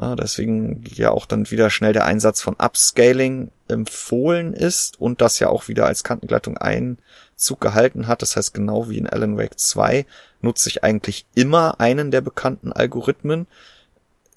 Ja, 0.00 0.16
deswegen 0.16 0.82
ja 0.92 1.10
auch 1.12 1.26
dann 1.26 1.50
wieder 1.50 1.70
schnell 1.70 1.92
der 1.92 2.04
Einsatz 2.04 2.40
von 2.40 2.54
Upscaling 2.54 3.52
empfohlen 3.68 4.52
ist 4.52 5.00
und 5.00 5.20
das 5.20 5.38
ja 5.38 5.48
auch 5.48 5.68
wieder 5.68 5.86
als 5.86 6.02
Kantengleitung 6.02 6.58
Einzug 6.58 7.60
gehalten 7.60 8.08
hat. 8.08 8.22
Das 8.22 8.36
heißt, 8.36 8.54
genau 8.54 8.88
wie 8.88 8.98
in 8.98 9.08
Alan 9.08 9.38
Wake 9.38 9.58
2 9.58 10.04
nutze 10.40 10.68
ich 10.68 10.82
eigentlich 10.82 11.26
immer 11.34 11.80
einen 11.80 12.10
der 12.10 12.22
bekannten 12.22 12.72
Algorithmen, 12.72 13.46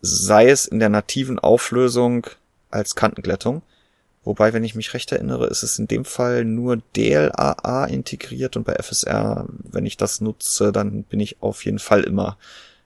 sei 0.02 0.50
es 0.50 0.66
in 0.66 0.80
der 0.80 0.90
nativen 0.90 1.40
Auflösung 1.40 2.28
als 2.70 2.96
Kantenglättung. 2.96 3.62
Wobei, 4.24 4.52
wenn 4.52 4.66
ich 4.66 4.76
mich 4.76 4.94
recht 4.94 5.12
erinnere, 5.14 5.48
ist 5.48 5.64
es 5.64 5.80
in 5.80 5.88
dem 5.88 6.04
Fall 6.04 6.44
nur 6.44 6.80
DLAA 6.96 7.86
integriert 7.86 8.58
und 8.58 8.66
bei 8.66 8.74
FSR, 8.74 9.46
wenn 9.64 9.86
ich 9.86 9.96
das 9.96 10.20
nutze, 10.20 10.74
dann 10.74 11.04
bin 11.04 11.22
ich 11.22 11.42
auf 11.42 11.64
jeden 11.64 11.80
Fall 11.80 12.02
immer 12.04 12.38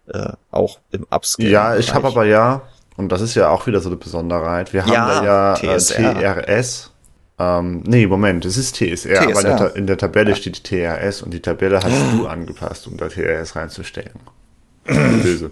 äh, 0.07 0.33
auch 0.51 0.79
im 0.91 1.07
Upscale. 1.09 1.49
Ja, 1.49 1.75
ich 1.77 1.95
habe 1.95 2.07
aber 2.07 2.25
ja, 2.25 2.61
und 2.95 3.11
das 3.11 3.21
ist 3.21 3.33
ja 3.33 3.49
auch 3.49 3.65
wieder 3.65 3.81
so 3.81 3.89
eine 3.89 3.97
Besonderheit, 3.97 4.71
wir 4.71 4.85
haben 4.85 4.93
ja, 4.93 5.55
da 5.55 5.57
ja 5.57 5.77
TSR. 5.77 6.21
Äh, 6.21 6.43
TRS. 6.43 6.91
Ähm, 7.39 7.81
nee, 7.87 8.05
Moment, 8.05 8.45
es 8.45 8.57
ist 8.57 8.75
TSR, 8.75 9.21
TSR. 9.21 9.21
aber 9.23 9.41
in 9.41 9.57
der, 9.57 9.75
in 9.77 9.87
der 9.87 9.97
Tabelle 9.97 10.29
ja. 10.29 10.35
steht 10.35 10.63
TRS 10.63 11.23
und 11.23 11.33
die 11.33 11.39
Tabelle 11.39 11.81
hast 11.81 11.95
du 12.13 12.27
angepasst, 12.27 12.85
um 12.85 12.97
da 12.97 13.07
TRS 13.07 13.55
reinzustellen. 13.55 14.19
Böse. 14.85 15.51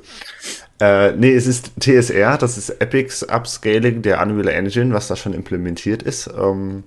Äh, 0.80 1.12
nee, 1.14 1.34
es 1.34 1.46
ist 1.46 1.72
TSR, 1.80 2.38
das 2.38 2.58
ist 2.58 2.70
Epics 2.70 3.24
Upscaling 3.24 4.02
der 4.02 4.22
Unreal 4.22 4.48
Engine, 4.48 4.94
was 4.94 5.08
da 5.08 5.16
schon 5.16 5.34
implementiert 5.34 6.04
ist. 6.04 6.28
Ähm, 6.28 6.84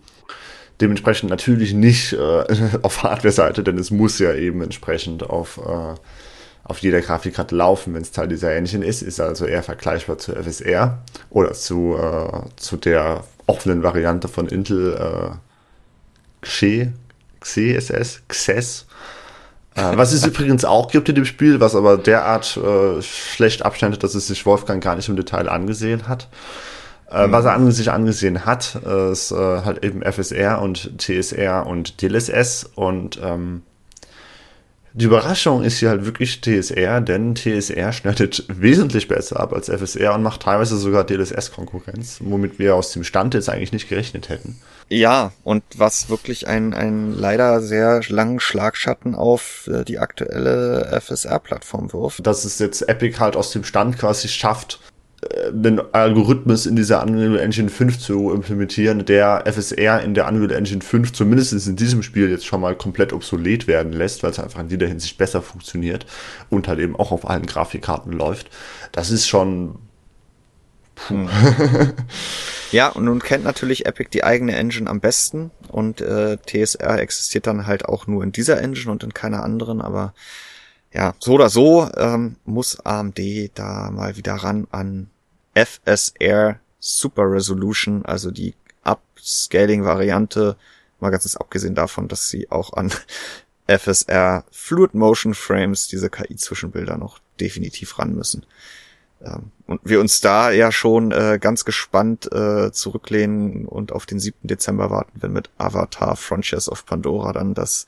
dementsprechend 0.81 1.31
natürlich 1.31 1.75
nicht 1.75 2.15
äh, 2.15 2.45
auf 2.83 3.03
Hardware-Seite, 3.03 3.63
denn 3.63 3.79
es 3.79 3.91
muss 3.91 4.19
ja 4.19 4.35
eben 4.35 4.63
entsprechend 4.63 5.29
auf 5.29 5.59
äh, 5.59 5.95
auf 6.65 6.79
jeder 6.79 7.01
Grafikkarte 7.01 7.57
laufen, 7.57 7.95
wenn 7.95 8.03
es 8.03 8.13
Teil 8.13 8.29
dieser 8.29 8.55
Engine 8.55 8.85
ist, 8.85 9.03
ist 9.03 9.21
also 9.21 9.47
eher 9.47 9.63
vergleichbar 9.63 10.19
zu 10.19 10.33
FSR 10.33 11.03
oder 11.31 11.53
zu, 11.55 11.97
äh, 11.99 12.49
zu 12.57 12.77
der 12.77 13.25
offenen 13.47 13.83
Variante 13.83 14.29
von 14.29 14.47
Intel 14.47 14.95
äh, 14.95 16.47
Xe, 16.47 16.93
XeSS, 17.41 18.23
XES. 18.29 18.87
Äh, 19.75 19.97
was 19.97 20.13
es 20.13 20.27
übrigens 20.27 20.65
auch 20.65 20.91
gibt 20.91 21.09
in 21.09 21.15
dem 21.15 21.25
Spiel, 21.25 21.61
was 21.61 21.75
aber 21.75 21.97
derart 21.97 22.57
äh, 22.57 23.01
schlecht 23.03 23.65
abschneidet, 23.65 24.03
dass 24.03 24.15
es 24.15 24.27
sich 24.27 24.45
Wolfgang 24.45 24.83
gar 24.83 24.97
nicht 24.97 25.09
im 25.09 25.17
Detail 25.17 25.49
angesehen 25.49 26.09
hat. 26.09 26.29
Äh, 27.11 27.27
mhm. 27.27 27.33
Was 27.33 27.45
er 27.45 27.55
an 27.55 27.71
sich 27.71 27.91
angesehen 27.91 28.45
hat, 28.45 28.75
ist 28.75 29.33
äh, 29.33 29.35
halt 29.37 29.85
eben 29.85 30.03
FSR 30.03 30.61
und 30.61 30.99
TSR 30.99 31.67
und 31.67 32.03
DLSS 32.03 32.71
und 32.75 33.21
ähm, 33.23 33.63
die 34.95 35.07
Überraschung 35.07 35.63
ist 35.63 35.79
hier 35.79 35.89
halt 35.89 36.05
wirklich 36.05 36.41
TSR, 36.41 37.01
denn 37.01 37.35
TSR 37.35 37.93
schneidet 37.93 38.45
wesentlich 38.49 39.09
besser 39.09 39.41
ab 39.41 39.53
als 39.53 39.69
FSR 39.69 40.15
und 40.15 40.23
macht 40.23 40.43
teilweise 40.43 40.77
sogar 40.77 41.05
DLSS-Konkurrenz, 41.05 42.19
womit 42.21 42.59
wir 42.59 42.75
aus 42.75 42.93
dem 42.93 43.05
Stand 43.05 43.35
jetzt 43.35 43.49
eigentlich 43.49 43.73
nicht 43.73 43.89
gerechnet 43.89 44.29
hätten. 44.29 44.59
Ja, 44.89 45.33
und 45.45 45.63
was 45.77 46.11
wirklich 46.11 46.47
ein, 46.47 46.75
ein 46.75 47.13
leider 47.13 47.63
sehr 47.63 48.03
langen 48.09 48.41
Schlagschatten 48.41 49.15
auf 49.15 49.69
äh, 49.73 49.85
die 49.85 49.99
aktuelle 49.99 51.01
FSR-Plattform 51.01 51.93
wirft. 51.95 52.27
Dass 52.27 52.45
es 52.45 52.59
jetzt 52.59 52.87
Epic 52.89 53.19
halt 53.19 53.37
aus 53.37 53.53
dem 53.53 53.65
Stand 53.65 53.99
quasi 53.99 54.29
schafft, 54.29 54.81
einen 55.31 55.81
Algorithmus 55.93 56.67
in 56.67 56.75
dieser 56.75 57.03
Unreal 57.03 57.39
Engine 57.39 57.69
5 57.69 57.99
zu 57.99 58.33
implementieren, 58.33 59.05
der 59.05 59.45
FSR 59.47 60.03
in 60.03 60.15
der 60.15 60.27
Unreal 60.27 60.51
Engine 60.51 60.83
5 60.83 61.13
zumindest 61.13 61.67
in 61.67 61.77
diesem 61.77 62.03
Spiel 62.03 62.29
jetzt 62.29 62.45
schon 62.45 62.61
mal 62.61 62.75
komplett 62.75 63.13
obsolet 63.13 63.69
werden 63.69 63.93
lässt, 63.93 64.23
weil 64.23 64.33
es 64.33 64.41
einfach 64.41 64.61
in 64.61 64.69
jeder 64.69 64.89
Hinsicht 64.89 65.19
besser 65.19 65.41
funktioniert 65.41 66.07
und 66.51 66.67
halt 66.67 66.81
eben 66.81 66.97
auch 66.97 67.13
auf 67.13 67.29
allen 67.29 67.47
Grafikkarten 67.47 68.13
läuft. 68.13 68.51
Das 68.91 69.11
ist 69.11 69.29
schon. 69.29 69.77
Puh. 70.97 71.15
Hm. 71.15 71.29
ja, 72.73 72.89
und 72.89 73.05
nun 73.05 73.21
kennt 73.21 73.45
natürlich 73.45 73.87
Epic 73.87 74.11
die 74.13 74.25
eigene 74.25 74.57
Engine 74.57 74.91
am 74.91 75.01
besten 75.01 75.53
und 75.69 76.01
äh, 76.01 76.37
TSR 76.37 76.99
existiert 76.99 77.47
dann 77.47 77.67
halt 77.69 77.85
auch 77.87 78.09
nur 78.09 78.25
in 78.25 78.33
dieser 78.33 78.61
Engine 78.61 78.91
und 78.91 79.05
in 79.05 79.15
keiner 79.15 79.45
anderen, 79.45 79.81
aber 79.81 80.15
ja, 80.93 81.15
so 81.21 81.33
oder 81.33 81.49
so 81.49 81.89
ähm, 81.97 82.37
muss 82.45 82.79
AMD 82.81 83.19
da 83.55 83.91
mal 83.91 84.17
wieder 84.17 84.35
ran 84.35 84.67
an 84.71 85.09
FSR 85.55 86.59
Super 86.79 87.31
Resolution, 87.31 88.05
also 88.05 88.31
die 88.31 88.55
Upscaling-Variante, 88.85 90.57
mal 91.01 91.11
ganz 91.11 91.37
abgesehen 91.37 91.75
davon, 91.75 92.09
dass 92.09 92.29
sie 92.29 92.51
auch 92.51 92.73
an 92.73 92.93
FSR 93.67 94.45
Fluid 94.51 94.95
Motion 94.95 95.35
Frames, 95.35 95.87
diese 95.87 96.11
KI-Zwischenbilder 96.11 96.99
noch 96.99 97.21
definitiv 97.41 97.99
ran 97.99 98.15
müssen. 98.15 98.45
Ähm, 99.25 99.53
und 99.67 99.81
wir 99.85 100.01
uns 100.01 100.21
da 100.21 100.51
ja 100.51 100.73
schon 100.73 101.13
äh, 101.13 101.39
ganz 101.41 101.65
gespannt 101.65 102.31
äh, 102.33 102.73
zurücklehnen 102.73 103.67
und 103.67 103.93
auf 103.93 104.07
den 104.07 104.19
7. 104.19 104.49
Dezember 104.49 104.91
warten, 104.91 105.13
wenn 105.23 105.33
mit 105.33 105.51
Avatar 105.59 106.17
Frontiers 106.17 106.69
of 106.69 106.85
Pandora 106.87 107.33
dann 107.33 107.55
das 107.55 107.87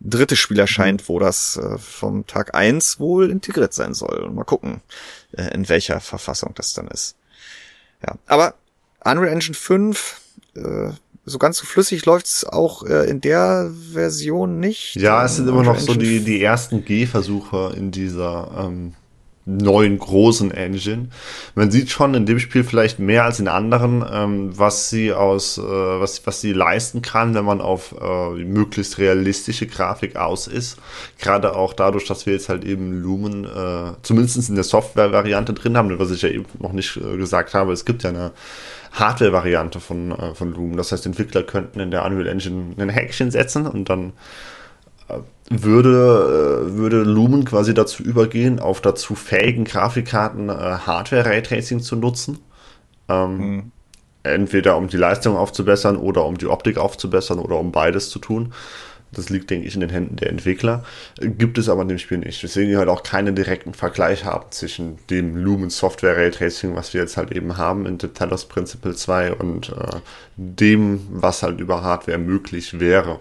dritte 0.00 0.36
Spiel 0.36 0.58
erscheint, 0.58 1.02
mhm. 1.02 1.08
wo 1.08 1.18
das 1.18 1.56
äh, 1.56 1.78
vom 1.78 2.26
Tag 2.26 2.54
eins 2.54 3.00
wohl 3.00 3.30
integriert 3.30 3.74
sein 3.74 3.94
soll. 3.94 4.20
Und 4.20 4.34
mal 4.34 4.44
gucken, 4.44 4.80
äh, 5.32 5.52
in 5.54 5.68
welcher 5.68 6.00
Verfassung 6.00 6.52
das 6.54 6.72
dann 6.72 6.88
ist. 6.88 7.16
Ja, 8.06 8.14
aber 8.26 8.54
Unreal 9.04 9.32
Engine 9.32 9.54
5, 9.54 10.20
äh, 10.54 10.90
so 11.24 11.38
ganz 11.38 11.58
so 11.58 11.66
flüssig 11.66 12.06
läuft's 12.06 12.44
auch 12.44 12.84
äh, 12.84 13.08
in 13.08 13.20
der 13.20 13.70
Version 13.92 14.60
nicht. 14.60 14.94
Ja, 14.96 15.24
es 15.24 15.36
sind 15.36 15.48
immer 15.48 15.62
noch 15.62 15.78
so 15.78 15.94
die, 15.94 16.20
die 16.20 16.42
ersten 16.42 16.84
Gehversuche 16.84 17.74
in 17.76 17.90
dieser 17.90 18.50
ähm, 18.58 18.94
neuen 19.48 19.98
großen 19.98 20.50
Engine. 20.50 21.08
Man 21.54 21.70
sieht 21.70 21.90
schon 21.90 22.12
in 22.14 22.26
dem 22.26 22.38
Spiel 22.38 22.64
vielleicht 22.64 22.98
mehr 22.98 23.24
als 23.24 23.40
in 23.40 23.48
anderen, 23.48 24.04
ähm, 24.10 24.58
was 24.58 24.90
sie 24.90 25.12
aus, 25.12 25.56
äh, 25.56 25.62
was, 25.62 26.26
was 26.26 26.42
sie 26.42 26.52
leisten 26.52 27.00
kann, 27.00 27.34
wenn 27.34 27.46
man 27.46 27.62
auf 27.62 27.94
äh, 27.98 28.30
möglichst 28.44 28.98
realistische 28.98 29.66
Grafik 29.66 30.16
aus 30.16 30.46
ist. 30.46 30.76
Gerade 31.18 31.56
auch 31.56 31.72
dadurch, 31.72 32.06
dass 32.06 32.26
wir 32.26 32.34
jetzt 32.34 32.50
halt 32.50 32.64
eben 32.64 33.00
Lumen, 33.00 33.44
äh, 33.44 33.92
zumindest 34.02 34.48
in 34.48 34.54
der 34.54 34.64
Software-Variante 34.64 35.54
drin 35.54 35.76
haben, 35.76 35.98
was 35.98 36.10
ich 36.10 36.22
ja 36.22 36.28
eben 36.28 36.44
noch 36.58 36.72
nicht 36.72 36.98
äh, 36.98 37.16
gesagt 37.16 37.54
habe, 37.54 37.72
es 37.72 37.86
gibt 37.86 38.02
ja 38.02 38.10
eine 38.10 38.32
Hardware-Variante 38.92 39.80
von, 39.80 40.12
äh, 40.12 40.34
von 40.34 40.52
Lumen. 40.52 40.76
Das 40.76 40.92
heißt, 40.92 41.06
Entwickler 41.06 41.42
könnten 41.42 41.80
in 41.80 41.90
der 41.90 42.04
Unreal 42.04 42.26
Engine 42.26 42.74
ein 42.78 42.90
Häkchen 42.90 43.30
setzen 43.30 43.66
und 43.66 43.88
dann 43.88 44.12
würde, 45.50 46.66
äh, 46.68 46.76
würde 46.76 47.02
Lumen 47.02 47.44
quasi 47.44 47.74
dazu 47.74 48.02
übergehen, 48.02 48.60
auf 48.60 48.80
dazu 48.80 49.14
fähigen 49.14 49.64
Grafikkarten 49.64 50.48
äh, 50.48 50.52
Hardware-Raytracing 50.52 51.80
zu 51.80 51.96
nutzen. 51.96 52.38
Ähm, 53.08 53.38
mhm. 53.38 53.72
Entweder 54.22 54.76
um 54.76 54.88
die 54.88 54.96
Leistung 54.96 55.36
aufzubessern 55.36 55.96
oder 55.96 56.24
um 56.26 56.36
die 56.36 56.48
Optik 56.48 56.76
aufzubessern 56.76 57.38
oder 57.38 57.58
um 57.58 57.72
beides 57.72 58.10
zu 58.10 58.18
tun. 58.18 58.52
Das 59.10 59.30
liegt, 59.30 59.48
denke 59.48 59.66
ich, 59.66 59.74
in 59.74 59.80
den 59.80 59.88
Händen 59.88 60.16
der 60.16 60.28
Entwickler. 60.28 60.84
Gibt 61.18 61.56
es 61.56 61.70
aber 61.70 61.80
in 61.80 61.88
dem 61.88 61.98
Spiel 61.98 62.18
nicht. 62.18 62.42
Deswegen 62.42 62.76
halt 62.76 62.90
auch 62.90 63.02
keinen 63.02 63.34
direkten 63.34 63.72
Vergleich 63.72 64.26
haben 64.26 64.44
zwischen 64.50 64.98
dem 65.08 65.34
Lumen 65.36 65.70
Software 65.70 66.16
Raytracing, 66.16 66.74
was 66.76 66.92
wir 66.92 67.00
jetzt 67.00 67.16
halt 67.16 67.32
eben 67.32 67.56
haben 67.56 67.86
in 67.86 67.98
The 67.98 68.08
Talos 68.08 68.44
Principle 68.44 68.94
2 68.94 69.32
und 69.32 69.70
äh, 69.70 70.00
dem, 70.36 71.06
was 71.10 71.42
halt 71.42 71.58
über 71.58 71.82
Hardware 71.82 72.18
möglich 72.18 72.80
wäre. 72.80 73.18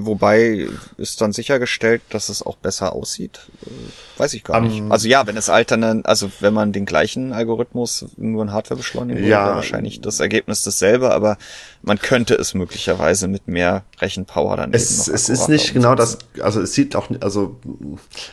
Wobei 0.00 0.68
ist 0.96 1.20
dann 1.20 1.32
sichergestellt, 1.32 2.02
dass 2.10 2.28
es 2.28 2.42
auch 2.42 2.56
besser 2.56 2.92
aussieht. 2.94 3.40
Äh, 3.66 4.20
weiß 4.20 4.34
ich 4.34 4.44
gar 4.44 4.58
um, 4.58 4.68
nicht. 4.68 4.82
Also 4.90 5.08
ja, 5.08 5.26
wenn 5.26 5.36
es 5.36 5.48
alterne, 5.48 6.00
also 6.04 6.30
wenn 6.40 6.54
man 6.54 6.72
den 6.72 6.86
gleichen 6.86 7.32
Algorithmus 7.32 8.06
nur 8.16 8.42
in 8.42 8.52
Hardware 8.52 8.78
beschleunigen 8.78 9.24
ja, 9.24 9.44
würde, 9.44 9.56
wahrscheinlich 9.56 10.00
das 10.00 10.20
Ergebnis 10.20 10.62
dasselbe, 10.62 11.12
aber 11.12 11.36
man 11.82 11.98
könnte 11.98 12.34
es 12.34 12.54
möglicherweise 12.54 13.28
mit 13.28 13.48
mehr 13.48 13.84
Rechenpower 14.00 14.56
dann 14.56 14.72
es, 14.72 14.90
eben 14.90 14.98
noch 14.98 15.14
Es 15.14 15.28
ist 15.28 15.48
nicht 15.48 15.74
genau 15.74 15.94
das, 15.94 16.18
also 16.40 16.60
es 16.60 16.74
sieht 16.74 16.96
auch, 16.96 17.08
also 17.20 17.58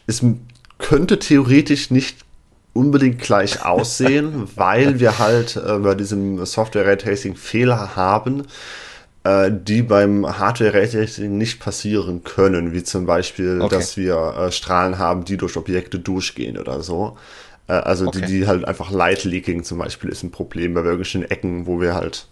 es 0.08 0.24
könnte 0.78 1.20
theoretisch 1.20 1.92
nicht 1.92 2.18
unbedingt 2.74 3.20
gleich 3.20 3.66
aussehen, 3.66 4.48
weil 4.56 5.00
wir 5.00 5.20
halt 5.20 5.58
äh, 5.58 5.78
bei 5.80 5.96
diesem 5.96 6.46
Software 6.46 6.86
Raytracing 6.86 7.36
Fehler 7.36 7.96
haben, 7.96 8.44
äh, 9.24 9.52
die 9.52 9.82
beim 9.82 10.26
Hardware 10.40 10.74
Raytracing 10.74 11.38
nicht 11.38 11.60
passieren 11.60 12.24
können, 12.24 12.74
wie 12.74 12.84
zum 12.84 13.06
Beispiel, 13.06 13.62
okay. 13.62 13.76
dass 13.76 13.98
wir 13.98 14.36
äh, 14.38 14.52
Strahlen 14.52 14.98
haben, 14.98 15.26
die 15.26 15.38
durch 15.38 15.58
Objekte 15.58 16.00
durchgehen 16.00 16.58
oder 16.58 16.82
so. 16.82 17.18
Äh, 17.68 17.74
also 17.74 18.08
okay. 18.08 18.22
die, 18.22 18.28
die 18.28 18.48
halt 18.48 18.66
einfach 18.66 18.92
Light 18.92 19.24
Leaking 19.24 19.64
zum 19.64 19.78
Beispiel 19.80 20.10
ist 20.10 20.24
ein 20.24 20.32
Problem 20.32 20.74
bei 20.74 20.82
irgendwelchen 20.82 21.24
Ecken, 21.24 21.68
wo 21.68 21.82
wir 21.82 21.96
halt 21.96 22.28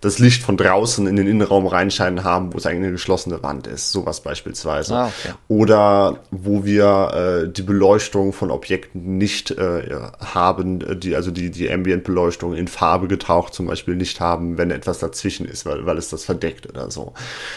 das 0.00 0.18
Licht 0.18 0.42
von 0.42 0.56
draußen 0.56 1.06
in 1.06 1.16
den 1.16 1.26
Innenraum 1.26 1.66
reinscheinen 1.66 2.24
haben, 2.24 2.54
wo 2.54 2.58
es 2.58 2.64
eigentlich 2.64 2.84
eine 2.84 2.92
geschlossene 2.92 3.42
Wand 3.42 3.66
ist. 3.66 3.92
Sowas 3.92 4.20
beispielsweise. 4.20 4.94
Ah, 4.94 5.06
okay. 5.06 5.34
Oder 5.48 6.20
wo 6.30 6.64
wir 6.64 7.44
äh, 7.44 7.52
die 7.52 7.62
Beleuchtung 7.62 8.32
von 8.32 8.50
Objekten 8.50 9.18
nicht 9.18 9.50
äh, 9.50 9.82
haben, 10.18 11.00
die, 11.00 11.14
also 11.14 11.30
die, 11.30 11.50
die 11.50 11.70
Ambient-Beleuchtung 11.70 12.54
in 12.54 12.66
Farbe 12.66 13.08
getaucht 13.08 13.52
zum 13.52 13.66
Beispiel 13.66 13.94
nicht 13.94 14.20
haben, 14.20 14.56
wenn 14.56 14.70
etwas 14.70 15.00
dazwischen 15.00 15.44
ist, 15.44 15.66
weil, 15.66 15.84
weil 15.84 15.98
es 15.98 16.08
das 16.08 16.24
verdeckt 16.24 16.66
oder 16.66 16.90
so. 16.90 17.12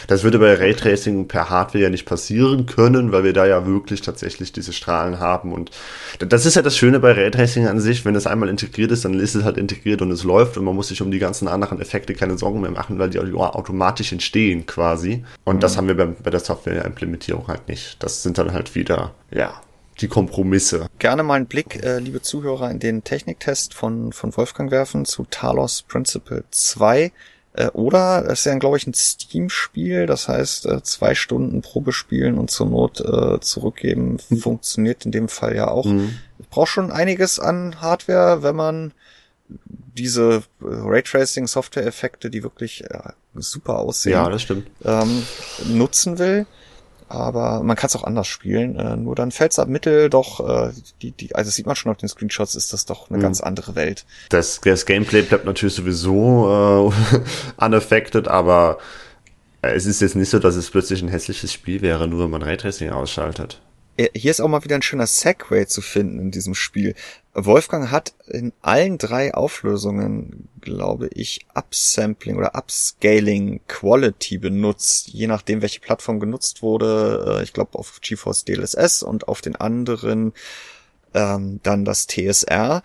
Das 0.06 0.22
würde 0.22 0.38
bei 0.38 0.54
Raytracing 0.54 1.28
per 1.28 1.48
Hardware 1.48 1.84
ja 1.84 1.90
nicht 1.90 2.04
passieren 2.04 2.66
können, 2.66 3.10
weil 3.10 3.24
wir 3.24 3.32
da 3.32 3.46
ja 3.46 3.66
wirklich 3.66 4.02
tatsächlich 4.02 4.52
diese 4.52 4.74
Strahlen 4.74 5.18
haben. 5.18 5.52
Und 5.52 5.70
das 6.18 6.44
ist 6.44 6.56
ja 6.56 6.62
das 6.62 6.76
Schöne 6.76 7.00
bei 7.00 7.12
Raytracing 7.12 7.66
an 7.66 7.80
sich, 7.80 8.04
wenn 8.04 8.14
es 8.14 8.26
einmal 8.26 8.50
integriert 8.50 8.90
ist, 8.90 9.06
dann 9.06 9.18
ist 9.18 9.34
es 9.34 9.44
halt 9.44 9.56
integriert 9.56 10.02
und 10.02 10.10
es 10.10 10.24
läuft 10.24 10.58
und 10.58 10.64
man 10.64 10.74
muss 10.74 10.88
sich 10.88 11.00
um 11.00 11.10
die 11.10 11.18
ganzen 11.18 11.48
anderen 11.48 11.80
Effekte 11.80 12.12
keine 12.12 12.33
keine 12.34 12.38
Sorgen 12.38 12.60
mehr 12.60 12.70
machen, 12.70 12.98
weil 12.98 13.10
die 13.10 13.18
automatisch 13.18 14.12
entstehen 14.12 14.66
quasi. 14.66 15.24
Und 15.44 15.56
mhm. 15.56 15.60
das 15.60 15.76
haben 15.76 15.88
wir 15.88 15.96
bei, 15.96 16.06
bei 16.06 16.30
der 16.30 16.40
Software-Implementierung 16.40 17.48
halt 17.48 17.68
nicht. 17.68 18.02
Das 18.02 18.22
sind 18.22 18.38
dann 18.38 18.52
halt 18.52 18.74
wieder, 18.74 19.12
ja, 19.30 19.60
die 20.00 20.08
Kompromisse. 20.08 20.86
Gerne 20.98 21.22
mal 21.22 21.34
einen 21.34 21.46
Blick, 21.46 21.82
äh, 21.82 21.98
liebe 21.98 22.20
Zuhörer, 22.20 22.70
in 22.70 22.80
den 22.80 23.04
Techniktest 23.04 23.74
von, 23.74 24.12
von 24.12 24.36
Wolfgang 24.36 24.70
werfen 24.70 25.04
zu 25.04 25.24
Talos 25.30 25.82
Principle 25.82 26.44
2. 26.50 27.12
Äh, 27.52 27.68
oder 27.68 28.24
es 28.26 28.40
ist 28.40 28.46
ja, 28.46 28.58
glaube 28.58 28.76
ich, 28.76 28.86
ein 28.88 28.94
Steam-Spiel, 28.94 30.06
das 30.06 30.26
heißt, 30.26 30.66
äh, 30.66 30.82
zwei 30.82 31.14
Stunden 31.14 31.62
Probe 31.62 31.92
spielen 31.92 32.38
und 32.38 32.50
zur 32.50 32.66
Not 32.66 33.00
äh, 33.00 33.38
zurückgeben, 33.40 34.18
mhm. 34.28 34.36
funktioniert 34.38 35.06
in 35.06 35.12
dem 35.12 35.28
Fall 35.28 35.54
ja 35.54 35.68
auch. 35.68 35.86
Mhm. 35.86 36.18
Braucht 36.50 36.70
schon 36.70 36.90
einiges 36.90 37.38
an 37.38 37.80
Hardware, 37.80 38.42
wenn 38.42 38.56
man 38.56 38.92
diese 39.96 40.42
äh, 40.60 40.64
Raytracing-Software-Effekte, 40.66 42.30
die 42.30 42.42
wirklich 42.42 42.84
äh, 42.84 43.12
super 43.34 43.78
aussehen, 43.78 44.12
ja, 44.12 44.28
das 44.28 44.42
stimmt. 44.42 44.70
Ähm, 44.84 45.22
nutzen 45.66 46.18
will. 46.18 46.46
Aber 47.06 47.62
man 47.62 47.76
kann 47.76 47.88
es 47.88 47.96
auch 47.96 48.04
anders 48.04 48.26
spielen. 48.26 48.76
Äh, 48.76 48.96
nur 48.96 49.14
dann 49.14 49.30
fällt 49.30 49.52
es 49.52 49.58
ab 49.58 49.68
Mittel 49.68 50.10
doch, 50.10 50.40
äh, 50.40 50.72
die, 51.02 51.12
die, 51.12 51.34
also 51.34 51.50
sieht 51.50 51.66
man 51.66 51.76
schon 51.76 51.92
auf 51.92 51.98
den 51.98 52.08
Screenshots, 52.08 52.54
ist 52.54 52.72
das 52.72 52.86
doch 52.86 53.08
eine 53.08 53.18
mhm. 53.18 53.22
ganz 53.22 53.40
andere 53.40 53.74
Welt. 53.74 54.04
Das, 54.30 54.60
das 54.62 54.86
Gameplay 54.86 55.22
bleibt 55.22 55.44
natürlich 55.44 55.74
sowieso 55.74 56.92
äh, 57.58 57.64
unaffected, 57.64 58.26
aber 58.26 58.78
es 59.60 59.86
ist 59.86 60.00
jetzt 60.00 60.16
nicht 60.16 60.30
so, 60.30 60.38
dass 60.38 60.56
es 60.56 60.70
plötzlich 60.70 61.02
ein 61.02 61.08
hässliches 61.08 61.52
Spiel 61.52 61.82
wäre, 61.82 62.08
nur 62.08 62.24
wenn 62.24 62.30
man 62.30 62.42
Raytracing 62.42 62.90
ausschaltet. 62.90 63.60
Äh, 63.96 64.08
hier 64.14 64.30
ist 64.30 64.40
auch 64.40 64.48
mal 64.48 64.64
wieder 64.64 64.74
ein 64.74 64.82
schöner 64.82 65.06
Segway 65.06 65.66
zu 65.66 65.82
finden 65.82 66.18
in 66.18 66.30
diesem 66.30 66.54
Spiel. 66.54 66.94
Wolfgang 67.34 67.90
hat 67.90 68.14
in 68.26 68.52
allen 68.62 68.98
drei 68.98 69.34
Auflösungen, 69.34 70.48
glaube 70.60 71.08
ich, 71.12 71.46
Upsampling 71.54 72.36
oder 72.36 72.54
Upscaling 72.54 73.60
Quality 73.66 74.38
benutzt, 74.38 75.08
je 75.08 75.26
nachdem, 75.26 75.60
welche 75.60 75.80
Plattform 75.80 76.20
genutzt 76.20 76.62
wurde. 76.62 77.38
Äh, 77.38 77.42
ich 77.42 77.52
glaube 77.52 77.78
auf 77.78 78.00
GeForce 78.00 78.44
DLSS 78.44 79.02
und 79.02 79.28
auf 79.28 79.40
den 79.40 79.56
anderen 79.56 80.32
ähm, 81.12 81.60
dann 81.62 81.84
das 81.84 82.06
TSR 82.06 82.82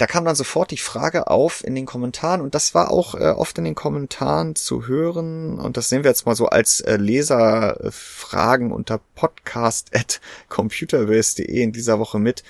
da 0.00 0.06
kam 0.06 0.24
dann 0.24 0.36
sofort 0.36 0.70
die 0.70 0.78
Frage 0.78 1.26
auf 1.26 1.64
in 1.64 1.74
den 1.74 1.84
Kommentaren 1.84 2.40
und 2.40 2.54
das 2.54 2.74
war 2.74 2.90
auch 2.90 3.14
äh, 3.14 3.30
oft 3.30 3.58
in 3.58 3.64
den 3.64 3.74
Kommentaren 3.74 4.54
zu 4.54 4.86
hören 4.86 5.58
und 5.58 5.76
das 5.76 5.88
sehen 5.88 6.04
wir 6.04 6.10
jetzt 6.10 6.26
mal 6.26 6.36
so 6.36 6.46
als 6.46 6.80
äh, 6.80 6.96
Leserfragen 6.96 8.70
unter 8.72 9.00
podcast.computerbase.de 9.16 11.62
in 11.62 11.72
dieser 11.72 11.98
Woche 11.98 12.20
mit. 12.20 12.44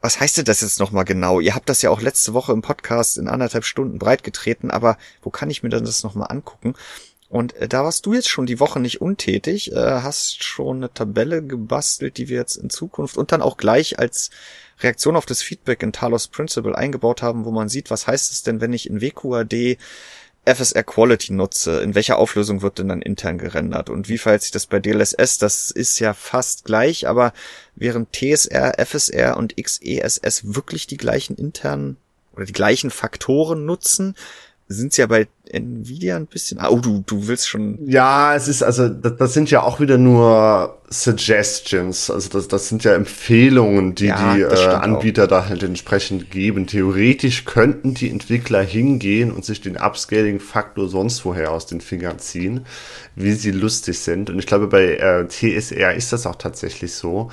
Was 0.00 0.18
heißt 0.18 0.38
denn 0.38 0.46
das 0.46 0.62
jetzt 0.62 0.80
nochmal 0.80 1.04
genau? 1.04 1.40
Ihr 1.40 1.54
habt 1.54 1.68
das 1.68 1.82
ja 1.82 1.90
auch 1.90 2.00
letzte 2.00 2.32
Woche 2.32 2.52
im 2.52 2.62
Podcast 2.62 3.18
in 3.18 3.28
anderthalb 3.28 3.64
Stunden 3.64 3.98
breitgetreten, 3.98 4.70
aber 4.70 4.96
wo 5.22 5.30
kann 5.30 5.50
ich 5.50 5.62
mir 5.62 5.68
denn 5.68 5.84
das 5.84 6.02
nochmal 6.02 6.30
angucken? 6.30 6.74
Und 7.28 7.54
äh, 7.56 7.68
da 7.68 7.84
warst 7.84 8.06
du 8.06 8.14
jetzt 8.14 8.28
schon 8.28 8.46
die 8.46 8.60
Woche 8.60 8.80
nicht 8.80 9.00
untätig, 9.00 9.72
äh, 9.72 9.76
hast 9.76 10.42
schon 10.42 10.78
eine 10.78 10.92
Tabelle 10.92 11.42
gebastelt, 11.42 12.18
die 12.18 12.28
wir 12.28 12.38
jetzt 12.38 12.56
in 12.56 12.70
Zukunft 12.70 13.16
und 13.16 13.30
dann 13.30 13.40
auch 13.40 13.56
gleich 13.56 13.98
als 13.98 14.30
Reaktion 14.80 15.16
auf 15.16 15.26
das 15.26 15.42
Feedback 15.42 15.82
in 15.82 15.92
Talos 15.92 16.28
Principle 16.28 16.76
eingebaut 16.76 17.22
haben, 17.22 17.44
wo 17.44 17.52
man 17.52 17.68
sieht, 17.68 17.90
was 17.90 18.06
heißt 18.06 18.32
es 18.32 18.42
denn, 18.42 18.60
wenn 18.60 18.72
ich 18.72 18.88
in 18.88 19.00
WQAD 19.00 19.76
FSR 20.46 20.82
Quality 20.82 21.32
nutze, 21.34 21.80
in 21.80 21.94
welcher 21.94 22.18
Auflösung 22.18 22.62
wird 22.62 22.78
denn 22.78 22.88
dann 22.88 23.02
intern 23.02 23.38
gerendert 23.38 23.90
und 23.90 24.08
wie 24.08 24.18
verhält 24.18 24.42
sich 24.42 24.50
das 24.50 24.66
bei 24.66 24.80
DLSS? 24.80 25.38
Das 25.38 25.70
ist 25.70 25.98
ja 25.98 26.14
fast 26.14 26.64
gleich, 26.64 27.06
aber 27.06 27.32
während 27.76 28.12
TSR, 28.12 28.74
FSR 28.78 29.36
und 29.36 29.56
XESS 29.56 30.54
wirklich 30.54 30.86
die 30.86 30.96
gleichen 30.96 31.36
internen 31.36 31.98
oder 32.32 32.46
die 32.46 32.52
gleichen 32.52 32.90
Faktoren 32.90 33.66
nutzen, 33.66 34.16
sind 34.72 34.96
ja 34.96 35.06
bei 35.06 35.26
Nvidia 35.48 36.14
ein 36.14 36.26
bisschen. 36.26 36.60
Oh, 36.64 36.78
du, 36.78 37.02
du 37.04 37.26
willst 37.26 37.48
schon. 37.48 37.76
Ja, 37.88 38.36
es 38.36 38.46
ist, 38.46 38.62
also, 38.62 38.88
das, 38.88 39.16
das 39.16 39.34
sind 39.34 39.50
ja 39.50 39.62
auch 39.62 39.80
wieder 39.80 39.98
nur 39.98 40.78
Suggestions. 40.88 42.08
Also, 42.08 42.28
das, 42.28 42.46
das 42.46 42.68
sind 42.68 42.84
ja 42.84 42.94
Empfehlungen, 42.94 43.96
die 43.96 44.06
ja, 44.06 44.34
die 44.34 44.42
äh, 44.42 44.66
Anbieter 44.68 45.24
auch. 45.24 45.28
da 45.28 45.48
halt 45.48 45.64
entsprechend 45.64 46.30
geben. 46.30 46.68
Theoretisch 46.68 47.44
könnten 47.46 47.94
die 47.94 48.08
Entwickler 48.10 48.62
hingehen 48.62 49.32
und 49.32 49.44
sich 49.44 49.60
den 49.60 49.76
Upscaling-Faktor 49.76 50.88
sonst 50.88 51.24
woher 51.24 51.50
aus 51.50 51.66
den 51.66 51.80
Fingern 51.80 52.20
ziehen, 52.20 52.64
wie 53.16 53.32
sie 53.32 53.50
lustig 53.50 53.98
sind. 53.98 54.30
Und 54.30 54.38
ich 54.38 54.46
glaube, 54.46 54.68
bei 54.68 54.94
äh, 54.94 55.26
TSR 55.26 55.94
ist 55.94 56.12
das 56.12 56.26
auch 56.26 56.36
tatsächlich 56.36 56.94
so. 56.94 57.32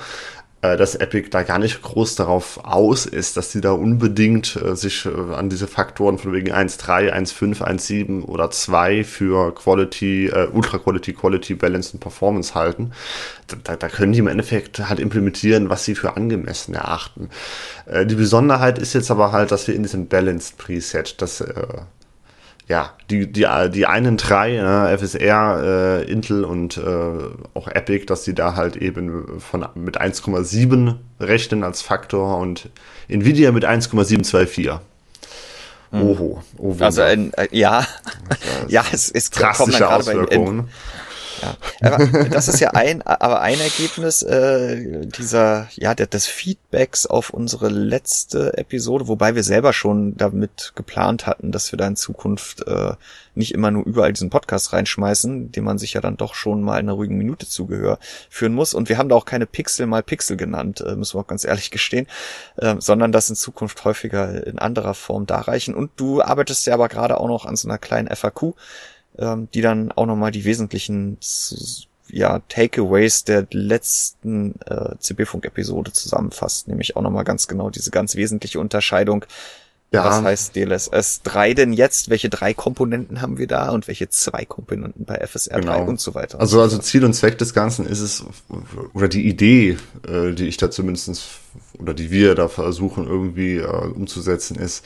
Äh, 0.60 0.76
dass 0.76 0.96
Epic 0.96 1.28
da 1.30 1.44
gar 1.44 1.60
nicht 1.60 1.82
groß 1.82 2.16
darauf 2.16 2.64
aus 2.64 3.06
ist, 3.06 3.36
dass 3.36 3.52
sie 3.52 3.60
da 3.60 3.70
unbedingt 3.70 4.56
äh, 4.56 4.74
sich 4.74 5.06
äh, 5.06 5.34
an 5.34 5.48
diese 5.48 5.68
Faktoren 5.68 6.18
von 6.18 6.32
wegen 6.32 6.52
1.3, 6.52 7.12
1.5, 7.12 7.62
1.7 7.62 8.24
oder 8.24 8.50
2 8.50 9.04
für 9.04 9.54
Quality, 9.54 10.26
äh, 10.26 10.48
Ultra 10.52 10.78
Quality, 10.78 11.12
Quality, 11.12 11.54
Balance 11.54 11.92
und 11.92 12.00
Performance 12.00 12.56
halten. 12.56 12.90
Da, 13.62 13.76
da 13.76 13.88
können 13.88 14.12
die 14.12 14.18
im 14.18 14.26
Endeffekt 14.26 14.80
halt 14.88 14.98
implementieren, 14.98 15.70
was 15.70 15.84
sie 15.84 15.94
für 15.94 16.16
angemessen 16.16 16.74
erachten. 16.74 17.30
Äh, 17.86 18.04
die 18.04 18.16
Besonderheit 18.16 18.80
ist 18.80 18.94
jetzt 18.94 19.12
aber 19.12 19.30
halt, 19.30 19.52
dass 19.52 19.68
wir 19.68 19.76
in 19.76 19.84
diesem 19.84 20.08
Balanced 20.08 20.58
Preset, 20.58 21.22
das 21.22 21.40
äh, 21.40 21.66
ja, 22.68 22.92
die, 23.10 23.32
die, 23.32 23.46
die 23.72 23.86
einen 23.86 24.18
drei, 24.18 24.56
äh, 24.56 24.98
FSR, 24.98 26.02
äh, 26.04 26.10
Intel 26.10 26.44
und 26.44 26.76
äh, 26.76 26.80
auch 27.54 27.66
Epic, 27.68 28.04
dass 28.04 28.24
sie 28.24 28.34
da 28.34 28.56
halt 28.56 28.76
eben 28.76 29.40
von 29.40 29.66
mit 29.74 29.98
1,7 30.00 30.96
rechnen 31.18 31.64
als 31.64 31.80
Faktor 31.80 32.36
und 32.36 32.68
Nvidia 33.08 33.52
mit 33.52 33.64
1,724. 33.64 34.80
Hm. 35.90 36.02
Oho, 36.02 36.42
oh 36.58 36.76
Also 36.80 37.00
ein, 37.00 37.32
äh, 37.32 37.48
ja, 37.52 37.86
ja, 38.68 38.84
es, 38.92 39.10
es 39.10 39.30
kommt 39.30 39.72
dann 39.72 39.80
gerade 39.80 40.04
bei, 40.04 40.58
ja. 41.42 41.56
Aber 41.82 42.06
das 42.28 42.48
ist 42.48 42.60
ja 42.60 42.70
ein, 42.70 43.02
aber 43.02 43.40
ein 43.40 43.60
Ergebnis 43.60 44.22
äh, 44.22 45.06
dieser, 45.06 45.68
ja, 45.74 45.94
des 45.94 46.26
Feedbacks 46.26 47.06
auf 47.06 47.30
unsere 47.30 47.68
letzte 47.68 48.56
Episode, 48.56 49.08
wobei 49.08 49.34
wir 49.34 49.42
selber 49.42 49.72
schon 49.72 50.16
damit 50.16 50.72
geplant 50.74 51.26
hatten, 51.26 51.52
dass 51.52 51.72
wir 51.72 51.76
da 51.76 51.86
in 51.86 51.96
Zukunft 51.96 52.66
äh, 52.66 52.94
nicht 53.38 53.54
immer 53.54 53.70
nur 53.70 53.86
überall 53.86 54.12
diesen 54.12 54.30
Podcast 54.30 54.72
reinschmeißen, 54.72 55.52
den 55.52 55.64
man 55.64 55.78
sich 55.78 55.94
ja 55.94 56.00
dann 56.00 56.16
doch 56.16 56.34
schon 56.34 56.60
mal 56.60 56.74
in 56.74 56.86
einer 56.86 56.92
ruhigen 56.92 57.16
Minute 57.16 57.48
zugehör 57.48 57.98
führen 58.28 58.52
muss. 58.52 58.74
Und 58.74 58.88
wir 58.88 58.98
haben 58.98 59.08
da 59.08 59.14
auch 59.14 59.24
keine 59.24 59.46
Pixel 59.46 59.86
mal 59.86 60.02
Pixel 60.02 60.36
genannt, 60.36 60.80
äh, 60.80 60.96
müssen 60.96 61.14
wir 61.14 61.20
auch 61.20 61.26
ganz 61.26 61.44
ehrlich 61.44 61.70
gestehen, 61.70 62.06
äh, 62.56 62.76
sondern 62.78 63.12
das 63.12 63.30
in 63.30 63.36
Zukunft 63.36 63.84
häufiger 63.84 64.46
in 64.46 64.58
anderer 64.58 64.94
Form 64.94 65.26
darreichen. 65.26 65.74
Und 65.74 65.92
du 65.96 66.20
arbeitest 66.20 66.66
ja 66.66 66.74
aber 66.74 66.88
gerade 66.88 67.18
auch 67.18 67.28
noch 67.28 67.46
an 67.46 67.56
so 67.56 67.68
einer 67.68 67.78
kleinen 67.78 68.14
FAQ 68.14 68.54
ähm, 69.18 69.48
die 69.52 69.60
dann 69.60 69.92
auch 69.92 70.06
nochmal 70.06 70.30
die 70.30 70.44
wesentlichen 70.44 71.18
ja, 72.10 72.40
Takeaways 72.48 73.24
der 73.24 73.46
letzten 73.50 74.54
äh, 74.66 74.96
CB-Funk-Episode 74.98 75.92
zusammenfasst, 75.92 76.68
nämlich 76.68 76.96
auch 76.96 77.02
nochmal 77.02 77.24
ganz 77.24 77.48
genau 77.48 77.70
diese 77.70 77.90
ganz 77.90 78.16
wesentliche 78.16 78.60
Unterscheidung. 78.60 79.24
Ja. 79.90 80.04
Was 80.04 80.22
heißt 80.22 80.54
DLSS 80.54 81.22
3 81.22 81.54
denn 81.54 81.72
jetzt? 81.72 82.10
Welche 82.10 82.28
drei 82.28 82.52
Komponenten 82.52 83.22
haben 83.22 83.38
wir 83.38 83.46
da 83.46 83.70
und 83.70 83.88
welche 83.88 84.10
zwei 84.10 84.44
Komponenten 84.44 85.06
bei 85.06 85.26
FSR 85.26 85.60
genau. 85.60 85.78
3 85.78 85.82
und 85.84 86.00
so 86.00 86.14
weiter? 86.14 86.40
Also, 86.40 86.60
also 86.60 86.76
Ziel 86.78 87.06
und 87.06 87.14
Zweck 87.14 87.38
des 87.38 87.54
Ganzen 87.54 87.86
ist 87.86 88.00
es, 88.00 88.22
oder 88.92 89.08
die 89.08 89.26
Idee, 89.26 89.78
äh, 90.06 90.32
die 90.32 90.46
ich 90.46 90.58
da 90.58 90.70
zumindestens 90.70 91.28
oder 91.78 91.94
die 91.94 92.10
wir 92.10 92.34
da 92.34 92.48
versuchen 92.48 93.06
irgendwie 93.06 93.56
äh, 93.56 93.66
umzusetzen, 93.66 94.58
ist, 94.58 94.84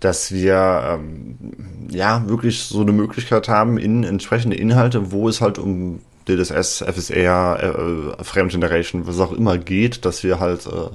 dass 0.00 0.32
wir 0.32 0.98
ähm, 1.00 1.88
ja 1.90 2.26
wirklich 2.28 2.62
so 2.64 2.80
eine 2.80 2.92
Möglichkeit 2.92 3.48
haben 3.48 3.78
in 3.78 4.04
entsprechende 4.04 4.56
Inhalte, 4.56 5.10
wo 5.10 5.28
es 5.28 5.40
halt 5.40 5.58
um 5.58 6.00
DLSS, 6.28 6.84
FSR, 6.86 8.14
äh, 8.18 8.24
Frame 8.24 8.48
Generation, 8.48 9.06
was 9.06 9.18
auch 9.18 9.32
immer 9.32 9.58
geht, 9.58 10.04
dass 10.04 10.22
wir 10.22 10.38
halt 10.40 10.66
äh, 10.66 10.90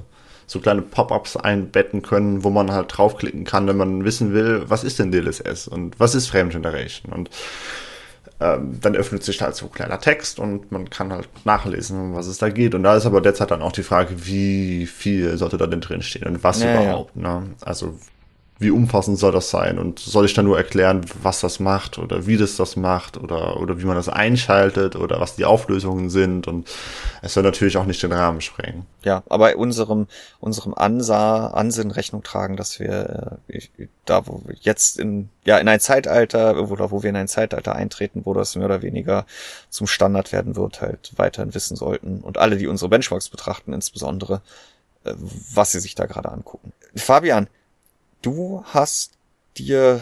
so 0.46 0.60
kleine 0.60 0.82
Pop-ups 0.82 1.36
einbetten 1.36 2.02
können, 2.02 2.44
wo 2.44 2.50
man 2.50 2.70
halt 2.70 2.96
draufklicken 2.96 3.44
kann, 3.44 3.66
wenn 3.66 3.76
man 3.76 4.04
wissen 4.04 4.32
will, 4.32 4.64
was 4.68 4.84
ist 4.84 4.98
denn 4.98 5.10
DLSS 5.10 5.68
und 5.68 5.98
was 5.98 6.14
ist 6.14 6.28
Frame 6.28 6.50
Generation 6.50 7.12
und 7.12 7.30
ähm, 8.40 8.78
dann 8.80 8.96
öffnet 8.96 9.22
sich 9.22 9.40
halt 9.40 9.54
so 9.54 9.66
ein 9.66 9.72
kleiner 9.72 10.00
Text 10.00 10.38
und 10.38 10.72
man 10.72 10.90
kann 10.90 11.12
halt 11.12 11.28
nachlesen, 11.44 12.00
um 12.00 12.14
was 12.14 12.26
es 12.26 12.38
da 12.38 12.48
geht. 12.48 12.74
Und 12.74 12.82
da 12.82 12.96
ist 12.96 13.06
aber 13.06 13.20
derzeit 13.20 13.52
dann 13.52 13.62
auch 13.62 13.72
die 13.72 13.84
Frage, 13.84 14.26
wie 14.26 14.86
viel 14.86 15.36
sollte 15.36 15.56
da 15.56 15.66
denn 15.66 15.80
drin 15.80 16.02
stehen 16.02 16.26
und 16.26 16.42
was 16.42 16.60
ja, 16.60 16.74
überhaupt. 16.74 17.14
Ja. 17.14 17.40
Ne? 17.40 17.50
Also 17.60 17.96
wie 18.58 18.70
umfassend 18.70 19.18
soll 19.18 19.32
das 19.32 19.50
sein? 19.50 19.78
Und 19.78 19.98
soll 19.98 20.26
ich 20.26 20.34
dann 20.34 20.44
nur 20.44 20.56
erklären, 20.56 21.04
was 21.22 21.40
das 21.40 21.58
macht 21.58 21.98
oder 21.98 22.26
wie 22.26 22.36
das 22.36 22.56
das 22.56 22.76
macht 22.76 23.16
oder, 23.16 23.60
oder 23.60 23.80
wie 23.80 23.84
man 23.84 23.96
das 23.96 24.08
einschaltet 24.08 24.94
oder 24.94 25.20
was 25.20 25.34
die 25.34 25.44
Auflösungen 25.44 26.08
sind? 26.08 26.46
Und 26.46 26.68
es 27.20 27.34
soll 27.34 27.42
natürlich 27.42 27.76
auch 27.76 27.84
nicht 27.84 28.02
den 28.02 28.12
Rahmen 28.12 28.40
sprengen. 28.40 28.86
Ja, 29.02 29.24
aber 29.28 29.56
unserem, 29.56 30.06
unserem 30.38 30.72
Ansah, 30.72 31.48
Ansinn 31.48 31.90
Rechnung 31.90 32.22
tragen, 32.22 32.56
dass 32.56 32.78
wir 32.78 33.38
äh, 33.48 33.88
da, 34.04 34.26
wo 34.28 34.42
wir 34.46 34.54
jetzt 34.60 35.00
in, 35.00 35.30
ja, 35.44 35.58
in 35.58 35.66
ein 35.66 35.80
Zeitalter, 35.80 36.70
oder 36.70 36.92
wo 36.92 37.02
wir 37.02 37.10
in 37.10 37.16
ein 37.16 37.28
Zeitalter 37.28 37.74
eintreten, 37.74 38.22
wo 38.24 38.34
das 38.34 38.54
mehr 38.54 38.66
oder 38.66 38.82
weniger 38.82 39.26
zum 39.68 39.88
Standard 39.88 40.32
werden 40.32 40.54
wird, 40.54 40.80
halt 40.80 41.12
weiterhin 41.16 41.54
wissen 41.54 41.76
sollten. 41.76 42.20
Und 42.20 42.38
alle, 42.38 42.56
die 42.56 42.68
unsere 42.68 42.88
Benchmarks 42.88 43.30
betrachten, 43.30 43.72
insbesondere, 43.72 44.42
äh, 45.04 45.12
was 45.52 45.72
sie 45.72 45.80
sich 45.80 45.96
da 45.96 46.06
gerade 46.06 46.30
angucken. 46.30 46.72
Fabian, 46.94 47.48
Du 48.24 48.64
hast 48.64 49.10
dir 49.58 50.00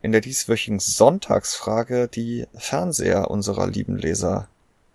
in 0.00 0.12
der 0.12 0.22
dieswöchigen 0.22 0.78
Sonntagsfrage 0.80 2.08
die 2.08 2.46
Fernseher 2.56 3.30
unserer 3.30 3.66
lieben 3.66 3.98
Leser 3.98 4.48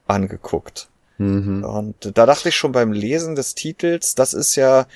angeguckt. 0.08 0.88
Mhm. 1.20 1.64
Und 1.64 2.18
da 2.18 2.26
dachte 2.26 2.50
ich 2.50 2.56
schon 2.56 2.72
beim 2.72 2.91
Lesen 2.91 3.36
des 3.36 3.54
Titels, 3.54 4.16
das 4.16 4.34
ist 4.34 4.56
ja, 4.56 4.88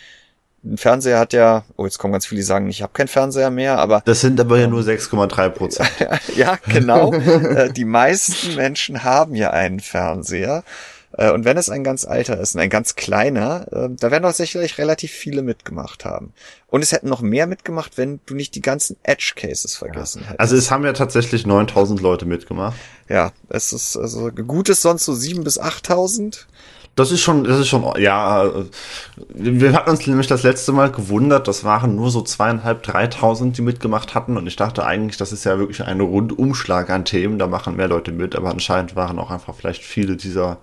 ein 0.64 0.78
Fernseher 0.78 1.20
hat 1.20 1.32
ja, 1.32 1.64
oh, 1.78 1.86
jetzt 1.86 2.00
kommen 2.00 2.14
ganz 2.14 2.26
viele, 2.26 2.40
die 2.40 2.46
sagen, 2.46 2.70
ich 2.70 2.82
habe 2.82 2.94
keinen 2.94 3.08
Fernseher 3.08 3.52
mehr, 3.52 3.78
aber. 3.78 4.02
Das 4.04 4.22
sind 4.22 4.40
aber 4.40 4.58
ja 4.58 4.66
nur 4.66 4.82
6,3 4.82 5.50
Prozent. 5.50 5.92
ja, 6.36 6.58
genau. 6.68 7.14
Äh, 7.14 7.72
die 7.72 7.86
meisten 7.86 8.56
Menschen 8.56 9.04
haben 9.04 9.36
ja 9.36 9.52
einen 9.52 9.80
Fernseher. 9.80 10.64
Äh, 11.18 11.32
und 11.32 11.46
wenn 11.46 11.58
es 11.58 11.70
ein 11.70 11.84
ganz 11.84 12.06
alter 12.06 12.40
ist, 12.40 12.56
ein 12.58 12.70
ganz 12.70 12.96
kleiner, 12.96 13.68
äh, 13.72 13.90
da 13.90 14.12
werden 14.12 14.24
doch 14.24 14.34
sicherlich 14.34 14.78
relativ 14.78 15.12
viele 15.12 15.42
mitgemacht 15.42 16.06
haben. 16.06 16.34
Und 16.68 16.84
es 16.84 16.92
hätten 16.92 17.10
noch 17.10 17.22
mehr 17.22 17.48
mitgemacht, 17.48 17.98
wenn 17.98 18.20
du 18.26 18.36
nicht 18.36 18.56
die 18.56 18.62
ganzen 18.62 18.98
Edge 19.04 19.34
Cases 19.36 19.76
vergessen 19.76 20.22
ja. 20.22 20.30
hättest. 20.30 20.40
Also 20.40 20.56
es 20.56 20.72
haben 20.72 20.84
ja 20.86 20.94
tatsächlich 20.94 21.46
9000 21.46 22.02
Leute 22.02 22.26
mitgemacht. 22.26 22.76
Ja, 23.10 23.32
es 23.50 23.74
ist 23.74 23.96
also 23.98 24.32
gut 24.32 24.70
ist 24.70 24.82
sonst 24.82 25.06
so 25.06 25.14
7 25.14 25.44
bis 25.44 25.60
8000. 25.60 26.48
Das 26.96 27.12
ist 27.12 27.22
schon, 27.22 27.44
das 27.44 27.60
ist 27.60 27.70
schon, 27.70 27.92
ja, 28.00 28.52
wir 29.34 29.74
hatten 29.74 29.90
uns 29.90 30.06
nämlich 30.06 30.28
das 30.28 30.44
letzte 30.44 30.72
Mal 30.74 30.92
gewundert, 30.92 31.48
das 31.48 31.64
waren 31.64 31.96
nur 31.96 32.12
so 32.12 32.22
zweieinhalb, 32.22 32.84
dreitausend, 32.84 33.58
die 33.58 33.64
mitgemacht 33.64 34.14
hatten 34.14 34.38
und 34.38 34.46
ich 34.46 34.58
dachte 34.58 34.86
eigentlich, 34.86 35.18
das 35.18 35.32
ist 35.32 35.44
ja 35.44 35.58
wirklich 35.58 35.84
ein 35.84 36.02
Rundumschlag 36.02 36.92
an 36.92 37.04
Themen, 37.04 37.40
da 37.40 37.48
machen 37.48 37.78
mehr 37.78 37.88
Leute 37.88 38.12
mit, 38.12 38.36
aber 38.36 38.52
anscheinend 38.52 38.96
waren 38.96 39.18
auch 39.18 39.32
einfach 39.32 39.56
vielleicht 39.56 39.82
viele 39.82 40.18
dieser 40.18 40.60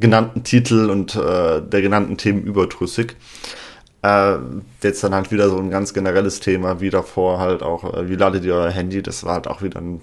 genannten 0.00 0.44
Titel 0.44 0.90
und 0.90 1.14
äh, 1.14 1.62
der 1.62 1.82
genannten 1.82 2.16
Themen 2.16 2.42
überdrüssig. 2.42 3.16
Äh, 4.02 4.36
jetzt 4.82 5.02
dann 5.02 5.14
halt 5.14 5.30
wieder 5.30 5.48
so 5.48 5.58
ein 5.58 5.70
ganz 5.70 5.94
generelles 5.94 6.40
Thema, 6.40 6.80
wie 6.80 6.90
davor 6.90 7.38
halt 7.38 7.62
auch, 7.62 7.94
äh, 7.94 8.08
wie 8.08 8.16
ladet 8.16 8.44
ihr 8.44 8.54
euer 8.54 8.70
Handy? 8.70 9.02
Das 9.02 9.24
war 9.24 9.34
halt 9.34 9.46
auch 9.46 9.62
wieder 9.62 9.80
ein, 9.80 10.02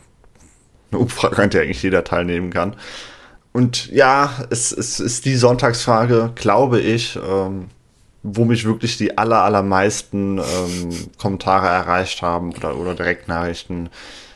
eine 0.92 1.00
Umfrage, 1.00 1.42
an 1.42 1.50
der 1.50 1.64
eigentlich 1.64 1.84
jeder 1.84 2.04
teilnehmen 2.04 2.52
kann. 2.52 2.76
Und 3.54 3.92
ja, 3.92 4.32
es, 4.50 4.72
es 4.72 5.00
ist 5.00 5.26
die 5.26 5.36
Sonntagsfrage, 5.36 6.32
glaube 6.36 6.80
ich, 6.80 7.18
ähm, 7.18 7.68
wo 8.24 8.46
mich 8.46 8.66
wirklich 8.66 8.98
die 8.98 9.18
aller, 9.18 9.44
allermeisten 9.44 10.38
ähm, 10.38 10.90
Kommentare 11.18 11.68
erreicht 11.68 12.22
haben 12.22 12.54
oder, 12.56 12.78
oder 12.78 12.96
Direktnachrichten 12.96 13.90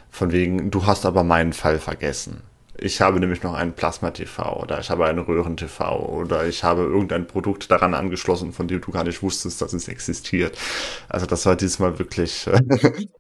von 0.10 0.32
wegen, 0.32 0.72
du 0.72 0.86
hast 0.86 1.06
aber 1.06 1.24
meinen 1.24 1.53
Fall 1.53 1.80
vergessen. 1.80 2.41
Ich 2.78 3.00
habe 3.00 3.20
nämlich 3.20 3.42
noch 3.42 3.54
einen 3.54 3.74
Plasma-TV 3.74 4.62
oder 4.62 4.80
ich 4.80 4.90
habe 4.90 5.06
einen 5.06 5.20
Röhren-TV 5.20 5.98
oder 5.98 6.46
ich 6.46 6.64
habe 6.64 6.82
irgendein 6.82 7.26
Produkt 7.26 7.72
daran 7.72 7.94
angeschlossen, 7.94 8.52
von 8.52 8.68
dem 8.68 8.82
du 8.82 8.92
gar 8.92 9.06
nicht 9.06 9.24
wusstest, 9.24 9.62
dass 9.62 9.72
es 9.72 9.88
existiert. 9.88 10.58
Also 11.08 11.26
das 11.26 11.46
war 11.46 11.56
diesmal 11.56 11.98
wirklich 12.00 12.48
äh, 12.48 12.60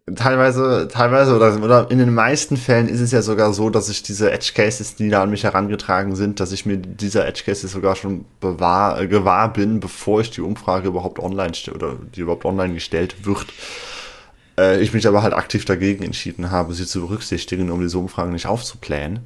teilweise, 0.15 0.89
teilweise 0.91 1.35
oder, 1.35 1.55
oder 1.63 1.89
in 1.89 1.99
den 1.99 2.13
meisten 2.13 2.57
Fällen 2.57 2.89
ist 2.89 2.99
es 2.99 3.11
ja 3.11 3.21
sogar 3.21 3.53
so, 3.53 3.69
dass 3.69 3.87
ich 3.87 4.03
diese 4.03 4.29
Edge 4.29 4.51
Cases, 4.53 4.95
die 4.95 5.09
da 5.09 5.23
an 5.23 5.29
mich 5.29 5.45
herangetragen 5.45 6.15
sind, 6.15 6.41
dass 6.41 6.51
ich 6.51 6.65
mir 6.65 6.77
dieser 6.77 7.25
Edge 7.25 7.43
Cases 7.45 7.71
sogar 7.71 7.95
schon 7.95 8.25
bewahr, 8.41 8.99
äh, 8.99 9.07
gewahr 9.07 9.53
bin, 9.53 9.79
bevor 9.79 10.19
ich 10.19 10.31
die 10.31 10.41
Umfrage 10.41 10.89
überhaupt 10.89 11.19
online 11.19 11.53
oder 11.73 11.95
die 12.13 12.21
überhaupt 12.21 12.45
online 12.45 12.73
gestellt 12.73 13.25
wird. 13.25 13.45
Äh, 14.57 14.81
ich 14.81 14.93
mich 14.93 15.07
aber 15.07 15.23
halt 15.23 15.33
aktiv 15.33 15.65
dagegen 15.65 16.03
entschieden 16.03 16.51
habe, 16.51 16.73
sie 16.73 16.85
zu 16.85 17.01
berücksichtigen, 17.01 17.71
um 17.71 17.81
diese 17.81 17.97
Umfragen 17.97 18.31
nicht 18.31 18.47
aufzuplänen. 18.47 19.21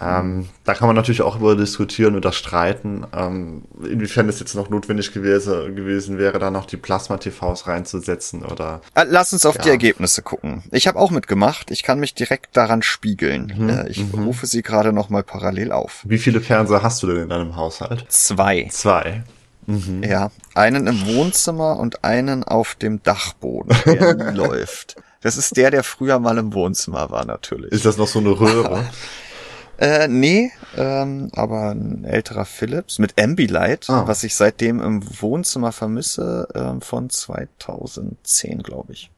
Ähm, 0.00 0.48
da 0.64 0.72
kann 0.72 0.86
man 0.86 0.96
natürlich 0.96 1.20
auch 1.20 1.36
über 1.36 1.54
diskutieren 1.54 2.16
oder 2.16 2.32
streiten, 2.32 3.06
ähm, 3.14 3.62
inwiefern 3.82 4.26
es 4.28 4.40
jetzt 4.40 4.54
noch 4.54 4.70
notwendig 4.70 5.12
gewesen, 5.12 5.76
gewesen 5.76 6.16
wäre, 6.16 6.38
da 6.38 6.50
noch 6.50 6.64
die 6.64 6.78
Plasma-TVs 6.78 7.66
reinzusetzen 7.66 8.42
oder. 8.42 8.80
Äh, 8.94 9.04
lass 9.08 9.34
uns 9.34 9.44
auf 9.44 9.56
ja. 9.56 9.62
die 9.62 9.68
Ergebnisse 9.68 10.22
gucken. 10.22 10.62
Ich 10.70 10.88
habe 10.88 10.98
auch 10.98 11.10
mitgemacht. 11.10 11.70
Ich 11.70 11.82
kann 11.82 12.00
mich 12.00 12.14
direkt 12.14 12.56
daran 12.56 12.80
spiegeln. 12.80 13.52
Mhm. 13.54 13.68
Äh, 13.68 13.88
ich 13.88 13.98
mhm. 13.98 14.24
rufe 14.24 14.46
sie 14.46 14.62
gerade 14.62 14.94
noch 14.94 15.10
mal 15.10 15.22
parallel 15.22 15.72
auf. 15.72 16.02
Wie 16.04 16.18
viele 16.18 16.40
Fernseher 16.40 16.82
hast 16.82 17.02
du 17.02 17.08
denn 17.08 17.24
in 17.24 17.28
deinem 17.28 17.56
Haushalt? 17.56 18.06
Zwei. 18.08 18.68
Zwei. 18.70 19.24
Mhm. 19.72 20.02
Ja, 20.04 20.30
einen 20.54 20.86
im 20.86 21.06
Wohnzimmer 21.06 21.78
und 21.78 22.04
einen 22.04 22.44
auf 22.44 22.74
dem 22.74 23.02
Dachboden, 23.02 23.74
der 23.86 24.14
nie 24.32 24.36
läuft. 24.36 24.96
Das 25.22 25.36
ist 25.36 25.56
der, 25.56 25.70
der 25.70 25.84
früher 25.84 26.18
mal 26.18 26.38
im 26.38 26.52
Wohnzimmer 26.52 27.10
war, 27.10 27.24
natürlich. 27.24 27.72
Ist 27.72 27.84
das 27.84 27.96
noch 27.96 28.08
so 28.08 28.18
eine 28.18 28.38
Röhre? 28.38 28.84
äh, 29.78 30.08
nee, 30.08 30.50
ähm, 30.76 31.30
aber 31.34 31.70
ein 31.70 32.04
älterer 32.04 32.44
Philips 32.44 32.98
mit 32.98 33.20
Ambilight, 33.20 33.88
ah. 33.88 34.04
was 34.06 34.24
ich 34.24 34.34
seitdem 34.34 34.80
im 34.80 35.02
Wohnzimmer 35.20 35.72
vermisse, 35.72 36.48
ähm, 36.54 36.80
von 36.80 37.08
2010, 37.08 38.62
glaube 38.62 38.92
ich. 38.92 39.10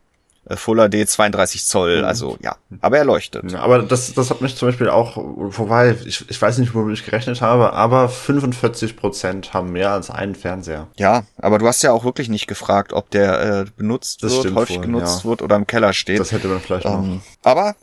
Full 0.51 0.88
HD 0.88 1.09
32 1.09 1.64
Zoll, 1.64 1.99
mhm. 2.01 2.05
also 2.05 2.36
ja, 2.42 2.57
aber 2.82 2.99
er 2.99 3.05
leuchtet. 3.05 3.51
Ja, 3.51 3.61
aber 3.61 3.82
das, 3.82 4.12
das 4.12 4.30
hat 4.30 4.42
mich 4.42 4.57
zum 4.57 4.68
Beispiel 4.68 4.90
auch, 4.90 5.16
wobei, 5.16 5.97
ich, 6.05 6.28
ich 6.28 6.42
weiß 6.42 6.59
nicht, 6.59 6.74
womit 6.74 6.99
ich 6.99 7.05
gerechnet 7.05 7.40
habe, 7.40 7.72
aber 7.72 8.09
45 8.09 8.97
Prozent 8.97 9.55
haben 9.55 9.72
mehr 9.72 9.92
als 9.92 10.11
einen 10.11 10.34
Fernseher. 10.34 10.88
Ja, 10.97 11.24
aber 11.38 11.59
du 11.59 11.66
hast 11.66 11.82
ja 11.82 11.92
auch 11.92 12.05
wirklich 12.05 12.28
nicht 12.28 12.47
gefragt, 12.47 12.92
ob 12.92 13.11
der 13.11 13.40
äh, 13.40 13.64
benutzt 13.76 14.22
das 14.22 14.45
wird, 14.45 14.55
häufig 14.55 14.76
wohl, 14.76 14.84
genutzt 14.84 15.24
ja. 15.24 15.30
wird 15.30 15.40
oder 15.40 15.57
im 15.57 15.66
Keller 15.66 15.92
steht. 15.95 16.20
Das 16.20 16.32
hätte 16.32 16.49
man 16.49 16.61
vielleicht 16.61 16.84
ähm, 16.84 17.16
noch. 17.16 17.22
Aber 17.42 17.74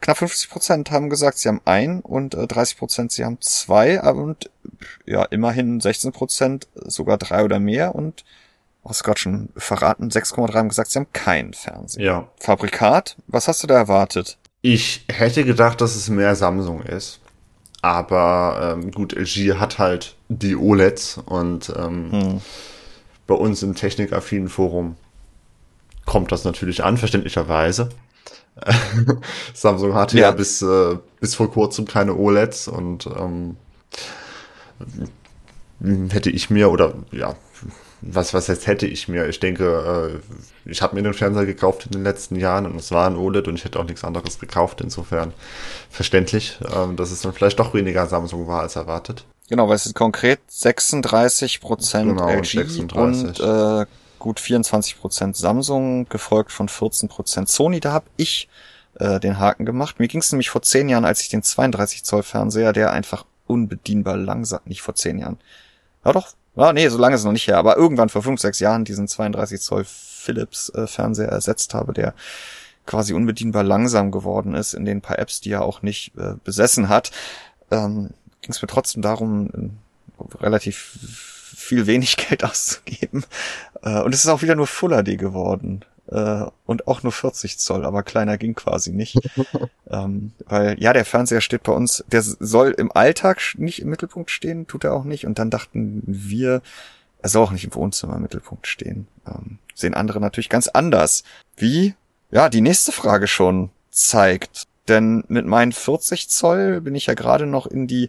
knapp 0.00 0.16
50 0.16 0.48
Prozent 0.48 0.90
haben 0.90 1.10
gesagt, 1.10 1.38
sie 1.38 1.48
haben 1.48 1.60
ein 1.64 2.00
und 2.00 2.34
äh, 2.34 2.46
30 2.46 2.78
Prozent, 2.78 3.12
sie 3.12 3.24
haben 3.24 3.38
zwei 3.40 4.00
und 4.00 4.50
ja, 5.04 5.24
immerhin 5.24 5.80
16 5.80 6.12
Prozent 6.12 6.68
sogar 6.74 7.18
drei 7.18 7.44
oder 7.44 7.58
mehr 7.58 7.94
und 7.94 8.24
hast 8.88 9.04
gerade 9.04 9.20
schon 9.20 9.50
verraten, 9.56 10.08
6,3 10.08 10.54
haben 10.54 10.68
gesagt, 10.68 10.90
sie 10.90 10.98
haben 10.98 11.12
keinen 11.12 11.54
Fernseher. 11.54 12.04
Ja. 12.04 12.28
Fabrikat, 12.40 13.16
was 13.26 13.48
hast 13.48 13.62
du 13.62 13.66
da 13.66 13.74
erwartet? 13.74 14.38
Ich 14.62 15.04
hätte 15.08 15.44
gedacht, 15.44 15.80
dass 15.80 15.96
es 15.96 16.08
mehr 16.08 16.34
Samsung 16.34 16.82
ist. 16.82 17.20
Aber 17.80 18.76
ähm, 18.76 18.90
gut, 18.90 19.12
LG 19.12 19.58
hat 19.58 19.78
halt 19.78 20.16
die 20.28 20.56
OLEDs 20.56 21.18
und 21.24 21.72
ähm, 21.76 22.10
hm. 22.10 22.40
bei 23.26 23.34
uns 23.34 23.62
im 23.62 23.74
technikaffinen 23.76 24.48
Forum 24.48 24.96
kommt 26.04 26.32
das 26.32 26.44
natürlich 26.44 26.82
an, 26.82 26.96
verständlicherweise. 26.96 27.90
Samsung 29.54 29.94
hatte 29.94 30.16
ja, 30.16 30.24
ja 30.24 30.30
bis, 30.32 30.60
äh, 30.62 30.96
bis 31.20 31.36
vor 31.36 31.50
kurzem 31.52 31.86
keine 31.86 32.16
OLEDs 32.16 32.66
und 32.66 33.06
ähm, 33.06 33.56
hätte 36.10 36.30
ich 36.30 36.50
mir 36.50 36.70
oder 36.70 36.94
ja, 37.12 37.36
was, 38.00 38.34
was 38.34 38.46
jetzt 38.46 38.66
hätte 38.66 38.86
ich 38.86 39.08
mir? 39.08 39.28
Ich 39.28 39.40
denke, 39.40 40.20
äh, 40.64 40.70
ich 40.70 40.82
habe 40.82 40.94
mir 40.94 41.02
den 41.02 41.14
Fernseher 41.14 41.46
gekauft 41.46 41.86
in 41.86 41.92
den 41.92 42.04
letzten 42.04 42.36
Jahren 42.36 42.66
und 42.66 42.76
es 42.76 42.92
war 42.92 43.06
ein 43.06 43.16
OLED 43.16 43.48
und 43.48 43.56
ich 43.56 43.64
hätte 43.64 43.78
auch 43.78 43.84
nichts 43.84 44.04
anderes 44.04 44.38
gekauft. 44.38 44.80
Insofern 44.80 45.32
verständlich, 45.90 46.58
äh, 46.62 46.94
dass 46.94 47.10
es 47.10 47.22
dann 47.22 47.32
vielleicht 47.32 47.58
doch 47.58 47.74
weniger 47.74 48.06
Samsung 48.06 48.46
war 48.46 48.62
als 48.62 48.76
erwartet. 48.76 49.24
Genau, 49.48 49.68
weil 49.68 49.76
es 49.76 49.84
sind 49.84 49.96
konkret 49.96 50.40
36 50.48 51.60
Prozent 51.60 52.10
genau, 52.10 52.28
LG 52.28 52.44
36. 52.44 52.94
und 52.94 53.40
äh, 53.40 53.86
gut 54.18 54.40
24 54.40 55.00
Prozent 55.00 55.36
Samsung, 55.36 56.08
gefolgt 56.08 56.52
von 56.52 56.68
14 56.68 57.08
Prozent 57.08 57.48
Sony. 57.48 57.80
Da 57.80 57.92
habe 57.92 58.06
ich 58.16 58.48
äh, 58.98 59.18
den 59.20 59.38
Haken 59.38 59.64
gemacht. 59.64 59.98
Mir 59.98 60.08
ging 60.08 60.20
es 60.20 60.30
nämlich 60.32 60.50
vor 60.50 60.62
zehn 60.62 60.88
Jahren, 60.88 61.04
als 61.04 61.22
ich 61.22 61.28
den 61.30 61.42
32 61.42 62.04
Zoll 62.04 62.22
Fernseher, 62.22 62.72
der 62.72 62.92
einfach 62.92 63.24
unbedienbar 63.46 64.16
langsam, 64.16 64.60
nicht 64.66 64.82
vor 64.82 64.94
zehn 64.94 65.18
Jahren, 65.18 65.38
ja 66.04 66.12
doch, 66.12 66.34
Ah, 66.58 66.72
nee, 66.72 66.88
so 66.88 66.98
lange 66.98 67.14
ist 67.14 67.20
es 67.20 67.24
noch 67.24 67.32
nicht 67.32 67.46
her, 67.46 67.58
aber 67.58 67.76
irgendwann 67.76 68.08
vor 68.08 68.22
fünf, 68.22 68.40
sechs 68.40 68.58
Jahren 68.58 68.84
diesen 68.84 69.06
32 69.06 69.60
Zoll 69.60 69.84
Philips 69.84 70.70
äh, 70.70 70.86
Fernseher 70.86 71.28
ersetzt 71.28 71.72
habe, 71.72 71.92
der 71.92 72.14
quasi 72.84 73.12
unbedienbar 73.12 73.62
langsam 73.62 74.10
geworden 74.10 74.54
ist 74.54 74.74
in 74.74 74.84
den 74.84 75.00
paar 75.00 75.18
Apps, 75.18 75.40
die 75.40 75.52
er 75.52 75.62
auch 75.62 75.82
nicht 75.82 76.16
äh, 76.18 76.34
besessen 76.42 76.88
hat, 76.88 77.12
ähm, 77.70 78.10
ging 78.40 78.50
es 78.50 78.62
mir 78.62 78.68
trotzdem 78.68 79.02
darum, 79.02 79.78
relativ 80.40 80.98
viel 81.56 81.86
wenig 81.86 82.16
Geld 82.28 82.44
auszugeben. 82.44 83.24
Äh, 83.82 84.00
und 84.00 84.14
es 84.14 84.24
ist 84.24 84.30
auch 84.30 84.42
wieder 84.42 84.56
nur 84.56 84.66
Full 84.66 84.90
HD 84.90 85.18
geworden. 85.18 85.84
Äh, 86.10 86.46
und 86.64 86.88
auch 86.88 87.02
nur 87.02 87.12
40 87.12 87.58
Zoll, 87.58 87.84
aber 87.84 88.02
kleiner 88.02 88.38
ging 88.38 88.54
quasi 88.54 88.92
nicht. 88.92 89.18
ähm, 89.90 90.32
weil, 90.46 90.80
ja, 90.80 90.92
der 90.92 91.04
Fernseher 91.04 91.40
steht 91.40 91.62
bei 91.64 91.72
uns, 91.72 92.04
der 92.10 92.22
soll 92.22 92.70
im 92.70 92.90
Alltag 92.92 93.40
nicht 93.56 93.80
im 93.82 93.90
Mittelpunkt 93.90 94.30
stehen, 94.30 94.66
tut 94.66 94.84
er 94.84 94.94
auch 94.94 95.04
nicht. 95.04 95.26
Und 95.26 95.38
dann 95.38 95.50
dachten 95.50 96.02
wir, 96.06 96.62
er 97.20 97.28
soll 97.28 97.44
auch 97.44 97.50
nicht 97.50 97.64
im 97.64 97.74
Wohnzimmer 97.74 98.16
im 98.16 98.22
Mittelpunkt 98.22 98.66
stehen. 98.66 99.06
Ähm, 99.26 99.58
sehen 99.74 99.94
andere 99.94 100.20
natürlich 100.20 100.48
ganz 100.48 100.68
anders. 100.68 101.24
Wie? 101.56 101.94
Ja, 102.30 102.48
die 102.48 102.62
nächste 102.62 102.92
Frage 102.92 103.26
schon 103.26 103.70
zeigt. 103.90 104.66
Denn 104.88 105.24
mit 105.28 105.44
meinen 105.44 105.72
40 105.72 106.30
Zoll 106.30 106.80
bin 106.80 106.94
ich 106.94 107.06
ja 107.06 107.14
gerade 107.14 107.46
noch 107.46 107.66
in 107.66 107.86
die 107.86 108.08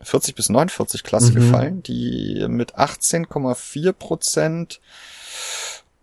40 0.00 0.34
bis 0.34 0.48
49 0.48 1.02
Klasse 1.02 1.32
mhm. 1.32 1.34
gefallen, 1.34 1.82
die 1.82 2.44
mit 2.48 2.76
18,4 2.76 3.92
Prozent 3.92 4.80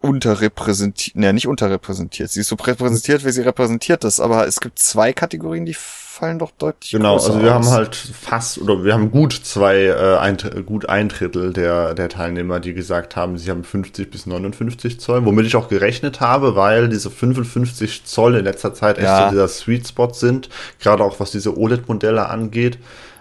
unterrepräsentiert, 0.01 1.15
ne, 1.15 1.31
nicht 1.31 1.47
unterrepräsentiert. 1.47 2.29
Sie 2.29 2.41
ist 2.41 2.47
so 2.47 2.55
repräsentiert, 2.55 3.23
wie 3.23 3.31
sie 3.31 3.41
repräsentiert 3.41 4.03
ist, 4.03 4.19
aber 4.19 4.47
es 4.47 4.59
gibt 4.59 4.79
zwei 4.79 5.13
Kategorien, 5.13 5.65
die 5.65 5.75
fallen 5.75 6.39
doch 6.39 6.51
deutlich 6.51 6.91
Genau, 6.91 7.13
also 7.13 7.41
wir 7.41 7.55
aus. 7.55 7.67
haben 7.67 7.69
halt 7.69 7.95
fast 7.95 8.57
oder 8.57 8.83
wir 8.83 8.93
haben 8.93 9.11
gut 9.11 9.33
zwei, 9.33 9.85
äh, 9.85 10.17
ein, 10.17 10.37
gut 10.65 10.89
ein 10.89 11.09
Drittel 11.09 11.53
der, 11.53 11.93
der 11.93 12.09
Teilnehmer, 12.09 12.59
die 12.59 12.73
gesagt 12.73 13.15
haben, 13.15 13.37
sie 13.37 13.49
haben 13.49 13.63
50 13.63 14.09
bis 14.11 14.25
59 14.25 14.99
Zoll, 14.99 15.23
womit 15.25 15.45
ich 15.45 15.55
auch 15.55 15.69
gerechnet 15.69 16.19
habe, 16.19 16.55
weil 16.55 16.89
diese 16.89 17.09
55 17.09 18.03
Zoll 18.05 18.35
in 18.35 18.45
letzter 18.45 18.73
Zeit 18.73 18.97
echt 18.97 19.05
ja. 19.05 19.25
so 19.25 19.31
dieser 19.31 19.47
Sweet 19.47 19.87
Spot 19.87 20.13
sind, 20.13 20.49
gerade 20.79 21.03
auch 21.03 21.19
was 21.19 21.31
diese 21.31 21.57
OLED-Modelle 21.57 22.27
angeht. 22.27 22.77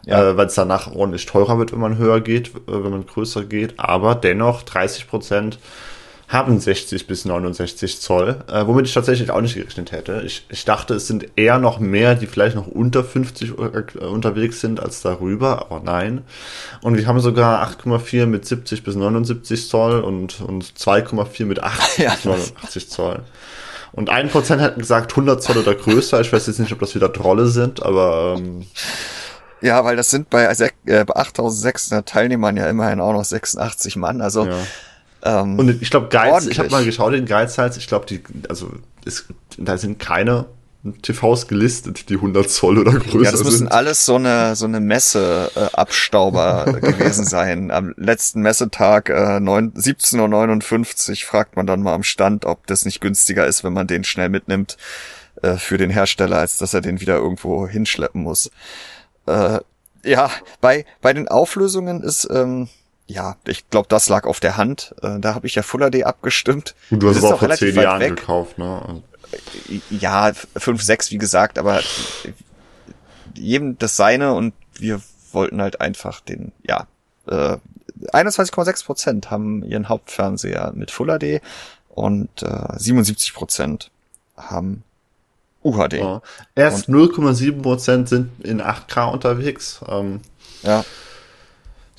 Ja. 0.06 0.30
Äh, 0.30 0.36
weil 0.38 0.46
es 0.46 0.54
danach 0.54 0.94
ordentlich 0.94 1.26
teurer 1.26 1.58
wird, 1.58 1.72
wenn 1.72 1.78
man 1.78 1.98
höher 1.98 2.22
geht, 2.22 2.48
äh, 2.48 2.52
wenn 2.66 2.90
man 2.90 3.04
größer 3.04 3.44
geht, 3.44 3.78
aber 3.78 4.14
dennoch 4.14 4.62
30 4.62 5.06
Prozent 5.06 5.58
haben 6.30 6.60
60 6.60 7.08
bis 7.08 7.24
69 7.24 8.00
Zoll, 8.00 8.36
äh, 8.46 8.64
womit 8.64 8.86
ich 8.86 8.94
tatsächlich 8.94 9.32
auch 9.32 9.40
nicht 9.40 9.56
gerechnet 9.56 9.90
hätte. 9.90 10.22
Ich, 10.24 10.46
ich 10.48 10.64
dachte, 10.64 10.94
es 10.94 11.08
sind 11.08 11.26
eher 11.34 11.58
noch 11.58 11.80
mehr, 11.80 12.14
die 12.14 12.28
vielleicht 12.28 12.54
noch 12.54 12.68
unter 12.68 13.02
50 13.02 13.54
äh, 13.58 14.04
unterwegs 14.04 14.60
sind 14.60 14.78
als 14.78 15.02
darüber, 15.02 15.62
aber 15.62 15.80
nein. 15.84 16.22
Und 16.82 16.96
wir 16.96 17.08
haben 17.08 17.18
sogar 17.18 17.68
8,4 17.68 18.26
mit 18.26 18.46
70 18.46 18.84
bis 18.84 18.94
79 18.94 19.68
Zoll 19.68 20.00
und, 20.00 20.40
und 20.40 20.64
2,4 20.64 21.46
mit 21.46 21.64
80 21.64 21.98
ja, 22.04 22.14
bis 22.14 22.24
89 22.24 22.88
Zoll. 22.88 23.22
Und 23.90 24.08
ein 24.08 24.28
Prozent 24.28 24.62
hätten 24.62 24.78
gesagt 24.78 25.10
100 25.10 25.42
Zoll 25.42 25.58
oder 25.58 25.74
größer. 25.74 26.20
Ich 26.20 26.32
weiß 26.32 26.46
jetzt 26.46 26.60
nicht, 26.60 26.72
ob 26.72 26.78
das 26.78 26.94
wieder 26.94 27.12
Trolle 27.12 27.48
sind, 27.48 27.82
aber 27.82 28.36
ähm, 28.38 28.66
ja, 29.60 29.84
weil 29.84 29.96
das 29.96 30.10
sind 30.10 30.30
bei, 30.30 30.44
äh, 30.44 31.04
bei 31.04 31.16
8600 31.16 32.08
Teilnehmern 32.08 32.56
ja 32.56 32.68
immerhin 32.68 33.00
auch 33.00 33.12
noch 33.12 33.24
86 33.24 33.96
Mann. 33.96 34.20
Also 34.20 34.46
ja. 34.46 34.56
Ähm, 35.22 35.58
und 35.58 35.82
ich 35.82 35.90
glaube, 35.90 36.08
Geiz, 36.08 36.46
ich 36.46 36.58
habe 36.58 36.70
mal 36.70 36.84
geschaut 36.84 37.14
in 37.14 37.26
Geizhals, 37.26 37.76
ich 37.76 37.86
glaube, 37.86 38.06
die, 38.06 38.22
also 38.48 38.70
es, 39.04 39.26
da 39.58 39.76
sind 39.76 39.98
keine 39.98 40.46
TVs 41.02 41.46
gelistet, 41.46 42.08
die 42.08 42.14
100 42.14 42.48
Zoll 42.48 42.78
oder 42.78 42.92
größer 42.92 43.10
sind. 43.10 43.24
Ja, 43.24 43.30
das 43.32 43.44
müssen 43.44 43.58
sind. 43.58 43.72
alles 43.72 44.06
so 44.06 44.14
eine 44.16 44.56
so 44.56 44.64
eine 44.64 44.80
Messe-Abstauber 44.80 46.64
äh, 46.68 46.80
gewesen 46.80 47.26
sein. 47.26 47.70
Am 47.70 47.92
letzten 47.98 48.40
Messetag 48.40 49.10
äh, 49.10 49.12
17.59 49.12 51.10
Uhr 51.10 51.16
fragt 51.28 51.56
man 51.56 51.66
dann 51.66 51.82
mal 51.82 51.92
am 51.92 52.02
Stand, 52.02 52.46
ob 52.46 52.66
das 52.66 52.86
nicht 52.86 53.02
günstiger 53.02 53.46
ist, 53.46 53.62
wenn 53.62 53.74
man 53.74 53.88
den 53.88 54.04
schnell 54.04 54.30
mitnimmt 54.30 54.78
äh, 55.42 55.56
für 55.56 55.76
den 55.76 55.90
Hersteller, 55.90 56.38
als 56.38 56.56
dass 56.56 56.72
er 56.72 56.80
den 56.80 57.02
wieder 57.02 57.16
irgendwo 57.16 57.68
hinschleppen 57.68 58.22
muss. 58.22 58.50
Äh, 59.26 59.58
ja, 60.02 60.30
bei 60.62 60.86
bei 61.02 61.12
den 61.12 61.28
Auflösungen 61.28 62.02
ist 62.02 62.26
ähm, 62.32 62.70
ja, 63.11 63.36
ich 63.46 63.68
glaube, 63.70 63.88
das 63.88 64.08
lag 64.08 64.24
auf 64.24 64.40
der 64.40 64.56
Hand. 64.56 64.94
Äh, 65.02 65.18
da 65.18 65.34
habe 65.34 65.46
ich 65.46 65.56
ja 65.56 65.62
Full 65.62 65.90
HD 65.90 66.04
abgestimmt. 66.04 66.74
Und 66.90 67.02
du 67.02 67.08
hast 67.08 67.16
es 67.16 67.24
auch 67.24 67.38
vor 67.38 67.50
zehn 67.50 67.74
Jahren 67.74 68.00
weg. 68.00 68.16
gekauft, 68.16 68.58
ne? 68.58 69.02
Ja, 69.90 70.32
5, 70.32 70.82
6, 70.82 71.11
wie 71.11 71.18
gesagt, 71.18 71.58
aber 71.58 71.80
jedem 73.34 73.78
das 73.78 73.96
seine 73.96 74.34
und 74.34 74.54
wir 74.74 75.00
wollten 75.32 75.61
halt 75.61 75.80
einfach 75.80 76.20
den, 76.20 76.52
ja, 76.62 76.86
äh, 77.26 77.58
21,6 78.12 78.84
Prozent 78.84 79.30
haben 79.30 79.62
ihren 79.62 79.88
Hauptfernseher 79.88 80.72
mit 80.74 80.90
Full 80.90 81.18
HD 81.18 81.42
und 81.88 82.42
äh, 82.42 82.78
77 82.78 83.34
Prozent 83.34 83.90
haben 84.36 84.84
UHD. 85.62 85.94
Ja. 85.94 86.22
Erst 86.54 86.88
0,7 86.88 87.61
Prozent 87.61 88.08
sind 88.08 88.30
in 88.44 88.62
8K 88.62 89.12
unterwegs. 89.12 89.80
Ähm, 89.86 90.20
ja. 90.62 90.84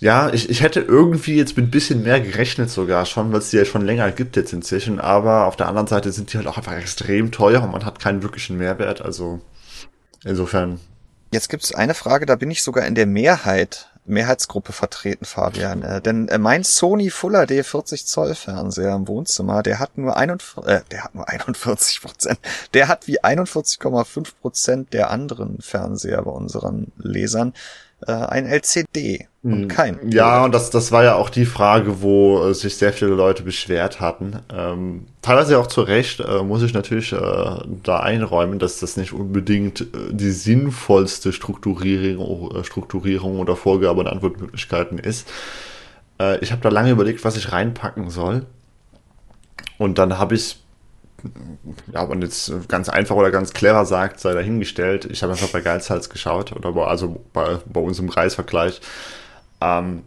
Ja, 0.02 0.34
ich, 0.34 0.50
ich 0.50 0.64
hätte 0.64 0.80
irgendwie 0.80 1.36
jetzt 1.36 1.56
mit 1.56 1.68
ein 1.68 1.70
bisschen 1.70 2.02
mehr 2.02 2.20
gerechnet 2.20 2.72
sogar 2.72 3.06
schon, 3.06 3.32
weil 3.32 3.38
es 3.38 3.52
die 3.52 3.58
ja 3.58 3.66
schon 3.66 3.86
länger 3.86 4.12
gibt 4.12 4.36
jetzt 4.36 4.52
inzwischen, 4.52 5.00
aber 5.00 5.46
auf 5.46 5.56
der 5.56 5.68
anderen 5.68 5.86
Seite 5.86 6.12
sind 6.12 6.34
die 6.34 6.38
halt 6.38 6.48
auch 6.48 6.58
einfach 6.58 6.74
extrem 6.74 7.32
teuer 7.32 7.62
und 7.62 7.72
man 7.72 7.86
hat 7.86 8.00
keinen 8.00 8.24
wirklichen 8.24 8.58
Mehrwert, 8.58 9.04
also 9.04 9.42
insofern. 10.26 10.80
Jetzt 11.32 11.50
gibt's 11.50 11.76
eine 11.76 11.94
Frage, 11.94 12.26
da 12.26 12.36
bin 12.36 12.50
ich 12.50 12.64
sogar 12.64 12.88
in 12.88 12.96
der 12.96 13.06
Mehrheit, 13.06 13.92
Mehrheitsgruppe 14.06 14.74
vertreten, 14.74 15.24
Fabian. 15.24 15.84
Äh, 15.84 16.02
denn 16.02 16.28
äh, 16.30 16.40
mein 16.40 16.64
Sony 16.64 17.12
Full 17.12 17.34
HD 17.34 17.64
40 17.64 18.08
Zoll 18.08 18.34
Fernseher 18.34 18.96
im 18.96 19.08
Wohnzimmer, 19.08 19.62
der 19.62 19.78
hat 19.78 20.00
nur 20.00 20.18
41, 20.18 20.64
äh, 20.66 20.82
der 20.90 21.04
hat 21.04 21.14
nur 21.14 21.30
41 21.30 22.02
Prozent. 22.02 22.40
Der 22.74 22.88
hat 22.88 23.08
wie 23.08 23.22
41,5 23.22 24.32
Prozent 24.42 24.94
der 24.94 25.12
anderen 25.12 25.62
Fernseher 25.62 26.24
bei 26.24 26.32
unseren 26.32 26.92
Lesern 26.98 27.54
äh, 28.08 28.12
ein 28.12 28.46
LCD 28.46 29.28
und 29.44 29.62
hm. 29.64 29.68
kein. 29.68 30.12
Ja, 30.12 30.44
und 30.44 30.54
das, 30.54 30.70
das 30.70 30.92
war 30.92 31.04
ja 31.04 31.16
auch 31.16 31.30
die 31.30 31.46
Frage, 31.46 32.02
wo 32.02 32.44
äh, 32.44 32.54
sich 32.54 32.78
sehr 32.78 32.94
viele 32.94 33.12
Leute 33.12 33.44
beschwert 33.44 34.00
hatten. 34.00 34.40
Ähm, 34.54 35.08
teilweise 35.22 35.58
auch 35.58 35.68
zu 35.68 35.82
Recht 35.82 36.20
äh, 36.20 36.44
muss 36.44 36.62
ich 36.62 36.74
natürlich 36.74 37.12
äh, 37.12 37.18
da 37.84 38.00
einräumen, 38.00 38.60
dass 38.60 38.80
das 38.80 38.98
nicht 38.98 39.14
unbedingt 39.14 39.82
äh, 39.82 39.86
die 40.12 40.32
sinnvollste 40.32 41.34
Strukturierung, 41.34 42.56
äh, 42.56 42.64
Strukturierung 42.64 43.40
oder 43.40 43.56
Vorgabe 43.56 44.02
und 44.02 44.08
Antwortmöglichkeiten 44.08 45.00
ist. 45.00 45.28
Äh, 46.20 46.40
ich 46.40 46.52
habe 46.52 46.62
da 46.62 46.70
lange 46.70 46.92
überlegt, 46.92 47.26
was 47.26 47.36
ich 47.36 47.52
reinpacken 47.52 48.10
soll. 48.10 48.46
Und 49.80 49.98
dann 49.98 50.20
habe 50.20 50.36
ich 50.36 50.61
ja, 51.94 52.06
man 52.06 52.22
jetzt 52.22 52.52
ganz 52.68 52.90
einfach 52.90 53.16
oder 53.16 53.32
ganz 53.32 53.54
clever 53.54 53.86
sagt, 53.86 54.20
sei 54.20 54.34
dahingestellt. 54.34 55.06
Ich 55.06 55.24
habe 55.24 55.34
einfach 55.34 55.50
bei 55.50 55.62
Geizhals 55.62 56.10
geschaut, 56.10 56.52
oder 56.54 56.72
bei, 56.74 56.86
also 56.86 57.24
bei, 57.34 57.60
bei 57.66 57.82
uns 57.82 58.00
im 58.00 58.08
Preisvergleich, 58.08 58.82
ähm, 59.62 60.04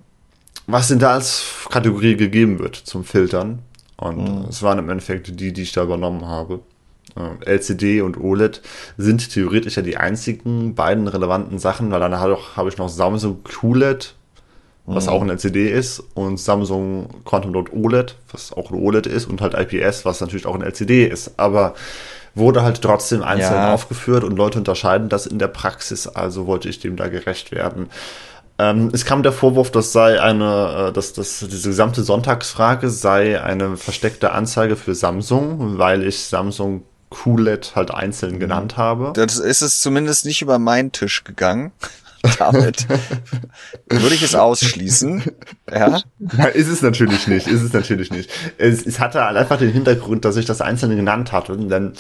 was 0.67 0.89
denn 0.89 0.99
da 0.99 1.15
als 1.15 1.45
Kategorie 1.71 2.17
gegeben 2.17 2.59
wird 2.59 2.77
zum 2.77 3.05
Filtern. 3.05 3.61
Und 3.97 4.43
mhm. 4.43 4.49
es 4.49 4.63
waren 4.63 4.79
im 4.79 4.89
Endeffekt 4.89 5.41
die, 5.41 5.53
die 5.53 5.63
ich 5.63 5.73
da 5.73 5.85
übernommen 5.85 6.27
habe. 6.27 6.61
Äh, 7.17 7.45
LCD 7.45 8.01
und 8.01 8.19
OLED 8.19 8.61
sind 8.97 9.31
theoretisch 9.31 9.77
ja 9.77 9.83
die 9.83 9.97
einzigen 9.97 10.75
beiden 10.75 11.07
relevanten 11.07 11.59
Sachen, 11.59 11.91
weil 11.91 12.01
dann 12.01 12.19
habe 12.19 12.69
ich 12.69 12.79
noch 12.79 12.89
Samsung 12.89 13.45
QLED 13.45 14.15
was 14.87 15.07
mhm. 15.07 15.13
auch 15.13 15.23
ein 15.23 15.31
LCD 15.31 15.71
ist, 15.71 16.03
und 16.15 16.39
Samsung 16.39 17.09
Quantum 17.25 17.53
Dot 17.53 17.73
OLED, 17.73 18.17
was 18.31 18.53
auch 18.53 18.71
ein 18.71 18.79
OLED 18.79 19.07
ist, 19.07 19.27
und 19.27 19.41
halt 19.41 19.55
IPS, 19.55 20.05
was 20.05 20.21
natürlich 20.21 20.47
auch 20.47 20.55
ein 20.55 20.63
LCD 20.63 21.07
ist. 21.07 21.33
Aber 21.39 21.75
wurde 22.35 22.63
halt 22.63 22.83
trotzdem 22.83 23.23
einzeln 23.23 23.55
ja. 23.55 23.73
aufgeführt 23.75 24.25
und 24.25 24.37
Leute 24.37 24.59
unterscheiden 24.59 25.09
das 25.09 25.27
in 25.27 25.39
der 25.39 25.49
Praxis, 25.49 26.09
also 26.09 26.47
wollte 26.47 26.69
ich 26.69 26.81
dem 26.81 26.97
da 26.97 27.09
gerecht 27.09 27.53
werden. 27.53 27.89
Ähm, 28.59 28.91
es 28.93 29.05
kam 29.05 29.23
der 29.23 29.33
Vorwurf, 29.33 29.71
das 29.71 29.93
sei 29.93 30.21
eine, 30.21 30.89
äh, 30.89 30.93
dass, 30.93 31.13
dass 31.13 31.41
diese 31.41 31.69
gesamte 31.69 32.03
Sonntagsfrage 32.03 32.89
sei 32.89 33.43
eine 33.43 33.77
versteckte 33.77 34.33
Anzeige 34.33 34.77
für 34.77 34.95
Samsung, 34.95 35.79
weil 35.79 36.05
ich 36.05 36.25
Samsung 36.25 36.83
QLED 37.11 37.75
halt 37.75 37.93
einzeln 37.93 38.35
mhm. 38.35 38.41
genannt 38.41 38.77
habe. 38.77 39.13
Das 39.15 39.39
ist 39.39 39.63
es 39.63 39.81
zumindest 39.81 40.25
nicht 40.25 40.43
über 40.43 40.59
meinen 40.59 40.93
Tisch 40.93 41.25
gegangen. 41.25 41.73
damit 42.39 42.87
würde 43.89 44.15
ich 44.15 44.23
es 44.23 44.35
ausschließen. 44.35 45.23
Ja. 45.73 46.03
ja. 46.37 46.45
Ist 46.45 46.69
es 46.69 46.83
natürlich 46.83 47.27
nicht, 47.27 47.49
ist 47.49 47.63
es 47.63 47.73
natürlich 47.73 48.11
nicht. 48.11 48.31
Es, 48.59 48.85
es 48.87 49.01
hatte 49.01 49.25
halt 49.25 49.37
einfach 49.37 49.59
den 49.59 49.73
Hintergrund, 49.73 50.25
dass 50.25 50.37
ich 50.37 50.45
das 50.45 50.61
Einzelne 50.61 50.95
genannt 50.95 51.33
hatte. 51.33 51.57
Denn 51.57 51.95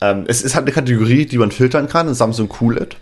ähm, 0.00 0.24
es 0.26 0.42
ist 0.42 0.56
halt 0.56 0.64
eine 0.64 0.74
Kategorie, 0.74 1.24
die 1.24 1.38
man 1.38 1.52
filtern 1.52 1.88
kann, 1.88 2.12
Samsung 2.12 2.48
QLED. 2.48 2.96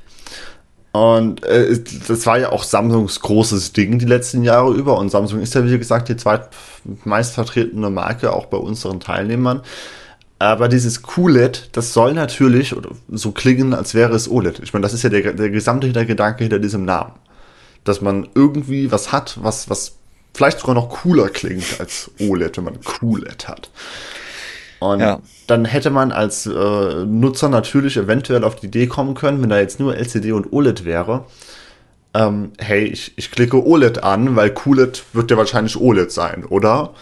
Und 0.92 1.44
äh, 1.44 1.78
das 2.06 2.26
war 2.26 2.38
ja 2.38 2.52
auch 2.52 2.62
Samsungs 2.62 3.20
großes 3.20 3.72
Ding 3.72 3.98
die 3.98 4.04
letzten 4.04 4.44
Jahre 4.44 4.72
über. 4.74 4.98
Und 4.98 5.10
Samsung 5.10 5.40
ist 5.40 5.54
ja, 5.54 5.64
wie 5.64 5.78
gesagt, 5.78 6.08
die 6.08 6.16
zweitmeist 6.16 7.34
vertretene 7.34 7.90
Marke 7.90 8.32
auch 8.32 8.46
bei 8.46 8.58
unseren 8.58 9.00
Teilnehmern. 9.00 9.62
Aber 10.38 10.68
dieses 10.68 11.02
QLED, 11.02 11.70
das 11.72 11.92
soll 11.94 12.12
natürlich 12.12 12.74
so 13.08 13.32
klingen, 13.32 13.72
als 13.72 13.94
wäre 13.94 14.14
es 14.14 14.30
OLED. 14.30 14.60
Ich 14.62 14.72
meine, 14.72 14.82
das 14.82 14.92
ist 14.92 15.02
ja 15.02 15.08
der, 15.08 15.32
der 15.32 15.50
gesamte 15.50 15.90
Gedanke 16.06 16.44
hinter 16.44 16.58
diesem 16.58 16.84
Namen. 16.84 17.12
Dass 17.84 18.02
man 18.02 18.28
irgendwie 18.34 18.92
was 18.92 19.12
hat, 19.12 19.38
was, 19.42 19.70
was 19.70 19.96
vielleicht 20.34 20.58
sogar 20.60 20.74
noch 20.74 20.90
cooler 20.90 21.28
klingt 21.28 21.80
als 21.80 22.10
OLED, 22.20 22.58
wenn 22.58 22.64
man 22.64 22.80
QLED 22.80 23.48
hat. 23.48 23.70
Und 24.78 25.00
ja. 25.00 25.20
dann 25.46 25.64
hätte 25.64 25.88
man 25.88 26.12
als 26.12 26.44
äh, 26.46 27.04
Nutzer 27.06 27.48
natürlich 27.48 27.96
eventuell 27.96 28.44
auf 28.44 28.56
die 28.56 28.66
Idee 28.66 28.86
kommen 28.88 29.14
können, 29.14 29.40
wenn 29.40 29.48
da 29.48 29.58
jetzt 29.58 29.80
nur 29.80 29.96
LCD 29.96 30.32
und 30.32 30.52
OLED 30.52 30.84
wäre, 30.84 31.24
ähm, 32.12 32.52
hey, 32.58 32.84
ich, 32.84 33.12
ich 33.16 33.30
klicke 33.30 33.64
OLED 33.64 34.02
an, 34.02 34.36
weil 34.36 34.50
QLED 34.50 35.04
wird 35.12 35.30
ja 35.30 35.36
wahrscheinlich 35.36 35.78
OLED 35.78 36.10
sein, 36.10 36.44
oder? 36.44 36.94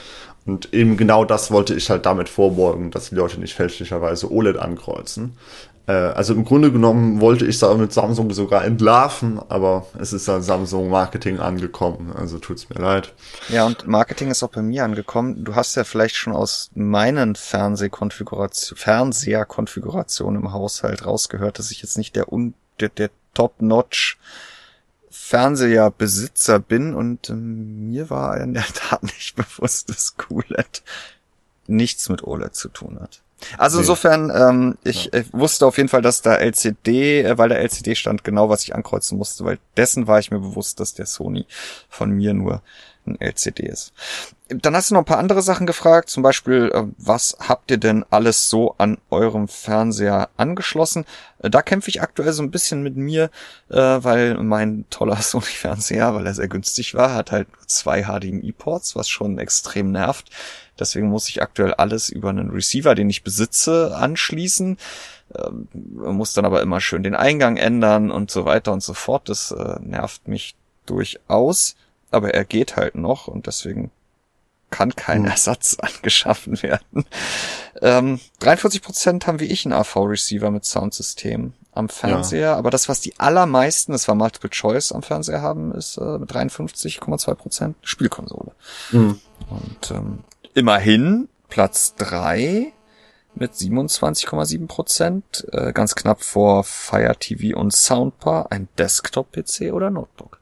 Und 0.46 0.74
eben 0.74 0.96
genau 0.96 1.24
das 1.24 1.50
wollte 1.50 1.74
ich 1.74 1.88
halt 1.88 2.04
damit 2.06 2.28
vorbeugen, 2.28 2.90
dass 2.90 3.08
die 3.08 3.14
Leute 3.14 3.40
nicht 3.40 3.54
fälschlicherweise 3.54 4.30
OLED 4.30 4.58
ankreuzen. 4.58 5.36
Äh, 5.86 5.92
also 5.92 6.34
im 6.34 6.44
Grunde 6.44 6.72
genommen 6.72 7.20
wollte 7.20 7.46
ich 7.46 7.58
da 7.58 7.72
mit 7.74 7.92
Samsung 7.92 8.30
sogar 8.32 8.64
entlarven, 8.64 9.40
aber 9.48 9.86
es 9.98 10.12
ist 10.12 10.28
dann 10.28 10.42
Samsung 10.42 10.88
Marketing 10.88 11.40
angekommen, 11.40 12.12
also 12.14 12.38
tut's 12.38 12.68
mir 12.68 12.80
leid. 12.80 13.12
Ja, 13.48 13.66
und 13.66 13.86
Marketing 13.86 14.30
ist 14.30 14.42
auch 14.42 14.50
bei 14.50 14.62
mir 14.62 14.84
angekommen. 14.84 15.44
Du 15.44 15.54
hast 15.54 15.76
ja 15.76 15.84
vielleicht 15.84 16.16
schon 16.16 16.34
aus 16.34 16.70
meinen 16.74 17.36
Fernsehkonfiguration, 17.36 18.78
Fernseherkonfigurationen 18.78 20.42
im 20.42 20.52
Haushalt 20.52 21.04
rausgehört, 21.04 21.58
dass 21.58 21.70
ich 21.70 21.82
jetzt 21.82 21.98
nicht 21.98 22.16
der, 22.16 22.26
der, 22.80 22.88
der 22.88 23.10
Top-Notch 23.34 24.18
Fernseherbesitzer 25.26 26.58
bin 26.58 26.94
und 26.94 27.30
ähm, 27.30 27.88
mir 27.88 28.10
war 28.10 28.38
in 28.38 28.52
der 28.52 28.66
Tat 28.74 29.02
nicht 29.02 29.34
bewusst, 29.34 29.88
dass 29.88 30.18
QLED 30.18 30.82
nichts 31.66 32.10
mit 32.10 32.24
OLED 32.24 32.54
zu 32.54 32.68
tun 32.68 33.00
hat. 33.00 33.22
Also 33.56 33.78
nee. 33.78 33.82
insofern, 33.82 34.30
ähm, 34.30 34.78
ich, 34.84 35.10
ja. 35.14 35.22
wusste 35.32 35.64
auf 35.64 35.78
jeden 35.78 35.88
Fall, 35.88 36.02
dass 36.02 36.20
da 36.20 36.34
LCD, 36.34 37.22
äh, 37.22 37.38
weil 37.38 37.48
der 37.48 37.60
LCD 37.60 37.94
stand, 37.94 38.22
genau 38.22 38.50
was 38.50 38.64
ich 38.64 38.74
ankreuzen 38.74 39.16
musste, 39.16 39.46
weil 39.46 39.58
dessen 39.78 40.06
war 40.06 40.18
ich 40.18 40.30
mir 40.30 40.40
bewusst, 40.40 40.78
dass 40.78 40.92
der 40.92 41.06
Sony 41.06 41.46
von 41.88 42.10
mir 42.10 42.34
nur 42.34 42.60
ein 43.06 43.20
LCD 43.20 43.64
ist. 43.64 43.92
Dann 44.48 44.76
hast 44.76 44.90
du 44.90 44.94
noch 44.94 45.02
ein 45.02 45.06
paar 45.06 45.18
andere 45.18 45.40
Sachen 45.40 45.66
gefragt, 45.66 46.10
zum 46.10 46.22
Beispiel, 46.22 46.70
äh, 46.74 46.84
was 46.98 47.34
habt 47.40 47.70
ihr 47.70 47.78
denn 47.78 48.04
alles 48.10 48.50
so 48.50 48.74
an 48.76 48.98
eurem 49.08 49.48
Fernseher 49.48 50.28
angeschlossen? 50.36 51.06
Äh, 51.38 51.48
da 51.48 51.62
kämpfe 51.62 51.88
ich 51.88 52.02
aktuell 52.02 52.32
so 52.32 52.42
ein 52.42 52.50
bisschen 52.50 52.82
mit 52.82 52.94
mir, 52.94 53.30
äh, 53.70 53.76
weil 53.76 54.34
mein 54.42 54.84
toller 54.90 55.16
Sony-Fernseher, 55.22 56.14
weil 56.14 56.26
er 56.26 56.34
sehr 56.34 56.48
günstig 56.48 56.94
war, 56.94 57.14
hat 57.14 57.32
halt 57.32 57.48
zwei 57.66 58.02
HDMI-Ports, 58.02 58.96
was 58.96 59.08
schon 59.08 59.38
extrem 59.38 59.92
nervt. 59.92 60.28
Deswegen 60.78 61.08
muss 61.08 61.28
ich 61.30 61.40
aktuell 61.40 61.72
alles 61.72 62.10
über 62.10 62.28
einen 62.28 62.50
Receiver, 62.50 62.94
den 62.94 63.08
ich 63.08 63.22
besitze, 63.22 63.96
anschließen. 63.96 64.76
Ähm, 65.36 65.68
muss 65.94 66.34
dann 66.34 66.44
aber 66.44 66.60
immer 66.60 66.80
schön 66.82 67.02
den 67.02 67.14
Eingang 67.14 67.56
ändern 67.56 68.10
und 68.10 68.30
so 68.30 68.44
weiter 68.44 68.72
und 68.72 68.82
so 68.82 68.92
fort. 68.92 69.30
Das 69.30 69.54
nervt 69.80 70.28
mich 70.28 70.54
durchaus 70.84 71.76
aber 72.14 72.34
er 72.34 72.44
geht 72.44 72.76
halt 72.76 72.94
noch 72.94 73.28
und 73.28 73.46
deswegen 73.46 73.90
kann 74.70 74.96
kein 74.96 75.24
hm. 75.24 75.30
Ersatz 75.30 75.78
angeschaffen 75.80 76.62
werden. 76.62 77.04
Ähm, 77.80 78.20
43% 78.40 79.26
haben 79.26 79.40
wie 79.40 79.46
ich 79.46 79.64
einen 79.64 79.72
AV-Receiver 79.72 80.50
mit 80.50 80.64
Soundsystem 80.64 81.52
am 81.72 81.88
Fernseher, 81.88 82.40
ja. 82.40 82.56
aber 82.56 82.70
das, 82.70 82.88
was 82.88 83.00
die 83.00 83.18
allermeisten, 83.18 83.92
das 83.92 84.06
war 84.06 84.14
Multiple 84.14 84.50
Choice 84.50 84.92
am 84.92 85.02
Fernseher 85.02 85.42
haben, 85.42 85.72
ist 85.72 85.96
äh, 85.96 86.18
mit 86.18 86.30
53,2% 86.30 87.74
Spielkonsole. 87.82 88.52
Hm. 88.90 89.18
Und 89.50 89.90
ähm, 89.90 90.24
immerhin 90.54 91.28
Platz 91.48 91.94
drei 91.96 92.72
mit 93.34 93.52
27,7%, 93.52 95.52
äh, 95.52 95.72
ganz 95.72 95.94
knapp 95.94 96.22
vor 96.22 96.64
Fire 96.64 97.16
TV 97.18 97.58
und 97.58 97.72
Soundbar, 97.72 98.50
ein 98.50 98.68
Desktop-PC 98.78 99.72
oder 99.72 99.90
Notebook. 99.90 100.40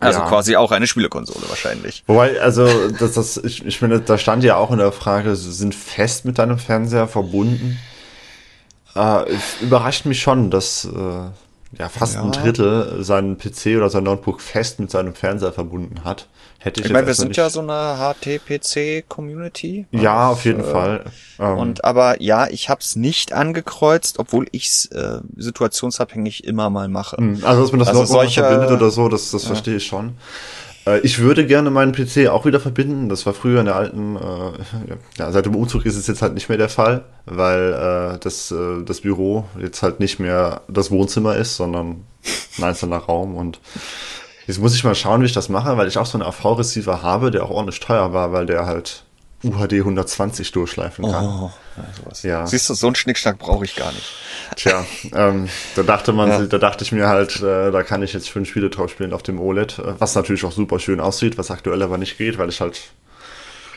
Also 0.00 0.20
ja. 0.20 0.28
quasi 0.28 0.56
auch 0.56 0.72
eine 0.72 0.86
Spielekonsole 0.86 1.46
wahrscheinlich. 1.48 2.02
Wobei, 2.06 2.40
also 2.40 2.88
das, 2.88 3.12
das, 3.12 3.36
ich, 3.36 3.64
ich 3.66 3.78
finde, 3.78 4.00
da 4.00 4.16
stand 4.16 4.42
ja 4.42 4.56
auch 4.56 4.70
in 4.70 4.78
der 4.78 4.92
Frage, 4.92 5.36
sind 5.36 5.74
fest 5.74 6.24
mit 6.24 6.38
deinem 6.38 6.58
Fernseher 6.58 7.06
verbunden. 7.06 7.78
Äh, 8.96 9.24
überrascht 9.60 10.06
mich 10.06 10.22
schon, 10.22 10.50
dass 10.50 10.86
äh, 10.86 11.30
ja, 11.78 11.88
fast 11.88 12.14
ja. 12.14 12.22
ein 12.22 12.32
Drittel 12.32 13.04
seinen 13.04 13.38
PC 13.38 13.76
oder 13.76 13.90
sein 13.90 14.04
Notebook 14.04 14.40
fest 14.40 14.80
mit 14.80 14.90
seinem 14.90 15.14
Fernseher 15.14 15.52
verbunden 15.52 16.04
hat. 16.04 16.26
Hätte 16.58 16.80
ich 16.80 16.86
ich 16.86 16.92
meine, 16.92 17.06
wir 17.06 17.14
sind 17.14 17.36
ja 17.36 17.48
so 17.48 17.60
eine 17.60 17.96
HTPC-Community. 17.96 19.86
Ja, 19.92 20.28
auf 20.28 20.44
jeden 20.44 20.60
äh, 20.60 20.64
Fall. 20.64 21.04
Ähm. 21.38 21.58
Und 21.58 21.84
aber 21.84 22.20
ja, 22.20 22.48
ich 22.48 22.68
habe 22.68 22.80
es 22.80 22.96
nicht 22.96 23.32
angekreuzt, 23.32 24.18
obwohl 24.18 24.46
ich 24.50 24.66
es 24.66 24.86
äh, 24.86 25.20
situationsabhängig 25.36 26.44
immer 26.44 26.68
mal 26.68 26.88
mache. 26.88 27.16
Hm, 27.16 27.40
also 27.44 27.62
dass 27.62 27.70
man 27.70 27.78
das 27.78 27.88
also 27.88 28.00
Notebook 28.00 28.20
solche, 28.20 28.40
verbindet 28.42 28.70
oder 28.72 28.90
so, 28.90 29.08
das, 29.08 29.30
das 29.30 29.44
ja. 29.44 29.48
verstehe 29.48 29.76
ich 29.76 29.86
schon. 29.86 30.16
Äh, 30.90 31.00
ich 31.00 31.18
würde 31.18 31.46
gerne 31.46 31.70
meinen 31.70 31.92
PC 31.92 32.28
auch 32.28 32.44
wieder 32.44 32.60
verbinden. 32.60 33.08
Das 33.08 33.26
war 33.26 33.32
früher 33.32 33.60
in 33.60 33.66
der 33.66 33.76
alten, 33.76 34.16
äh, 34.16 34.18
ja, 35.18 35.32
seit 35.32 35.46
dem 35.46 35.54
Umzug 35.54 35.86
ist 35.86 35.96
es 35.96 36.06
jetzt 36.06 36.22
halt 36.22 36.34
nicht 36.34 36.48
mehr 36.48 36.58
der 36.58 36.68
Fall, 36.68 37.04
weil 37.26 37.72
äh, 38.14 38.18
das, 38.18 38.50
äh, 38.50 38.82
das 38.84 39.00
Büro 39.02 39.44
jetzt 39.58 39.82
halt 39.82 40.00
nicht 40.00 40.18
mehr 40.18 40.62
das 40.68 40.90
Wohnzimmer 40.90 41.36
ist, 41.36 41.56
sondern 41.56 42.04
ein 42.58 42.64
einzelner 42.64 42.98
Raum. 42.98 43.36
Und 43.36 43.60
jetzt 44.46 44.60
muss 44.60 44.74
ich 44.74 44.84
mal 44.84 44.94
schauen, 44.94 45.22
wie 45.22 45.26
ich 45.26 45.32
das 45.32 45.48
mache, 45.48 45.76
weil 45.76 45.88
ich 45.88 45.98
auch 45.98 46.06
so 46.06 46.18
einen 46.18 46.26
AV-Receiver 46.26 47.02
habe, 47.02 47.30
der 47.30 47.44
auch 47.44 47.50
ordentlich 47.50 47.80
teuer 47.80 48.12
war, 48.12 48.32
weil 48.32 48.46
der 48.46 48.66
halt 48.66 49.04
UHD 49.42 49.74
120 49.74 50.52
durchschleifen 50.52 51.10
kann. 51.10 51.26
Oh, 51.26 51.50
also 52.08 52.28
ja. 52.28 52.46
Siehst 52.46 52.68
du, 52.68 52.74
so 52.74 52.86
einen 52.86 52.96
Schnickschnack 52.96 53.38
brauche 53.38 53.64
ich 53.64 53.76
gar 53.76 53.92
nicht. 53.92 54.12
Tja, 54.56 54.84
ähm, 55.14 55.48
da 55.76 55.82
dachte 55.82 56.12
man, 56.12 56.28
ja. 56.28 56.42
da 56.42 56.58
dachte 56.58 56.84
ich 56.84 56.92
mir 56.92 57.08
halt, 57.08 57.36
äh, 57.36 57.70
da 57.70 57.82
kann 57.82 58.02
ich 58.02 58.12
jetzt 58.12 58.28
fünf 58.28 58.48
Spiele 58.48 58.70
drauf 58.70 58.90
spielen 58.90 59.12
auf 59.12 59.22
dem 59.22 59.40
OLED, 59.40 59.78
äh, 59.78 59.94
was 59.98 60.14
natürlich 60.14 60.44
auch 60.44 60.52
super 60.52 60.78
schön 60.78 61.00
aussieht, 61.00 61.38
was 61.38 61.50
aktuell 61.50 61.82
aber 61.82 61.98
nicht 61.98 62.18
geht, 62.18 62.38
weil 62.38 62.48
ich 62.48 62.60
halt 62.60 62.80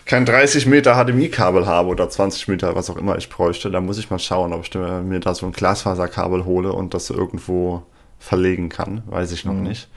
kein 0.06 0.26
30 0.26 0.66
Meter 0.66 0.96
HDMI-Kabel 0.96 1.66
habe 1.66 1.90
oder 1.90 2.10
20 2.10 2.48
Meter, 2.50 2.76
was 2.76 2.90
auch 2.90 2.98
immer 2.98 3.18
ich 3.18 3.30
bräuchte. 3.30 3.72
Da 3.72 3.80
muss 3.80 3.98
ich 3.98 4.10
mal 4.10 4.20
schauen, 4.20 4.52
ob 4.52 4.64
ich 4.66 4.74
mir 4.74 5.20
da 5.20 5.34
so 5.34 5.46
ein 5.46 5.54
Glasfaserkabel 5.54 6.46
hole 6.46 6.74
und 6.74 6.94
das 6.94 7.10
irgendwo 7.10 7.84
verlegen 8.20 8.70
kann. 8.70 9.04
Weiß 9.06 9.32
ich 9.32 9.46
noch 9.46 9.54
mhm. 9.54 9.64
nicht. 9.64 9.88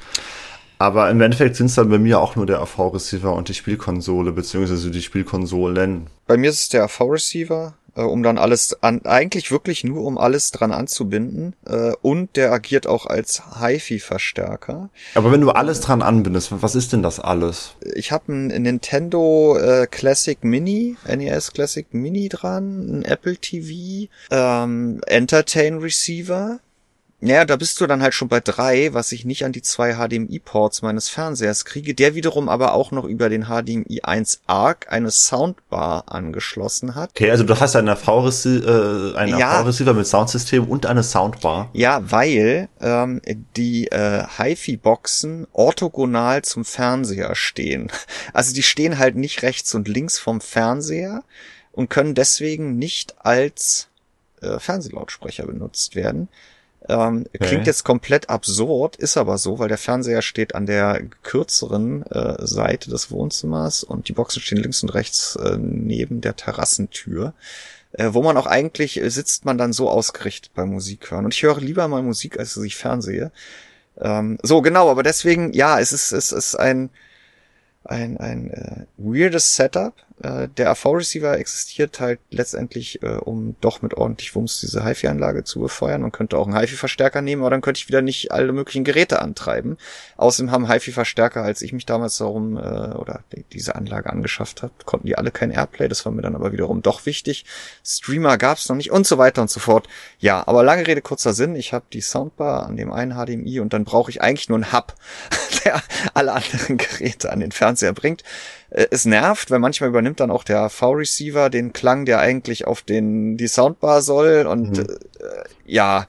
Aber 0.79 1.11
im 1.11 1.21
Endeffekt 1.21 1.57
sind 1.57 1.67
es 1.67 1.75
dann 1.75 1.89
bei 1.89 1.99
mir 1.99 2.21
auch 2.21 2.37
nur 2.37 2.45
der 2.45 2.61
AV-Receiver 2.61 3.35
und 3.35 3.49
die 3.49 3.55
Spielkonsole, 3.55 4.33
beziehungsweise 4.33 4.91
die 4.91 5.03
Spielkonsolen. 5.03 6.09
Bei 6.27 6.37
mir 6.37 6.51
ist 6.51 6.61
es 6.61 6.69
der 6.69 6.85
AV-Receiver, 6.85 7.75
äh, 7.97 8.03
um 8.03 8.23
dann 8.23 8.39
alles 8.39 8.83
an, 8.83 9.05
eigentlich 9.05 9.51
wirklich 9.51 9.85
nur 9.85 10.05
um 10.05 10.19
alles 10.19 10.51
dran 10.51 10.73
anzubinden. 10.73 11.55
Äh, 11.67 11.93
und 12.03 12.37
der 12.37 12.53
agiert 12.53 12.87
auch 12.87 13.07
als 13.07 13.43
HiFi-Verstärker. 13.61 14.91
Aber 15.15 15.33
wenn 15.33 15.41
du 15.41 15.51
alles 15.51 15.81
dran 15.81 16.03
anbindest, 16.03 16.51
was 16.63 16.75
ist 16.75 16.93
denn 16.93 17.03
das 17.03 17.19
alles? 17.21 17.75
Ich 17.95 18.13
habe 18.13 18.33
ein 18.33 18.47
Nintendo 18.63 19.57
äh, 19.59 19.87
Classic 19.87 20.43
Mini, 20.45 20.97
NES 21.07 21.53
Classic 21.53 21.87
Mini 21.93 22.29
dran, 22.29 23.01
ein 23.01 23.05
Apple 23.05 23.37
TV, 23.37 24.09
ähm, 24.31 25.01
Entertain 25.07 25.79
Receiver, 25.79 26.61
ja, 27.21 27.47
da 27.47 27.57
bist 27.57 27.81
du 27.81 27.87
dann 27.87 28.03
halt 28.03 28.13
schon 28.13 28.29
bei 28.29 28.41
drei, 28.41 28.93
was 28.93 29.11
ich 29.11 29.25
nicht 29.25 29.45
an 29.47 29.53
die 29.53 29.63
zwei 29.63 29.95
HDMI-Ports 29.95 30.83
meines 30.83 31.09
Fernsehers 31.09 31.65
kriege, 31.65 31.95
der 31.95 32.15
wiederum 32.15 32.51
aber 32.51 32.75
auch 32.75 32.91
noch 32.91 33.05
über 33.05 33.31
den 33.31 33.45
HDMI 33.45 34.03
1 34.03 34.43
ARC 34.47 34.93
eine 34.93 35.11
Soundbar 35.11 36.05
angeschlossen 36.13 36.95
hat. 36.95 37.11
Okay, 37.11 37.31
also 37.31 37.45
du 37.45 37.59
hast 37.59 37.75
einen 37.75 37.89
AV-Receiver 37.89 39.15
äh, 39.15 39.17
einen 39.17 39.39
ja, 39.39 39.61
AV 39.61 39.81
mit 39.95 40.07
Soundsystem 40.07 40.69
und 40.69 40.85
eine 40.85 41.03
Soundbar. 41.03 41.71
Ja, 41.73 42.11
weil 42.11 42.69
ähm, 42.83 43.23
die 43.57 43.87
äh, 43.87 44.25
HiFi-Boxen 44.37 45.47
orthogonal 45.53 46.43
zum 46.43 46.65
Fernseher 46.65 47.35
stehen. 47.35 47.91
Also 48.33 48.53
die 48.53 48.63
stehen 48.63 48.99
halt 48.99 49.17
nicht 49.17 49.43
rechts 49.43 49.75
und 49.75 49.89
links 49.89 50.19
vom 50.19 50.41
Fernseher 50.41 51.23
und 51.73 51.89
können 51.89 52.15
deswegen 52.15 52.77
nicht 52.77 53.15
als 53.25 53.89
äh, 54.43 54.59
Fernsehlautsprecher 54.59 55.47
benutzt 55.47 55.95
werden. 55.95 56.29
Ähm, 56.89 57.27
okay. 57.35 57.47
Klingt 57.47 57.67
jetzt 57.67 57.85
komplett 57.85 58.31
absurd, 58.31 58.97
ist 58.97 59.17
aber 59.17 59.39
so, 59.39 59.59
weil 59.59 59.69
der 59.69 59.79
Fernseher 59.79 60.23
steht 60.23 60.55
an 60.55 60.67
der 60.67 61.03
kürzeren 61.23 62.03
äh, 62.07 62.47
Seite 62.47 62.91
des 62.91 63.11
Wohnzimmers 63.11 63.83
und 63.83 64.09
die 64.09 64.13
Boxen 64.13 64.41
stehen 64.41 64.59
links 64.59 64.83
und 64.83 64.91
rechts 64.91 65.37
äh, 65.37 65.57
neben 65.59 66.21
der 66.21 66.37
Terrassentür. 66.37 67.35
Äh, 67.93 68.13
wo 68.13 68.23
man 68.23 68.37
auch 68.37 68.47
eigentlich 68.47 69.01
äh, 69.01 69.09
sitzt 69.11 69.45
man 69.45 69.59
dann 69.59 69.73
so 69.73 69.89
ausgerichtet 69.89 70.53
beim 70.55 70.71
Musik 70.71 71.11
hören. 71.11 71.25
Und 71.25 71.35
ich 71.35 71.43
höre 71.43 71.61
lieber 71.61 71.89
mal 71.89 72.03
Musik, 72.03 72.39
als 72.39 72.55
dass 72.55 72.65
ich 72.65 72.77
fernsehe. 72.77 73.33
Ähm, 73.99 74.39
so, 74.43 74.61
genau, 74.61 74.91
aber 74.91 75.03
deswegen, 75.03 75.53
ja, 75.55 75.81
es 75.81 75.93
ist, 75.93 76.13
es 76.13 76.31
ist 76.31 76.57
ein, 76.57 76.91
ein, 77.85 78.19
ein 78.19 78.51
äh, 78.51 78.87
weirdes 78.99 79.57
Setup. 79.57 79.95
Äh, 80.23 80.49
der 80.57 80.71
AV-Receiver 80.71 81.39
existiert 81.39 82.01
halt 82.01 82.21
letztendlich, 82.31 83.03
äh, 83.03 83.17
um 83.17 83.55
doch 83.61 83.83
mit 83.83 83.95
ordentlich 83.95 84.35
Wumms 84.35 84.61
diese 84.61 84.85
HiFi-Anlage 84.85 85.45
zu 85.45 85.61
befeuern. 85.61 86.01
Man 86.01 86.13
könnte 86.13 86.39
auch 86.39 86.47
einen 86.47 86.59
HiFi-Verstärker 86.59 87.21
nehmen, 87.21 87.43
aber 87.43 87.51
dann 87.51 87.61
könnte 87.61 87.79
ich 87.79 87.89
wieder 87.89 88.01
nicht 88.01 88.33
alle 88.33 88.53
möglichen 88.53 88.85
Geräte 88.85 89.21
antreiben. 89.21 89.77
Außerdem 90.17 90.51
haben 90.51 90.71
HiFi-Verstärker, 90.71 91.43
als 91.43 91.61
ich 91.61 91.73
mich 91.75 91.85
damals 91.85 92.17
darum 92.17 92.57
äh, 92.57 92.61
oder 92.61 93.25
die, 93.33 93.45
diese 93.53 93.75
Anlage 93.75 94.11
angeschafft 94.11 94.63
habe, 94.63 94.73
konnten 94.87 95.07
die 95.07 95.19
alle 95.19 95.31
kein 95.31 95.51
Airplay. 95.51 95.89
Das 95.89 96.07
war 96.07 96.13
mir 96.13 96.23
dann 96.23 96.35
aber 96.35 96.53
wiederum 96.53 96.81
doch 96.81 97.05
wichtig. 97.05 97.45
Streamer 97.85 98.39
gab's 98.39 98.69
noch 98.71 98.77
nicht 98.77 98.91
und 98.91 99.07
so 99.07 99.19
weiter 99.19 99.43
und 99.43 99.51
so 99.51 99.61
fort. 99.61 99.87
Ja, 100.19 100.47
aber 100.47 100.63
lange 100.63 100.87
Rede 100.87 101.03
kurzer 101.03 101.35
Sinn. 101.35 101.57
Ich 101.57 101.75
habe 101.75 101.85
die 101.93 102.01
Soundbar 102.01 102.67
an 102.67 102.77
dem 102.77 102.91
einen 102.91 103.13
HDMI 103.13 103.61
und 103.61 103.75
dann 103.75 103.85
brauche 103.85 104.11
ich 104.11 104.23
eigentlich 104.23 104.49
nur 104.49 104.57
einen 104.57 104.73
Hub, 104.73 104.95
der 105.65 105.83
alle 106.15 106.33
anderen 106.33 106.79
Geräte 106.79 107.31
an 107.31 107.41
den 107.41 107.53
Fernseher 107.53 107.93
bringt. 107.93 108.23
Äh, 108.71 108.87
es 108.91 109.05
nervt, 109.05 109.51
weil 109.51 109.59
manchmal 109.59 109.91
übernimmt 109.91 110.21
dann 110.21 110.31
auch 110.31 110.45
der 110.45 110.69
V-Receiver 110.69 111.51
den 111.51 111.73
Klang, 111.73 112.05
der 112.05 112.21
eigentlich 112.21 112.67
auf 112.67 112.83
den 112.83 113.37
die 113.37 113.49
Soundbar 113.49 114.03
soll 114.03 114.47
und 114.47 114.79
mhm. 114.79 114.87
äh, 115.21 115.45
ja, 115.65 116.07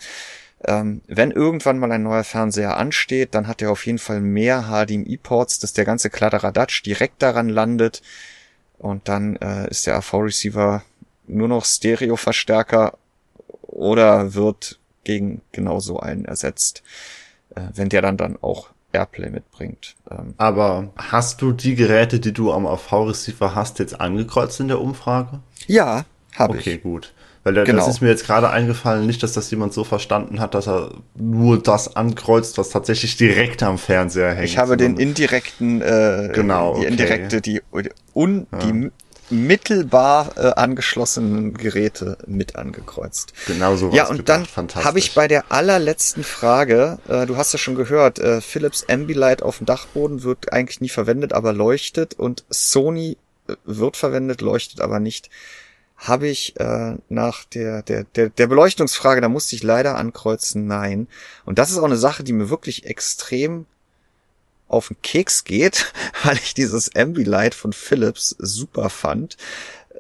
ähm, 0.66 1.02
wenn 1.08 1.32
irgendwann 1.32 1.78
mal 1.78 1.92
ein 1.92 2.04
neuer 2.04 2.24
Fernseher 2.24 2.78
ansteht, 2.78 3.36
dann 3.36 3.48
hat 3.48 3.62
er 3.62 3.72
auf 3.72 3.86
jeden 3.86 4.00
Fall 4.00 4.20
mehr 4.20 4.66
HDMI-Ports, 4.70 5.60
dass 5.60 5.74
der 5.74 5.86
ganze 5.86 6.10
Kladderadatsch 6.10 6.84
direkt 6.84 7.22
daran 7.22 7.50
landet. 7.50 8.02
Und 8.80 9.08
dann 9.08 9.36
äh, 9.38 9.70
ist 9.70 9.88
der 9.88 9.96
AV-Receiver 9.98 10.84
nur 11.28 11.48
noch 11.48 11.66
Stereo-Verstärker 11.66 12.98
oder 13.62 14.34
wird 14.34 14.80
gegen 15.04 15.42
genauso 15.52 16.00
einen 16.00 16.26
ersetzt, 16.26 16.84
äh, 17.56 17.62
wenn 17.74 17.90
der 17.90 18.02
dann 18.02 18.18
dann 18.18 18.38
auch 18.42 18.70
Airplay 18.94 19.30
mitbringt. 19.30 19.96
Ähm, 20.10 20.34
Aber 20.38 20.92
hast 20.98 21.42
du 21.42 21.52
die 21.52 21.76
Geräte, 21.76 22.20
die 22.20 22.34
du 22.34 22.52
am 22.52 22.66
AV-Receiver 22.66 23.56
hast, 23.56 23.80
jetzt 23.80 24.00
angekreuzt 24.00 24.60
in 24.60 24.68
der 24.68 24.82
Umfrage? 24.82 25.40
Ja, 25.68 26.06
habe 26.36 26.54
okay, 26.54 26.60
ich. 26.60 26.68
Okay, 26.68 26.78
gut. 26.78 27.14
Weil 27.44 27.54
der, 27.54 27.64
genau. 27.64 27.78
das 27.78 27.88
ist 27.88 28.02
mir 28.02 28.10
jetzt 28.10 28.26
gerade 28.26 28.50
eingefallen, 28.50 29.06
nicht, 29.06 29.24
dass 29.24 29.32
das 29.32 29.50
jemand 29.52 29.72
so 29.72 29.86
verstanden 29.86 30.42
hat, 30.42 30.54
dass 30.54 30.68
er 30.68 30.92
nur 31.16 31.62
das 31.62 31.96
ankreuzt, 31.96 32.58
was 32.58 32.72
tatsächlich 32.72 33.16
direkt 33.16 33.64
am 33.64 33.78
Fernseher 33.78 34.34
hängt. 34.34 34.50
Ich 34.50 34.58
habe 34.58 34.76
den 34.76 34.98
indirekten, 34.98 35.82
äh, 35.82 36.30
genau, 36.34 36.78
die 36.78 36.86
indirekte, 36.86 37.40
die, 37.40 37.62
un, 38.14 38.48
ja. 38.52 38.58
die 38.60 38.92
mittelbar 39.30 40.32
äh, 40.36 40.54
angeschlossenen 40.54 41.54
Geräte 41.54 42.18
mit 42.28 42.56
angekreuzt. 42.56 43.34
Genau 43.46 43.76
so. 43.76 43.92
Ja, 43.92 44.08
und 44.08 44.30
dann 44.30 44.48
habe 44.76 45.00
ich 45.00 45.14
bei 45.14 45.28
der 45.28 45.52
allerletzten 45.52 46.24
Frage, 46.24 47.00
äh, 47.08 47.26
du 47.26 47.38
hast 47.38 47.54
ja 47.54 47.60
schon 47.60 47.76
gehört, 47.76 48.20
äh, 48.20 48.42
Philips 48.42 48.86
Ambilight 48.90 49.44
auf 49.44 49.58
dem 49.58 49.66
Dachboden 49.66 50.24
wird 50.24 50.54
eigentlich 50.54 50.82
nie 50.82 50.90
verwendet, 50.90 51.34
aber 51.34 51.54
leuchtet 51.54 52.14
und 52.14 52.46
Sony 52.50 53.18
äh, 53.48 53.56
wird 53.66 53.98
verwendet, 53.98 54.42
leuchtet 54.42 54.82
aber 54.82 55.00
nicht 55.00 55.30
habe 55.98 56.28
ich 56.28 56.60
äh, 56.60 56.96
nach 57.10 57.44
der, 57.46 57.82
der, 57.82 58.04
der, 58.04 58.30
der 58.30 58.48
Beleuchtungsfrage, 58.48 59.20
da 59.20 59.30
musste 59.30 59.56
ich 59.56 59.64
leider 59.64 59.98
ankreuzen, 59.98 60.68
nein. 60.68 61.08
Und 61.44 61.58
das 61.58 61.72
ist 61.72 61.80
auch 61.80 61.84
eine 61.84 61.98
Sache, 61.98 62.24
die 62.24 62.34
mir 62.34 62.52
wirklich 62.52 62.86
extrem 62.86 63.66
auf 64.68 64.88
den 64.88 65.02
Keks 65.02 65.44
geht, 65.44 65.94
weil 66.24 66.38
ich 66.38 66.54
dieses 66.54 66.96
Ambilight 66.96 67.56
von 67.56 67.74
Philips 67.74 68.36
super 68.40 68.90
fand. 68.90 69.38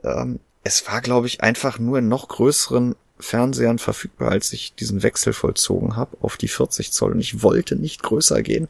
Ähm, 0.04 0.40
es 0.64 0.86
war, 0.88 1.02
glaube 1.02 1.28
ich, 1.28 1.42
einfach 1.42 1.80
nur 1.80 2.00
in 2.00 2.08
noch 2.10 2.28
größeren 2.28 2.96
Fernsehern 3.20 3.80
verfügbar, 3.80 4.32
als 4.32 4.54
ich 4.54 4.76
diesen 4.76 5.02
Wechsel 5.02 5.34
vollzogen 5.34 5.96
habe 5.96 6.18
auf 6.22 6.38
die 6.38 6.48
40 6.48 6.92
Zoll. 6.92 7.14
Und 7.14 7.20
ich 7.20 7.42
wollte 7.42 7.76
nicht 7.76 8.04
größer 8.04 8.42
gehen. 8.44 8.68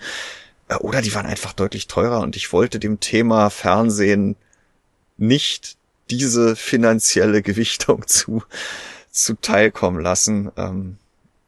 Äh, 0.68 0.76
oder 0.76 1.02
die 1.02 1.14
waren 1.14 1.26
einfach 1.26 1.54
deutlich 1.54 1.88
teurer 1.88 2.22
und 2.22 2.36
ich 2.36 2.54
wollte 2.54 2.80
dem 2.80 3.00
Thema 3.00 3.50
Fernsehen 3.50 4.36
nicht 5.18 5.78
diese 6.10 6.56
finanzielle 6.56 7.41
Gewichtung 7.41 8.08
zu, 8.08 8.43
zu 9.12 9.36
teilkommen 9.36 10.02
lassen. 10.02 10.52
Ähm, 10.58 10.98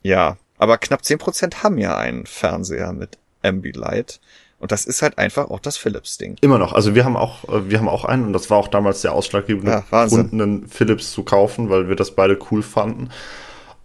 ja, 0.02 0.38
aber 0.58 0.78
knapp 0.78 1.06
zehn 1.06 1.18
Prozent 1.18 1.64
haben 1.64 1.78
ja 1.78 1.98
einen 1.98 2.26
Fernseher 2.26 2.92
mit 2.92 3.18
Ambilight. 3.44 4.20
Und 4.60 4.74
das 4.74 4.86
ist 4.86 5.02
halt 5.02 5.18
einfach 5.18 5.50
auch 5.50 5.60
das 5.60 5.78
Philips-Ding. 5.78 6.36
Immer 6.42 6.58
noch. 6.58 6.74
Also 6.74 6.94
wir 6.94 7.06
haben 7.06 7.16
auch, 7.16 7.48
äh, 7.48 7.70
wir 7.70 7.80
haben 7.80 7.88
auch 7.88 8.04
einen 8.04 8.26
und 8.26 8.34
das 8.34 8.50
war 8.50 8.58
auch 8.58 8.68
damals 8.68 9.02
der 9.02 9.14
ausschlaggebende 9.14 9.84
ja, 9.90 10.06
Grund, 10.06 10.34
einen 10.34 10.68
Philips 10.68 11.12
zu 11.12 11.24
kaufen, 11.24 11.70
weil 11.70 11.88
wir 11.88 11.96
das 11.96 12.12
beide 12.12 12.38
cool 12.52 12.62
fanden. 12.62 13.10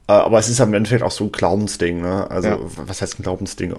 Äh, 0.08 0.12
aber 0.12 0.38
es 0.38 0.48
ist 0.48 0.60
im 0.60 0.74
Endeffekt 0.74 1.04
auch 1.04 1.12
so 1.12 1.24
ein 1.24 1.32
Glaubensding, 1.32 2.02
ne? 2.02 2.28
Also, 2.30 2.48
ja. 2.48 2.58
was 2.60 3.00
heißt 3.00 3.20
ein 3.20 3.22
Glaubensding? 3.22 3.74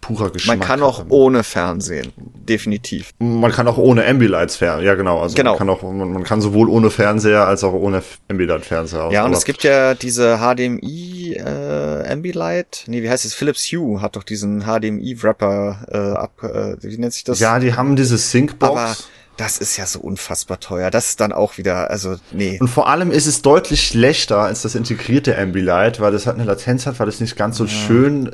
Purer 0.00 0.30
Geschmack. 0.30 0.58
Man 0.58 0.66
kann 0.66 0.82
auch 0.82 1.06
ohne 1.08 1.44
Fernsehen, 1.44 2.12
definitiv. 2.16 3.10
Man 3.18 3.52
kann 3.52 3.68
auch 3.68 3.78
ohne 3.78 4.06
Ambilights 4.06 4.56
Fernseher, 4.56 4.86
ja 4.86 4.94
genau. 4.94 5.20
Also 5.20 5.34
genau. 5.34 5.52
Man, 5.52 5.58
kann 5.58 5.70
auch, 5.70 5.82
man, 5.82 6.12
man, 6.12 6.24
kann 6.24 6.40
sowohl 6.40 6.68
ohne 6.68 6.90
Fernseher 6.90 7.46
als 7.46 7.64
auch 7.64 7.72
ohne 7.72 8.02
Ambilight 8.28 8.64
Fernseher. 8.64 9.10
Ja, 9.12 9.24
und 9.24 9.32
es 9.32 9.44
gibt 9.44 9.62
ja 9.64 9.94
diese 9.94 10.38
HDMI 10.38 11.34
äh, 11.34 12.12
Ambilight, 12.12 12.84
nee, 12.86 13.02
wie 13.02 13.10
heißt 13.10 13.24
es? 13.24 13.34
Philips 13.34 13.64
Hue 13.72 14.00
hat 14.00 14.16
doch 14.16 14.24
diesen 14.24 14.62
HDMI 14.62 15.22
Wrapper 15.22 15.86
äh, 15.88 16.18
ab, 16.18 16.42
äh, 16.42 16.76
wie 16.82 16.98
nennt 16.98 17.12
sich 17.12 17.24
das? 17.24 17.40
Ja, 17.40 17.58
die 17.58 17.74
haben 17.74 17.96
diese 17.96 18.18
Syncbox. 18.18 18.70
Aber 18.70 18.96
das 19.38 19.58
ist 19.58 19.76
ja 19.76 19.86
so 19.86 20.00
unfassbar 20.00 20.60
teuer. 20.60 20.90
Das 20.90 21.10
ist 21.10 21.20
dann 21.20 21.32
auch 21.32 21.58
wieder, 21.58 21.90
also 21.90 22.16
nee. 22.32 22.58
Und 22.60 22.68
vor 22.68 22.88
allem 22.88 23.10
ist 23.10 23.26
es 23.26 23.40
deutlich 23.40 23.86
schlechter 23.86 24.40
als 24.40 24.62
das 24.62 24.74
integrierte 24.74 25.38
Ambilight, 25.38 26.00
weil 26.00 26.12
das 26.12 26.26
halt 26.26 26.36
eine 26.36 26.44
Latenz 26.44 26.86
hat, 26.86 26.98
weil 26.98 27.08
es 27.08 27.20
nicht 27.20 27.36
ganz 27.36 27.56
so 27.56 27.64
ja. 27.64 27.70
schön 27.70 28.32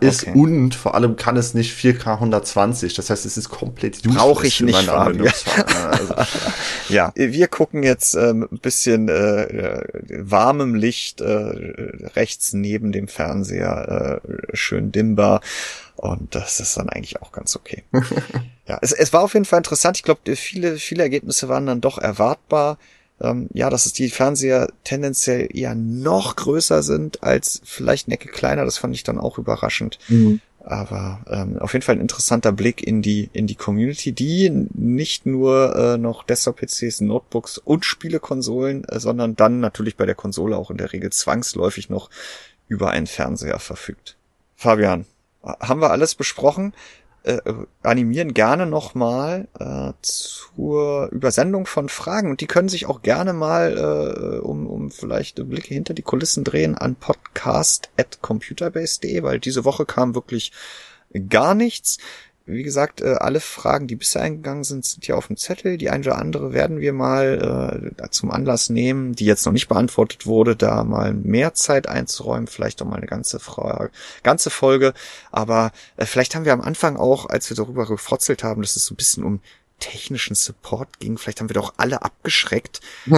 ist 0.00 0.26
okay. 0.26 0.38
und 0.38 0.74
vor 0.74 0.94
allem 0.94 1.16
kann 1.16 1.38
es 1.38 1.54
nicht 1.54 1.74
4K 1.74 2.14
120. 2.14 2.92
Das 2.94 3.08
heißt, 3.08 3.24
es 3.24 3.38
ist 3.38 3.48
komplett 3.48 4.02
Brauche 4.02 4.46
ich 4.46 4.60
nicht, 4.60 4.76
Fabian. 4.76 5.32
also. 5.90 6.14
ja, 6.90 7.12
wir 7.14 7.48
gucken 7.48 7.82
jetzt 7.82 8.14
ähm, 8.14 8.46
ein 8.52 8.58
bisschen 8.58 9.08
äh, 9.08 9.42
äh, 9.42 9.82
warmem 10.10 10.74
Licht 10.74 11.22
äh, 11.22 11.34
rechts 12.14 12.52
neben 12.52 12.92
dem 12.92 13.08
Fernseher, 13.08 14.20
äh, 14.22 14.56
schön 14.56 14.92
dimmbar. 14.92 15.40
Und 15.96 16.34
das 16.34 16.60
ist 16.60 16.76
dann 16.76 16.88
eigentlich 16.88 17.20
auch 17.22 17.32
ganz 17.32 17.56
okay. 17.56 17.84
ja, 18.66 18.78
es, 18.82 18.92
es 18.92 19.12
war 19.12 19.22
auf 19.22 19.34
jeden 19.34 19.44
Fall 19.44 19.58
interessant. 19.58 19.96
Ich 19.96 20.02
glaube, 20.02 20.36
viele, 20.36 20.76
viele 20.76 21.02
Ergebnisse 21.02 21.48
waren 21.48 21.66
dann 21.66 21.80
doch 21.80 21.98
erwartbar 21.98 22.78
ähm, 23.20 23.48
ja, 23.52 23.70
dass 23.70 23.86
es 23.86 23.92
die 23.92 24.08
Fernseher 24.10 24.68
tendenziell 24.84 25.48
eher 25.54 25.74
noch 25.74 26.36
größer 26.36 26.82
sind 26.82 27.22
als 27.22 27.60
vielleicht 27.64 28.08
eine 28.08 28.14
Ecke 28.14 28.28
kleiner. 28.28 28.64
Das 28.64 28.78
fand 28.78 28.94
ich 28.94 29.02
dann 29.02 29.18
auch 29.18 29.38
überraschend. 29.38 29.98
Mhm. 30.08 30.40
Aber 30.62 31.20
ähm, 31.30 31.58
auf 31.58 31.72
jeden 31.72 31.82
Fall 31.82 31.94
ein 31.94 32.02
interessanter 32.02 32.52
Blick 32.52 32.86
in 32.86 33.00
die 33.00 33.30
in 33.32 33.46
die 33.46 33.54
Community, 33.54 34.12
die 34.12 34.50
nicht 34.74 35.24
nur 35.24 35.74
äh, 35.74 35.96
noch 35.96 36.22
Desktop-PCs, 36.22 37.00
Notebooks 37.00 37.56
und 37.56 37.86
Spielekonsolen, 37.86 38.84
äh, 38.84 39.00
sondern 39.00 39.36
dann 39.36 39.60
natürlich 39.60 39.96
bei 39.96 40.04
der 40.04 40.14
Konsole 40.14 40.56
auch 40.56 40.70
in 40.70 40.76
der 40.76 40.92
Regel 40.92 41.10
zwangsläufig 41.10 41.88
noch 41.88 42.10
über 42.68 42.90
einen 42.90 43.06
Fernseher 43.06 43.58
verfügt. 43.58 44.16
Fabian, 44.54 45.06
haben 45.42 45.80
wir 45.80 45.90
alles 45.90 46.14
besprochen? 46.14 46.74
Äh, 47.22 47.38
animieren 47.82 48.34
gerne 48.34 48.66
nochmal 48.66 49.48
äh, 49.58 49.92
zur 50.02 51.08
Übersendung 51.12 51.64
von 51.66 51.88
Fragen 51.88 52.30
und 52.30 52.40
die 52.40 52.46
können 52.46 52.68
sich 52.68 52.86
auch 52.86 53.02
gerne 53.02 53.32
mal, 53.32 53.76
äh, 53.76 54.38
um, 54.38 54.66
um 54.66 54.90
vielleicht 54.90 55.36
Blicke 55.48 55.74
hinter 55.74 55.94
die 55.94 56.02
Kulissen 56.02 56.42
drehen, 56.44 56.76
an 56.76 56.96
podcast.computerbase.de, 56.96 59.22
weil 59.22 59.38
diese 59.38 59.64
Woche 59.64 59.86
kam 59.86 60.14
wirklich 60.14 60.52
gar 61.28 61.54
nichts. 61.54 61.98
Wie 62.50 62.62
gesagt, 62.62 63.00
äh, 63.00 63.14
alle 63.18 63.40
Fragen, 63.40 63.86
die 63.86 63.96
bisher 63.96 64.22
eingegangen 64.22 64.64
sind, 64.64 64.84
sind 64.84 65.04
hier 65.04 65.16
auf 65.16 65.28
dem 65.28 65.36
Zettel. 65.36 65.76
Die 65.76 65.90
eine 65.90 66.04
oder 66.04 66.18
andere 66.18 66.52
werden 66.52 66.80
wir 66.80 66.92
mal 66.92 67.92
äh, 67.96 68.10
zum 68.10 68.30
Anlass 68.30 68.70
nehmen, 68.70 69.14
die 69.14 69.24
jetzt 69.24 69.46
noch 69.46 69.52
nicht 69.52 69.68
beantwortet 69.68 70.26
wurde, 70.26 70.56
da 70.56 70.84
mal 70.84 71.14
mehr 71.14 71.54
Zeit 71.54 71.88
einzuräumen, 71.88 72.46
vielleicht 72.46 72.82
auch 72.82 72.86
mal 72.86 72.96
eine 72.96 73.06
ganze 73.06 73.40
Frage, 73.40 73.90
ganze 74.22 74.50
Folge. 74.50 74.92
Aber 75.30 75.72
äh, 75.96 76.06
vielleicht 76.06 76.34
haben 76.34 76.44
wir 76.44 76.52
am 76.52 76.60
Anfang 76.60 76.96
auch, 76.96 77.28
als 77.28 77.48
wir 77.50 77.56
darüber 77.56 77.86
gefrotzelt 77.86 78.42
haben, 78.42 78.62
dass 78.62 78.76
es 78.76 78.86
so 78.86 78.94
ein 78.94 78.96
bisschen 78.96 79.24
um 79.24 79.40
technischen 79.80 80.34
Support 80.34 81.00
ging. 81.00 81.18
Vielleicht 81.18 81.40
haben 81.40 81.48
wir 81.48 81.54
doch 81.54 81.74
alle 81.76 82.02
abgeschreckt. 82.02 82.80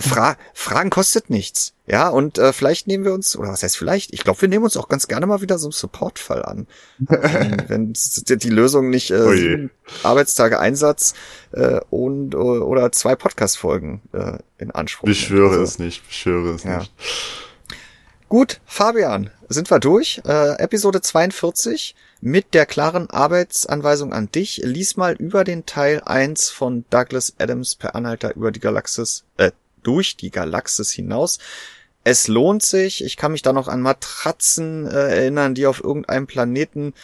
Fra 0.00 0.36
Fragen 0.54 0.90
kostet 0.90 1.28
nichts. 1.28 1.74
Ja, 1.86 2.08
und 2.08 2.38
äh, 2.38 2.54
vielleicht 2.54 2.86
nehmen 2.86 3.04
wir 3.04 3.12
uns, 3.12 3.36
oder 3.36 3.50
was 3.50 3.62
heißt 3.62 3.76
vielleicht? 3.76 4.14
Ich 4.14 4.24
glaube, 4.24 4.40
wir 4.40 4.48
nehmen 4.48 4.64
uns 4.64 4.78
auch 4.78 4.88
ganz 4.88 5.06
gerne 5.06 5.26
mal 5.26 5.42
wieder 5.42 5.58
so 5.58 5.66
einen 5.66 5.72
Supportfall 5.72 6.42
an. 6.42 6.66
wenn 6.98 7.92
die 8.38 8.48
Lösung 8.48 8.88
nicht 8.88 9.10
äh, 9.10 9.68
Arbeitstage 10.02 10.58
Einsatz 10.58 11.12
äh, 11.52 11.80
und 11.90 12.34
oder 12.34 12.90
zwei 12.92 13.16
Podcast-Folgen 13.16 14.00
äh, 14.12 14.38
in 14.56 14.70
Anspruch. 14.70 15.06
Beschwöre 15.06 15.50
also, 15.50 15.62
es 15.62 15.78
nicht, 15.78 16.06
beschwöre 16.06 16.54
es 16.54 16.64
ja. 16.64 16.78
nicht. 16.78 16.92
Gut, 18.30 18.60
Fabian, 18.64 19.30
sind 19.48 19.70
wir 19.70 19.78
durch. 19.78 20.22
Äh, 20.24 20.58
Episode 20.58 21.02
42 21.02 21.94
mit 22.24 22.54
der 22.54 22.64
klaren 22.64 23.10
Arbeitsanweisung 23.10 24.14
an 24.14 24.32
dich. 24.32 24.62
Lies 24.64 24.96
mal 24.96 25.12
über 25.12 25.44
den 25.44 25.66
Teil 25.66 26.00
1 26.02 26.48
von 26.48 26.86
Douglas 26.88 27.34
Adams 27.38 27.74
per 27.74 27.94
Anhalter 27.94 28.34
über 28.34 28.50
die 28.50 28.60
Galaxis, 28.60 29.24
äh, 29.36 29.50
durch 29.82 30.16
die 30.16 30.30
Galaxis 30.30 30.90
hinaus. 30.90 31.38
Es 32.02 32.26
lohnt 32.26 32.62
sich. 32.62 33.04
Ich 33.04 33.18
kann 33.18 33.32
mich 33.32 33.42
da 33.42 33.52
noch 33.52 33.68
an 33.68 33.82
Matratzen 33.82 34.86
äh, 34.86 35.18
erinnern, 35.18 35.54
die 35.54 35.66
auf 35.66 35.84
irgendeinem 35.84 36.26
Planeten 36.26 36.94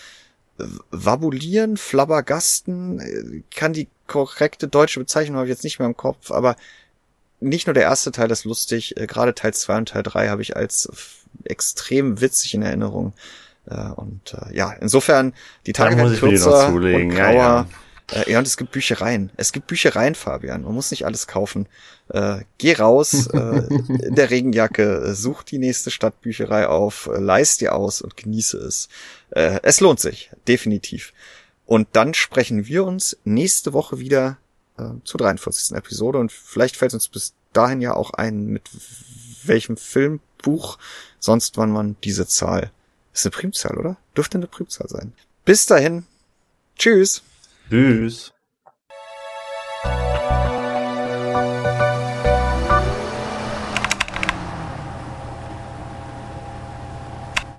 äh, 0.59 0.65
wabulieren, 0.91 1.77
flabbergasten. 1.77 3.01
Äh, 3.01 3.43
kann 3.55 3.75
die 3.75 3.89
korrekte 4.07 4.69
deutsche 4.69 5.01
Bezeichnung 5.01 5.37
habe 5.37 5.49
ich 5.49 5.55
jetzt 5.55 5.65
nicht 5.65 5.79
mehr 5.79 5.89
im 5.89 5.99
Kopf, 5.99 6.31
aber 6.31 6.57
nicht 7.41 7.67
nur 7.67 7.75
der 7.75 7.83
erste 7.83 8.11
Teil 8.11 8.31
ist 8.31 8.45
lustig, 8.45 8.97
äh, 8.97 9.07
gerade 9.07 9.35
Teil 9.35 9.53
2 9.53 9.77
und 9.77 9.89
Teil 9.91 10.03
3 10.03 10.29
habe 10.29 10.41
ich 10.41 10.57
als 10.57 10.89
extrem 11.45 12.23
witzig 12.23 12.55
in 12.55 12.63
Erinnerung. 12.63 13.13
Äh, 13.67 13.91
und 13.97 14.35
äh, 14.35 14.57
ja, 14.57 14.73
insofern, 14.73 15.35
die 15.67 15.73
Tage 15.73 15.97
werden 15.97 16.17
kürzer 16.17 16.69
und 16.69 17.11
grauer. 17.11 17.17
Ja, 17.19 17.35
ja. 17.35 17.67
Äh, 18.13 18.33
ja, 18.33 18.39
und 18.39 18.47
es 18.47 18.57
gibt 18.57 18.73
Büchereien. 18.73 19.31
Es 19.37 19.53
gibt 19.53 19.67
Büchereien, 19.67 20.15
Fabian. 20.15 20.63
Man 20.63 20.75
muss 20.75 20.91
nicht 20.91 21.05
alles 21.05 21.27
kaufen. 21.27 21.69
Äh, 22.09 22.41
geh 22.59 22.75
raus 22.75 23.27
äh, 23.33 23.67
in 23.69 24.15
der 24.15 24.31
Regenjacke, 24.31 25.15
such 25.15 25.43
die 25.43 25.59
nächste 25.59 25.91
Stadtbücherei 25.91 26.67
auf, 26.67 27.09
äh, 27.13 27.19
leist 27.19 27.61
dir 27.61 27.75
aus 27.75 28.03
und 28.03 28.17
genieße 28.17 28.59
es. 28.59 28.89
Äh, 29.31 29.61
es 29.63 29.81
lohnt 29.81 30.01
sich, 30.01 30.31
definitiv. 30.49 31.13
Und 31.67 31.89
dann 31.93 32.15
sprechen 32.15 32.67
wir 32.67 32.85
uns 32.85 33.17
nächste 33.25 33.73
Woche 33.73 34.01
wieder 34.01 34.39
äh, 34.77 34.89
zur 35.05 35.19
43. 35.19 35.77
Episode 35.77 36.19
und 36.19 36.33
vielleicht 36.33 36.77
fällt 36.77 36.95
uns 36.95 37.09
bis 37.09 37.35
dahin 37.53 37.81
ja 37.81 37.95
auch 37.95 38.11
ein, 38.13 38.47
mit 38.47 38.69
welchem 39.45 39.77
Film 39.77 40.21
Buch. 40.43 40.79
Sonst 41.21 41.59
wann 41.59 41.71
man 41.71 41.97
diese 42.03 42.27
Zahl. 42.27 42.73
Ist 43.13 43.27
eine 43.27 43.33
Primzahl, 43.33 43.77
oder? 43.77 43.97
Dürfte 44.17 44.39
eine 44.39 44.47
Primzahl 44.47 44.89
sein. 44.89 45.13
Bis 45.45 45.67
dahin. 45.67 46.07
Tschüss. 46.77 47.23
Tschüss. 47.69 48.33